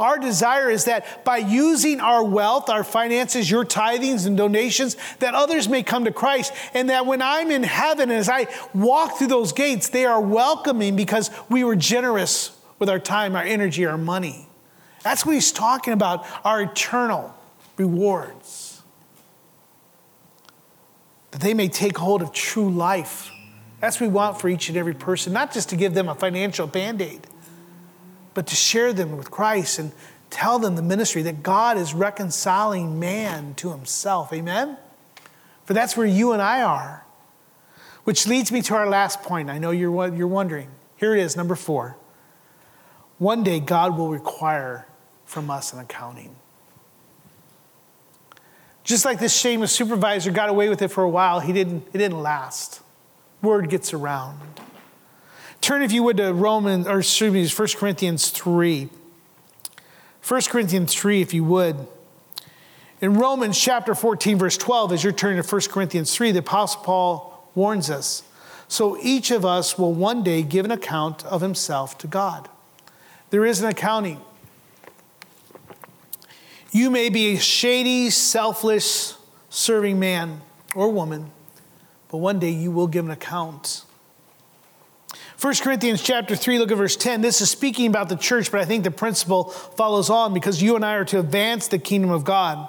our 0.00 0.18
desire 0.18 0.70
is 0.70 0.86
that 0.86 1.24
by 1.24 1.36
using 1.36 2.00
our 2.00 2.24
wealth, 2.24 2.70
our 2.70 2.82
finances, 2.82 3.50
your 3.50 3.66
tithings 3.66 4.26
and 4.26 4.34
donations, 4.34 4.96
that 5.18 5.34
others 5.34 5.68
may 5.68 5.82
come 5.82 6.06
to 6.06 6.12
Christ. 6.12 6.54
And 6.72 6.88
that 6.88 7.04
when 7.04 7.20
I'm 7.20 7.50
in 7.50 7.62
heaven, 7.62 8.10
as 8.10 8.30
I 8.30 8.46
walk 8.72 9.18
through 9.18 9.26
those 9.26 9.52
gates, 9.52 9.90
they 9.90 10.06
are 10.06 10.20
welcoming 10.20 10.96
because 10.96 11.30
we 11.50 11.62
were 11.64 11.76
generous 11.76 12.56
with 12.78 12.88
our 12.88 12.98
time, 12.98 13.36
our 13.36 13.42
energy, 13.42 13.84
our 13.84 13.98
money. 13.98 14.48
That's 15.02 15.26
what 15.26 15.34
he's 15.34 15.52
talking 15.52 15.92
about, 15.92 16.26
our 16.44 16.62
eternal 16.62 17.34
rewards. 17.76 18.80
That 21.32 21.42
they 21.42 21.52
may 21.52 21.68
take 21.68 21.98
hold 21.98 22.22
of 22.22 22.32
true 22.32 22.70
life. 22.70 23.30
That's 23.80 24.00
what 24.00 24.08
we 24.08 24.12
want 24.12 24.40
for 24.40 24.48
each 24.48 24.70
and 24.70 24.78
every 24.78 24.94
person, 24.94 25.34
not 25.34 25.52
just 25.52 25.68
to 25.68 25.76
give 25.76 25.92
them 25.92 26.08
a 26.08 26.14
financial 26.14 26.66
band 26.66 27.02
aid 27.02 27.26
but 28.34 28.46
to 28.48 28.56
share 28.56 28.92
them 28.92 29.16
with 29.16 29.30
Christ 29.30 29.78
and 29.78 29.92
tell 30.30 30.58
them 30.58 30.76
the 30.76 30.82
ministry 30.82 31.22
that 31.22 31.42
God 31.42 31.76
is 31.76 31.92
reconciling 31.92 32.98
man 32.98 33.54
to 33.54 33.70
himself. 33.70 34.32
Amen? 34.32 34.76
For 35.64 35.74
that's 35.74 35.96
where 35.96 36.06
you 36.06 36.32
and 36.32 36.40
I 36.40 36.62
are. 36.62 37.04
Which 38.04 38.26
leads 38.26 38.50
me 38.50 38.62
to 38.62 38.74
our 38.74 38.88
last 38.88 39.22
point. 39.22 39.50
I 39.50 39.58
know 39.58 39.70
you're, 39.70 40.14
you're 40.14 40.26
wondering. 40.26 40.68
Here 40.96 41.14
it 41.14 41.20
is, 41.20 41.36
number 41.36 41.54
four. 41.54 41.96
One 43.18 43.42
day, 43.42 43.60
God 43.60 43.98
will 43.98 44.08
require 44.08 44.86
from 45.26 45.50
us 45.50 45.72
an 45.72 45.78
accounting. 45.78 46.34
Just 48.82 49.04
like 49.04 49.20
this 49.20 49.36
shameless 49.36 49.72
supervisor 49.72 50.30
got 50.30 50.48
away 50.48 50.68
with 50.68 50.82
it 50.82 50.88
for 50.88 51.04
a 51.04 51.08
while, 51.08 51.40
he 51.40 51.52
didn't, 51.52 51.86
it 51.92 51.98
didn't 51.98 52.20
last. 52.20 52.80
Word 53.42 53.68
gets 53.68 53.92
around. 53.92 54.40
Turn, 55.60 55.82
if 55.82 55.92
you 55.92 56.02
would, 56.02 56.16
to 56.16 56.32
Romans, 56.32 56.86
or 56.86 57.00
excuse 57.00 57.32
me, 57.32 57.46
1 57.46 57.68
Corinthians 57.76 58.30
3. 58.30 58.88
1 60.26 60.40
Corinthians 60.42 60.94
3, 60.94 61.20
if 61.20 61.34
you 61.34 61.44
would. 61.44 61.86
In 63.00 63.14
Romans 63.14 63.58
chapter 63.58 63.94
14, 63.94 64.38
verse 64.38 64.56
12, 64.56 64.92
as 64.92 65.04
you're 65.04 65.12
turning 65.12 65.42
to 65.42 65.48
1 65.48 65.62
Corinthians 65.70 66.14
3, 66.14 66.32
the 66.32 66.40
Apostle 66.40 66.82
Paul 66.82 67.48
warns 67.54 67.90
us. 67.90 68.22
So 68.68 68.96
each 69.02 69.30
of 69.30 69.44
us 69.44 69.78
will 69.78 69.92
one 69.92 70.22
day 70.22 70.42
give 70.42 70.64
an 70.64 70.70
account 70.70 71.24
of 71.26 71.40
himself 71.40 71.98
to 71.98 72.06
God. 72.06 72.48
There 73.30 73.44
is 73.44 73.60
an 73.60 73.68
accounting. 73.68 74.20
You 76.72 76.90
may 76.90 77.08
be 77.08 77.34
a 77.34 77.38
shady, 77.38 78.10
selfless, 78.10 79.16
serving 79.48 79.98
man 79.98 80.42
or 80.74 80.88
woman, 80.90 81.32
but 82.08 82.18
one 82.18 82.38
day 82.38 82.50
you 82.50 82.70
will 82.70 82.86
give 82.86 83.04
an 83.04 83.10
account 83.10 83.84
1 85.40 85.54
Corinthians 85.62 86.02
chapter 86.02 86.36
3, 86.36 86.58
look 86.58 86.70
at 86.70 86.76
verse 86.76 86.96
10. 86.96 87.22
This 87.22 87.40
is 87.40 87.50
speaking 87.50 87.86
about 87.86 88.10
the 88.10 88.16
church, 88.16 88.52
but 88.52 88.60
I 88.60 88.66
think 88.66 88.84
the 88.84 88.90
principle 88.90 89.44
follows 89.44 90.10
on 90.10 90.34
because 90.34 90.60
you 90.60 90.76
and 90.76 90.84
I 90.84 90.96
are 90.96 91.04
to 91.06 91.18
advance 91.18 91.68
the 91.68 91.78
kingdom 91.78 92.10
of 92.10 92.24
God. 92.24 92.68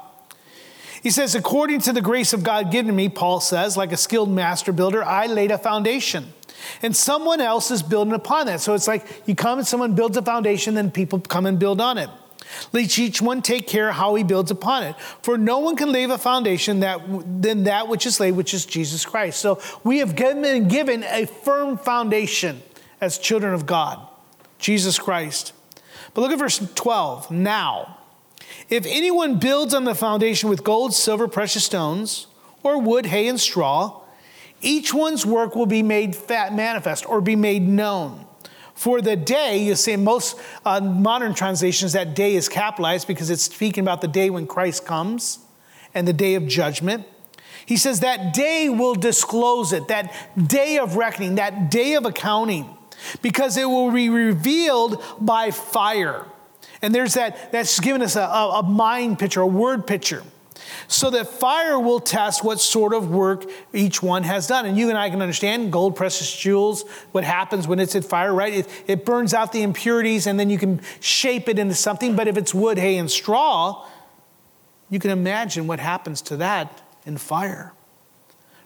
He 1.04 1.10
says, 1.10 1.36
according 1.36 1.82
to 1.82 1.92
the 1.92 2.02
grace 2.02 2.32
of 2.32 2.44
God 2.44 2.72
given 2.72 2.96
me, 2.96 3.10
Paul 3.10 3.42
says, 3.42 3.76
like 3.76 3.92
a 3.92 3.98
skilled 3.98 4.32
master 4.32 4.72
builder, 4.72 5.04
I 5.04 5.26
laid 5.26 5.52
a 5.52 5.58
foundation. 5.58 6.32
And 6.82 6.96
someone 6.96 7.42
else 7.42 7.72
is 7.72 7.84
building 7.84 8.14
upon 8.14 8.46
that. 8.46 8.62
So 8.62 8.74
it's 8.74 8.88
like 8.88 9.06
you 9.26 9.36
come 9.36 9.60
and 9.60 9.68
someone 9.68 9.94
builds 9.94 10.16
a 10.16 10.22
foundation, 10.22 10.74
then 10.74 10.92
people 10.92 11.20
come 11.20 11.46
and 11.46 11.60
build 11.60 11.82
on 11.82 11.98
it. 11.98 12.10
Let 12.72 12.98
each 12.98 13.22
one 13.22 13.42
take 13.42 13.68
care 13.68 13.92
how 13.92 14.16
he 14.16 14.24
builds 14.24 14.52
upon 14.52 14.84
it. 14.84 14.96
For 15.22 15.38
no 15.38 15.60
one 15.60 15.76
can 15.76 15.92
lay 15.92 16.04
a 16.04 16.18
foundation 16.18 16.82
that, 16.82 17.02
than 17.42 17.64
that 17.64 17.88
which 17.88 18.06
is 18.06 18.20
laid, 18.20 18.32
which 18.32 18.54
is 18.54 18.66
Jesus 18.66 19.06
Christ. 19.06 19.40
So 19.40 19.62
we 19.84 20.00
have 20.00 20.16
been 20.16 20.68
given 20.68 21.04
a 21.04 21.26
firm 21.26 21.78
foundation 21.78 22.62
as 23.00 23.18
children 23.18 23.54
of 23.54 23.66
God, 23.66 24.00
Jesus 24.60 25.00
Christ. 25.00 25.54
But 26.14 26.22
look 26.22 26.32
at 26.32 26.40
verse 26.40 26.60
12. 26.76 27.32
Now, 27.32 27.98
if 28.70 28.86
anyone 28.86 29.40
builds 29.40 29.74
on 29.74 29.86
the 29.86 29.96
foundation 29.96 30.50
with 30.50 30.64
gold, 30.64 30.94
silver, 30.94 31.28
precious 31.28 31.66
stones, 31.66 32.28
or 32.64 32.80
wood, 32.80 33.08
hay, 33.08 33.28
and 33.28 33.40
straw, 33.40 34.02
each 34.62 34.94
one's 34.94 35.26
work 35.26 35.56
will 35.56 35.66
be 35.66 35.82
made 35.82 36.16
fat 36.16 36.54
manifest 36.54 37.08
or 37.10 37.22
be 37.22 37.36
made 37.36 37.64
known 37.64 38.28
for 38.82 39.00
the 39.00 39.16
day, 39.16 39.64
you 39.64 39.76
see 39.76 39.92
in 39.92 40.04
most 40.04 40.40
uh, 40.66 40.82
modern 40.82 41.36
translations, 41.36 41.94
that 41.94 42.16
day 42.16 42.34
is 42.34 42.50
capitalized 42.50 43.08
because 43.08 43.30
it's 43.30 43.44
speaking 43.44 43.84
about 43.84 44.02
the 44.02 44.08
day 44.08 44.32
when 44.32 44.48
Christ 44.48 44.88
comes 44.88 45.38
and 45.94 46.08
the 46.08 46.14
day 46.14 46.34
of 46.34 46.48
judgment. 46.48 47.06
He 47.64 47.78
says 47.78 48.00
that 48.00 48.34
day 48.34 48.70
will 48.70 48.96
disclose 48.96 49.72
it, 49.72 49.88
that 49.90 50.12
day 50.48 50.80
of 50.80 50.96
reckoning, 50.96 51.36
that 51.36 51.70
day 51.70 51.94
of 51.94 52.08
accounting, 52.08 52.76
because 53.22 53.56
it 53.56 53.66
will 53.66 53.92
be 53.92 54.10
revealed 54.10 55.00
by 55.20 55.52
fire. 55.52 56.26
And 56.82 56.96
there's 56.96 57.14
that, 57.14 57.52
that's 57.52 57.80
given 57.80 58.02
us 58.02 58.16
a, 58.16 58.22
a 58.22 58.64
mind 58.64 59.20
picture, 59.20 59.42
a 59.42 59.46
word 59.46 59.86
picture 59.86 60.24
so 60.88 61.10
that 61.10 61.28
fire 61.28 61.80
will 61.80 62.00
test 62.00 62.44
what 62.44 62.60
sort 62.60 62.94
of 62.94 63.10
work 63.10 63.50
each 63.74 64.02
one 64.02 64.24
has 64.24 64.48
done. 64.48 64.66
And 64.66 64.78
you 64.78 64.90
and 64.90 64.98
I 64.98 65.10
can 65.10 65.22
understand 65.22 65.72
gold, 65.72 65.96
precious 65.96 66.36
jewels, 66.36 66.84
what 67.12 67.24
happens 67.24 67.68
when 67.68 67.80
it's 67.80 67.96
at 67.96 68.06
fire, 68.06 68.34
right? 68.34 68.54
It, 68.54 68.84
it 68.88 69.06
burns 69.06 69.34
out 69.34 69.52
the 69.52 69.64
impurities 69.64 70.28
and 70.28 70.40
then 70.40 70.50
you 70.50 70.58
can 70.58 70.82
shape 71.00 71.50
it 71.50 71.60
into 71.60 71.76
something. 71.76 72.16
But 72.16 72.28
if 72.28 72.38
it's 72.38 72.54
wood, 72.54 72.78
hay, 72.78 72.98
and 72.98 73.10
straw, 73.10 73.86
you 74.90 75.00
can 75.00 75.12
imagine 75.12 75.68
what 75.68 75.80
happens 75.80 76.22
to 76.24 76.38
that 76.38 76.82
in 77.06 77.18
fire. 77.18 77.74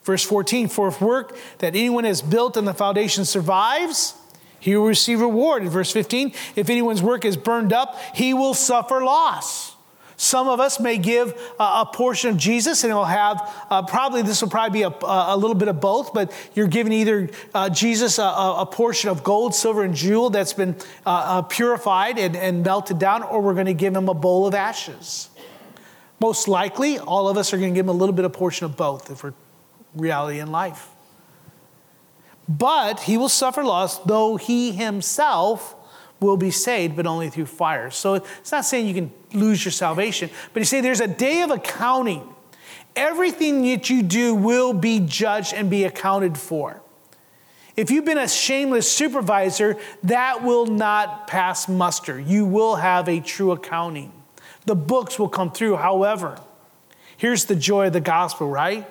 Verse 0.03 0.23
14 0.23 0.67
For 0.67 0.87
if 0.87 1.01
work 1.01 1.37
that 1.59 1.75
anyone 1.75 2.03
has 2.03 2.21
built 2.21 2.57
on 2.57 2.65
the 2.65 2.73
foundation 2.73 3.25
survives, 3.25 4.15
he 4.59 4.75
will 4.75 4.87
receive 4.87 5.21
reward. 5.21 5.61
In 5.61 5.69
verse 5.69 5.91
15, 5.91 6.33
if 6.55 6.69
anyone's 6.69 7.03
work 7.03 7.25
is 7.25 7.37
burned 7.37 7.71
up, 7.71 7.99
he 8.15 8.33
will 8.33 8.53
suffer 8.53 9.03
loss. 9.03 9.74
Some 10.17 10.47
of 10.47 10.59
us 10.59 10.79
may 10.79 10.97
give 10.97 11.37
a, 11.59 11.85
portion 11.85 12.29
of 12.29 12.37
Jesus, 12.37 12.83
and 12.83 12.91
it'll 12.91 13.03
have 13.03 13.53
uh, 13.69 13.81
probably 13.83 14.21
this 14.21 14.41
will 14.41 14.49
probably 14.49 14.79
be 14.79 14.83
a, 14.83 14.93
a, 15.03 15.35
little 15.35 15.55
bit 15.55 15.67
of 15.67 15.81
both, 15.81 16.13
but 16.13 16.31
you're 16.53 16.67
giving 16.67 16.93
either 16.93 17.29
uh, 17.53 17.69
Jesus 17.69 18.17
a, 18.17 18.23
a, 18.23 18.65
portion 18.65 19.09
of 19.09 19.23
gold, 19.23 19.53
silver, 19.53 19.83
and 19.83 19.93
jewel 19.93 20.29
that's 20.29 20.53
been 20.53 20.75
uh, 21.05 21.09
uh 21.09 21.41
purified 21.41 22.17
and, 22.17 22.35
and 22.35 22.63
melted 22.63 22.97
down, 22.97 23.23
or 23.23 23.41
we're 23.41 23.53
going 23.53 23.65
to 23.65 23.73
give 23.73 23.95
him 23.95 24.07
a 24.07 24.13
bowl 24.13 24.47
of 24.47 24.53
ashes. 24.53 25.29
Most 26.21 26.47
likely, 26.47 26.97
all 26.97 27.27
of 27.27 27.37
us 27.37 27.53
are 27.53 27.57
going 27.57 27.73
to 27.73 27.77
give 27.77 27.85
him 27.85 27.89
a 27.89 27.97
little 27.97 28.15
bit 28.15 28.23
of 28.23 28.31
portion 28.31 28.65
of 28.65 28.77
both 28.77 29.11
if 29.11 29.21
we're 29.23 29.33
reality 29.95 30.39
in 30.39 30.51
life. 30.51 30.89
But 32.47 33.01
he 33.01 33.17
will 33.17 33.29
suffer 33.29 33.63
loss, 33.63 33.97
though 33.99 34.37
he 34.37 34.71
himself 34.71 35.74
will 36.19 36.37
be 36.37 36.51
saved, 36.51 36.95
but 36.95 37.05
only 37.05 37.29
through 37.29 37.45
fire. 37.45 37.91
So 37.91 38.15
it's 38.15 38.51
not 38.51 38.65
saying 38.65 38.87
you 38.87 38.93
can 38.93 39.11
lose 39.33 39.63
your 39.63 39.71
salvation, 39.71 40.29
but 40.53 40.61
you 40.61 40.65
say 40.65 40.81
there's 40.81 41.01
a 41.01 41.07
day 41.07 41.41
of 41.41 41.51
accounting. 41.51 42.27
Everything 42.95 43.63
that 43.63 43.89
you 43.89 44.01
do 44.01 44.33
will 44.33 44.73
be 44.73 45.01
judged 45.01 45.53
and 45.53 45.69
be 45.69 45.83
accounted 45.83 46.37
for. 46.37 46.81
If 47.75 47.91
you've 47.91 48.05
been 48.05 48.17
a 48.17 48.27
shameless 48.27 48.89
supervisor, 48.89 49.77
that 50.03 50.43
will 50.43 50.65
not 50.65 51.27
pass 51.27 51.67
muster. 51.67 52.17
You 52.17 52.45
will 52.45 52.77
have 52.77 53.09
a 53.09 53.19
true 53.19 53.51
accounting. 53.51 54.13
The 54.65 54.75
books 54.75 55.19
will 55.19 55.27
come 55.27 55.51
through. 55.51 55.75
However, 55.75 56.39
here's 57.17 57.45
the 57.45 57.55
joy 57.55 57.87
of 57.87 57.93
the 57.93 57.99
gospel, 57.99 58.47
right? 58.47 58.89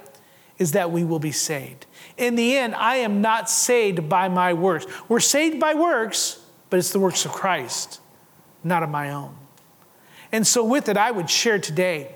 Is 0.58 0.72
that 0.72 0.90
we 0.90 1.02
will 1.02 1.18
be 1.18 1.32
saved. 1.32 1.86
In 2.18 2.36
the 2.36 2.56
end, 2.58 2.74
I 2.74 2.96
am 2.96 3.22
not 3.22 3.48
saved 3.48 4.08
by 4.08 4.28
my 4.28 4.52
works. 4.52 4.86
We're 5.08 5.18
saved 5.18 5.58
by 5.58 5.72
works, 5.72 6.43
but 6.70 6.78
it's 6.78 6.90
the 6.90 7.00
works 7.00 7.24
of 7.24 7.32
Christ, 7.32 8.00
not 8.62 8.82
of 8.82 8.90
my 8.90 9.10
own. 9.10 9.36
And 10.32 10.46
so, 10.46 10.64
with 10.64 10.88
it, 10.88 10.96
I 10.96 11.10
would 11.10 11.30
share 11.30 11.58
today 11.58 12.12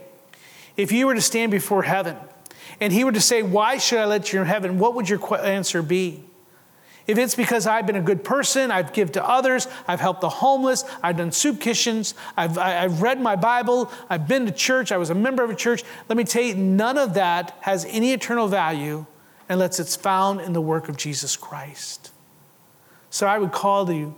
if 0.77 0.91
you 0.93 1.07
were 1.07 1.15
to 1.15 1.21
stand 1.21 1.53
before 1.53 1.83
heaven 1.83 2.17
and 2.81 2.93
he 2.93 3.05
were 3.05 3.13
to 3.13 3.21
say, 3.21 3.43
Why 3.43 3.79
should 3.79 3.99
I 3.99 4.05
let 4.07 4.33
you 4.33 4.41
in 4.41 4.47
heaven? 4.47 4.79
What 4.79 4.95
would 4.95 5.09
your 5.09 5.37
answer 5.45 5.83
be? 5.83 6.25
If 7.07 7.17
it's 7.17 7.35
because 7.35 7.67
I've 7.67 7.87
been 7.87 7.97
a 7.97 8.03
good 8.03 8.23
person, 8.23 8.71
I've 8.71 8.93
given 8.93 9.15
to 9.15 9.27
others, 9.27 9.67
I've 9.89 9.99
helped 9.99 10.21
the 10.21 10.29
homeless, 10.29 10.85
I've 11.03 11.17
done 11.17 11.33
soup 11.33 11.59
kitchens, 11.59 12.15
I've, 12.37 12.59
I've 12.59 13.01
read 13.01 13.19
my 13.19 13.35
Bible, 13.35 13.91
I've 14.11 14.29
been 14.29 14.45
to 14.45 14.53
church, 14.53 14.93
I 14.93 14.99
was 14.99 15.09
a 15.09 15.15
member 15.15 15.43
of 15.43 15.49
a 15.49 15.55
church, 15.55 15.85
let 16.11 16.19
me 16.19 16.25
tell 16.25 16.43
you, 16.43 16.55
none 16.55 16.99
of 16.99 17.15
that 17.15 17.57
has 17.63 17.87
any 17.87 18.13
eternal 18.13 18.47
value 18.47 19.07
unless 19.49 19.81
it's 19.81 19.97
found 19.97 20.43
in 20.43 20.53
the 20.53 20.61
work 20.61 20.91
of 20.91 20.99
Jesus 20.99 21.35
Christ. 21.35 22.13
So 23.09 23.27
I 23.27 23.39
would 23.39 23.53
call 23.53 23.91
you 23.91 24.15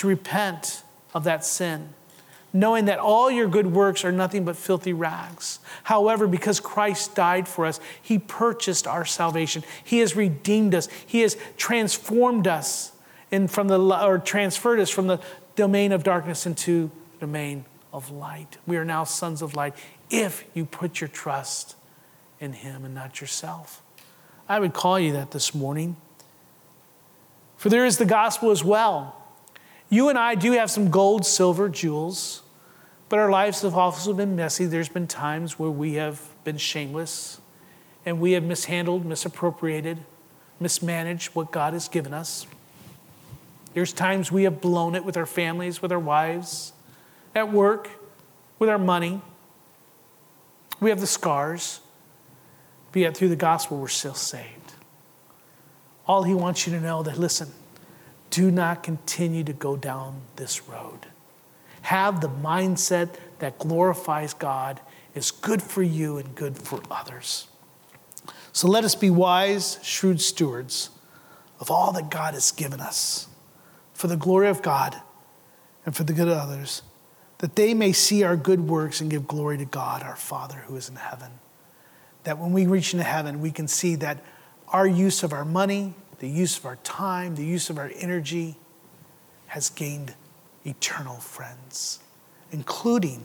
to 0.00 0.06
repent 0.06 0.82
of 1.12 1.24
that 1.24 1.44
sin, 1.44 1.90
knowing 2.54 2.86
that 2.86 2.98
all 2.98 3.30
your 3.30 3.46
good 3.46 3.66
works 3.66 4.02
are 4.02 4.10
nothing 4.10 4.46
but 4.46 4.56
filthy 4.56 4.94
rags. 4.94 5.58
However, 5.82 6.26
because 6.26 6.58
Christ 6.58 7.14
died 7.14 7.46
for 7.46 7.66
us, 7.66 7.78
He 8.00 8.18
purchased 8.18 8.86
our 8.86 9.04
salvation. 9.04 9.62
He 9.84 9.98
has 9.98 10.16
redeemed 10.16 10.74
us. 10.74 10.88
He 11.06 11.20
has 11.20 11.36
transformed 11.58 12.46
us 12.46 12.92
in 13.30 13.46
from 13.46 13.68
the 13.68 13.78
or 13.78 14.18
transferred 14.18 14.80
us 14.80 14.88
from 14.88 15.06
the 15.06 15.20
domain 15.54 15.92
of 15.92 16.02
darkness 16.02 16.46
into 16.46 16.90
the 17.18 17.26
domain 17.26 17.66
of 17.92 18.10
light. 18.10 18.56
We 18.66 18.78
are 18.78 18.86
now 18.86 19.04
sons 19.04 19.42
of 19.42 19.54
light 19.54 19.74
if 20.08 20.44
you 20.54 20.64
put 20.64 21.02
your 21.02 21.08
trust 21.08 21.76
in 22.40 22.54
Him 22.54 22.86
and 22.86 22.94
not 22.94 23.20
yourself. 23.20 23.82
I 24.48 24.60
would 24.60 24.72
call 24.72 24.98
you 24.98 25.12
that 25.12 25.32
this 25.32 25.54
morning. 25.54 25.96
For 27.58 27.68
there 27.68 27.84
is 27.84 27.98
the 27.98 28.06
gospel 28.06 28.50
as 28.50 28.64
well. 28.64 29.19
You 29.90 30.08
and 30.08 30.16
I 30.16 30.36
do 30.36 30.52
have 30.52 30.70
some 30.70 30.88
gold, 30.88 31.26
silver, 31.26 31.68
jewels, 31.68 32.42
but 33.08 33.18
our 33.18 33.28
lives 33.28 33.62
have 33.62 33.74
also 33.74 34.14
been 34.14 34.36
messy. 34.36 34.64
There's 34.66 34.88
been 34.88 35.08
times 35.08 35.58
where 35.58 35.70
we 35.70 35.94
have 35.94 36.22
been 36.44 36.56
shameless 36.56 37.40
and 38.06 38.20
we 38.20 38.32
have 38.32 38.44
mishandled, 38.44 39.04
misappropriated, 39.04 39.98
mismanaged 40.60 41.34
what 41.34 41.50
God 41.50 41.72
has 41.72 41.88
given 41.88 42.14
us. 42.14 42.46
There's 43.74 43.92
times 43.92 44.30
we 44.30 44.44
have 44.44 44.60
blown 44.60 44.94
it 44.94 45.04
with 45.04 45.16
our 45.16 45.26
families, 45.26 45.82
with 45.82 45.90
our 45.90 45.98
wives, 45.98 46.72
at 47.34 47.52
work, 47.52 47.90
with 48.60 48.70
our 48.70 48.78
money. 48.78 49.20
We 50.80 50.90
have 50.90 51.00
the 51.00 51.06
scars, 51.06 51.80
but 52.92 53.00
yet 53.00 53.16
through 53.16 53.28
the 53.28 53.36
gospel, 53.36 53.78
we're 53.78 53.88
still 53.88 54.14
saved. 54.14 54.74
All 56.06 56.22
he 56.22 56.34
wants 56.34 56.66
you 56.66 56.72
to 56.74 56.80
know 56.80 57.02
that, 57.02 57.18
listen, 57.18 57.52
do 58.30 58.50
not 58.50 58.82
continue 58.82 59.44
to 59.44 59.52
go 59.52 59.76
down 59.76 60.22
this 60.36 60.68
road. 60.68 61.06
Have 61.82 62.20
the 62.20 62.28
mindset 62.28 63.16
that 63.40 63.58
glorifies 63.58 64.34
God, 64.34 64.80
is 65.14 65.30
good 65.30 65.62
for 65.62 65.82
you 65.82 66.18
and 66.18 66.34
good 66.34 66.56
for 66.56 66.80
others. 66.90 67.48
So 68.52 68.68
let 68.68 68.84
us 68.84 68.94
be 68.94 69.10
wise, 69.10 69.78
shrewd 69.82 70.20
stewards 70.20 70.90
of 71.58 71.70
all 71.70 71.92
that 71.92 72.10
God 72.10 72.34
has 72.34 72.52
given 72.52 72.80
us 72.80 73.28
for 73.92 74.06
the 74.06 74.16
glory 74.16 74.48
of 74.48 74.62
God 74.62 74.96
and 75.84 75.94
for 75.94 76.04
the 76.04 76.12
good 76.12 76.28
of 76.28 76.36
others, 76.36 76.82
that 77.38 77.56
they 77.56 77.74
may 77.74 77.92
see 77.92 78.22
our 78.22 78.36
good 78.36 78.60
works 78.60 79.00
and 79.00 79.10
give 79.10 79.26
glory 79.26 79.58
to 79.58 79.64
God, 79.64 80.02
our 80.02 80.16
Father 80.16 80.64
who 80.66 80.76
is 80.76 80.88
in 80.88 80.96
heaven. 80.96 81.32
That 82.24 82.38
when 82.38 82.52
we 82.52 82.66
reach 82.66 82.92
into 82.92 83.04
heaven, 83.04 83.40
we 83.40 83.50
can 83.50 83.66
see 83.66 83.94
that 83.96 84.22
our 84.68 84.86
use 84.86 85.22
of 85.22 85.32
our 85.32 85.44
money, 85.44 85.94
the 86.20 86.28
use 86.28 86.58
of 86.58 86.66
our 86.66 86.76
time, 86.76 87.34
the 87.34 87.44
use 87.44 87.68
of 87.70 87.78
our 87.78 87.90
energy 87.96 88.56
has 89.48 89.68
gained 89.70 90.14
eternal 90.64 91.16
friends, 91.16 91.98
including 92.52 93.24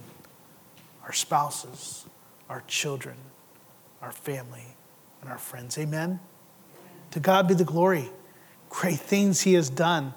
our 1.04 1.14
spouses, 1.14 2.06
our 2.50 2.64
children, 2.68 3.16
our 4.02 4.12
family, 4.12 4.76
and 5.22 5.30
our 5.30 5.38
friends. 5.38 5.78
Amen? 5.78 6.20
To 7.12 7.20
God 7.20 7.48
be 7.48 7.54
the 7.54 7.66
glory. 7.66 8.10
Great 8.70 9.00
things 9.00 9.42
He 9.42 9.54
has 9.54 9.70
done. 9.70 10.14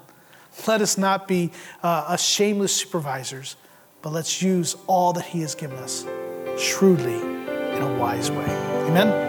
Let 0.65 0.81
us 0.81 0.97
not 0.97 1.27
be 1.27 1.51
uh, 1.83 2.15
shameless 2.15 2.75
supervisors, 2.75 3.55
but 4.01 4.11
let's 4.11 4.41
use 4.41 4.75
all 4.87 5.13
that 5.13 5.25
He 5.25 5.41
has 5.41 5.53
given 5.53 5.77
us 5.77 6.05
shrewdly 6.57 7.15
in 7.15 7.83
a 7.83 7.97
wise 7.99 8.31
way. 8.31 8.45
Amen? 8.87 9.28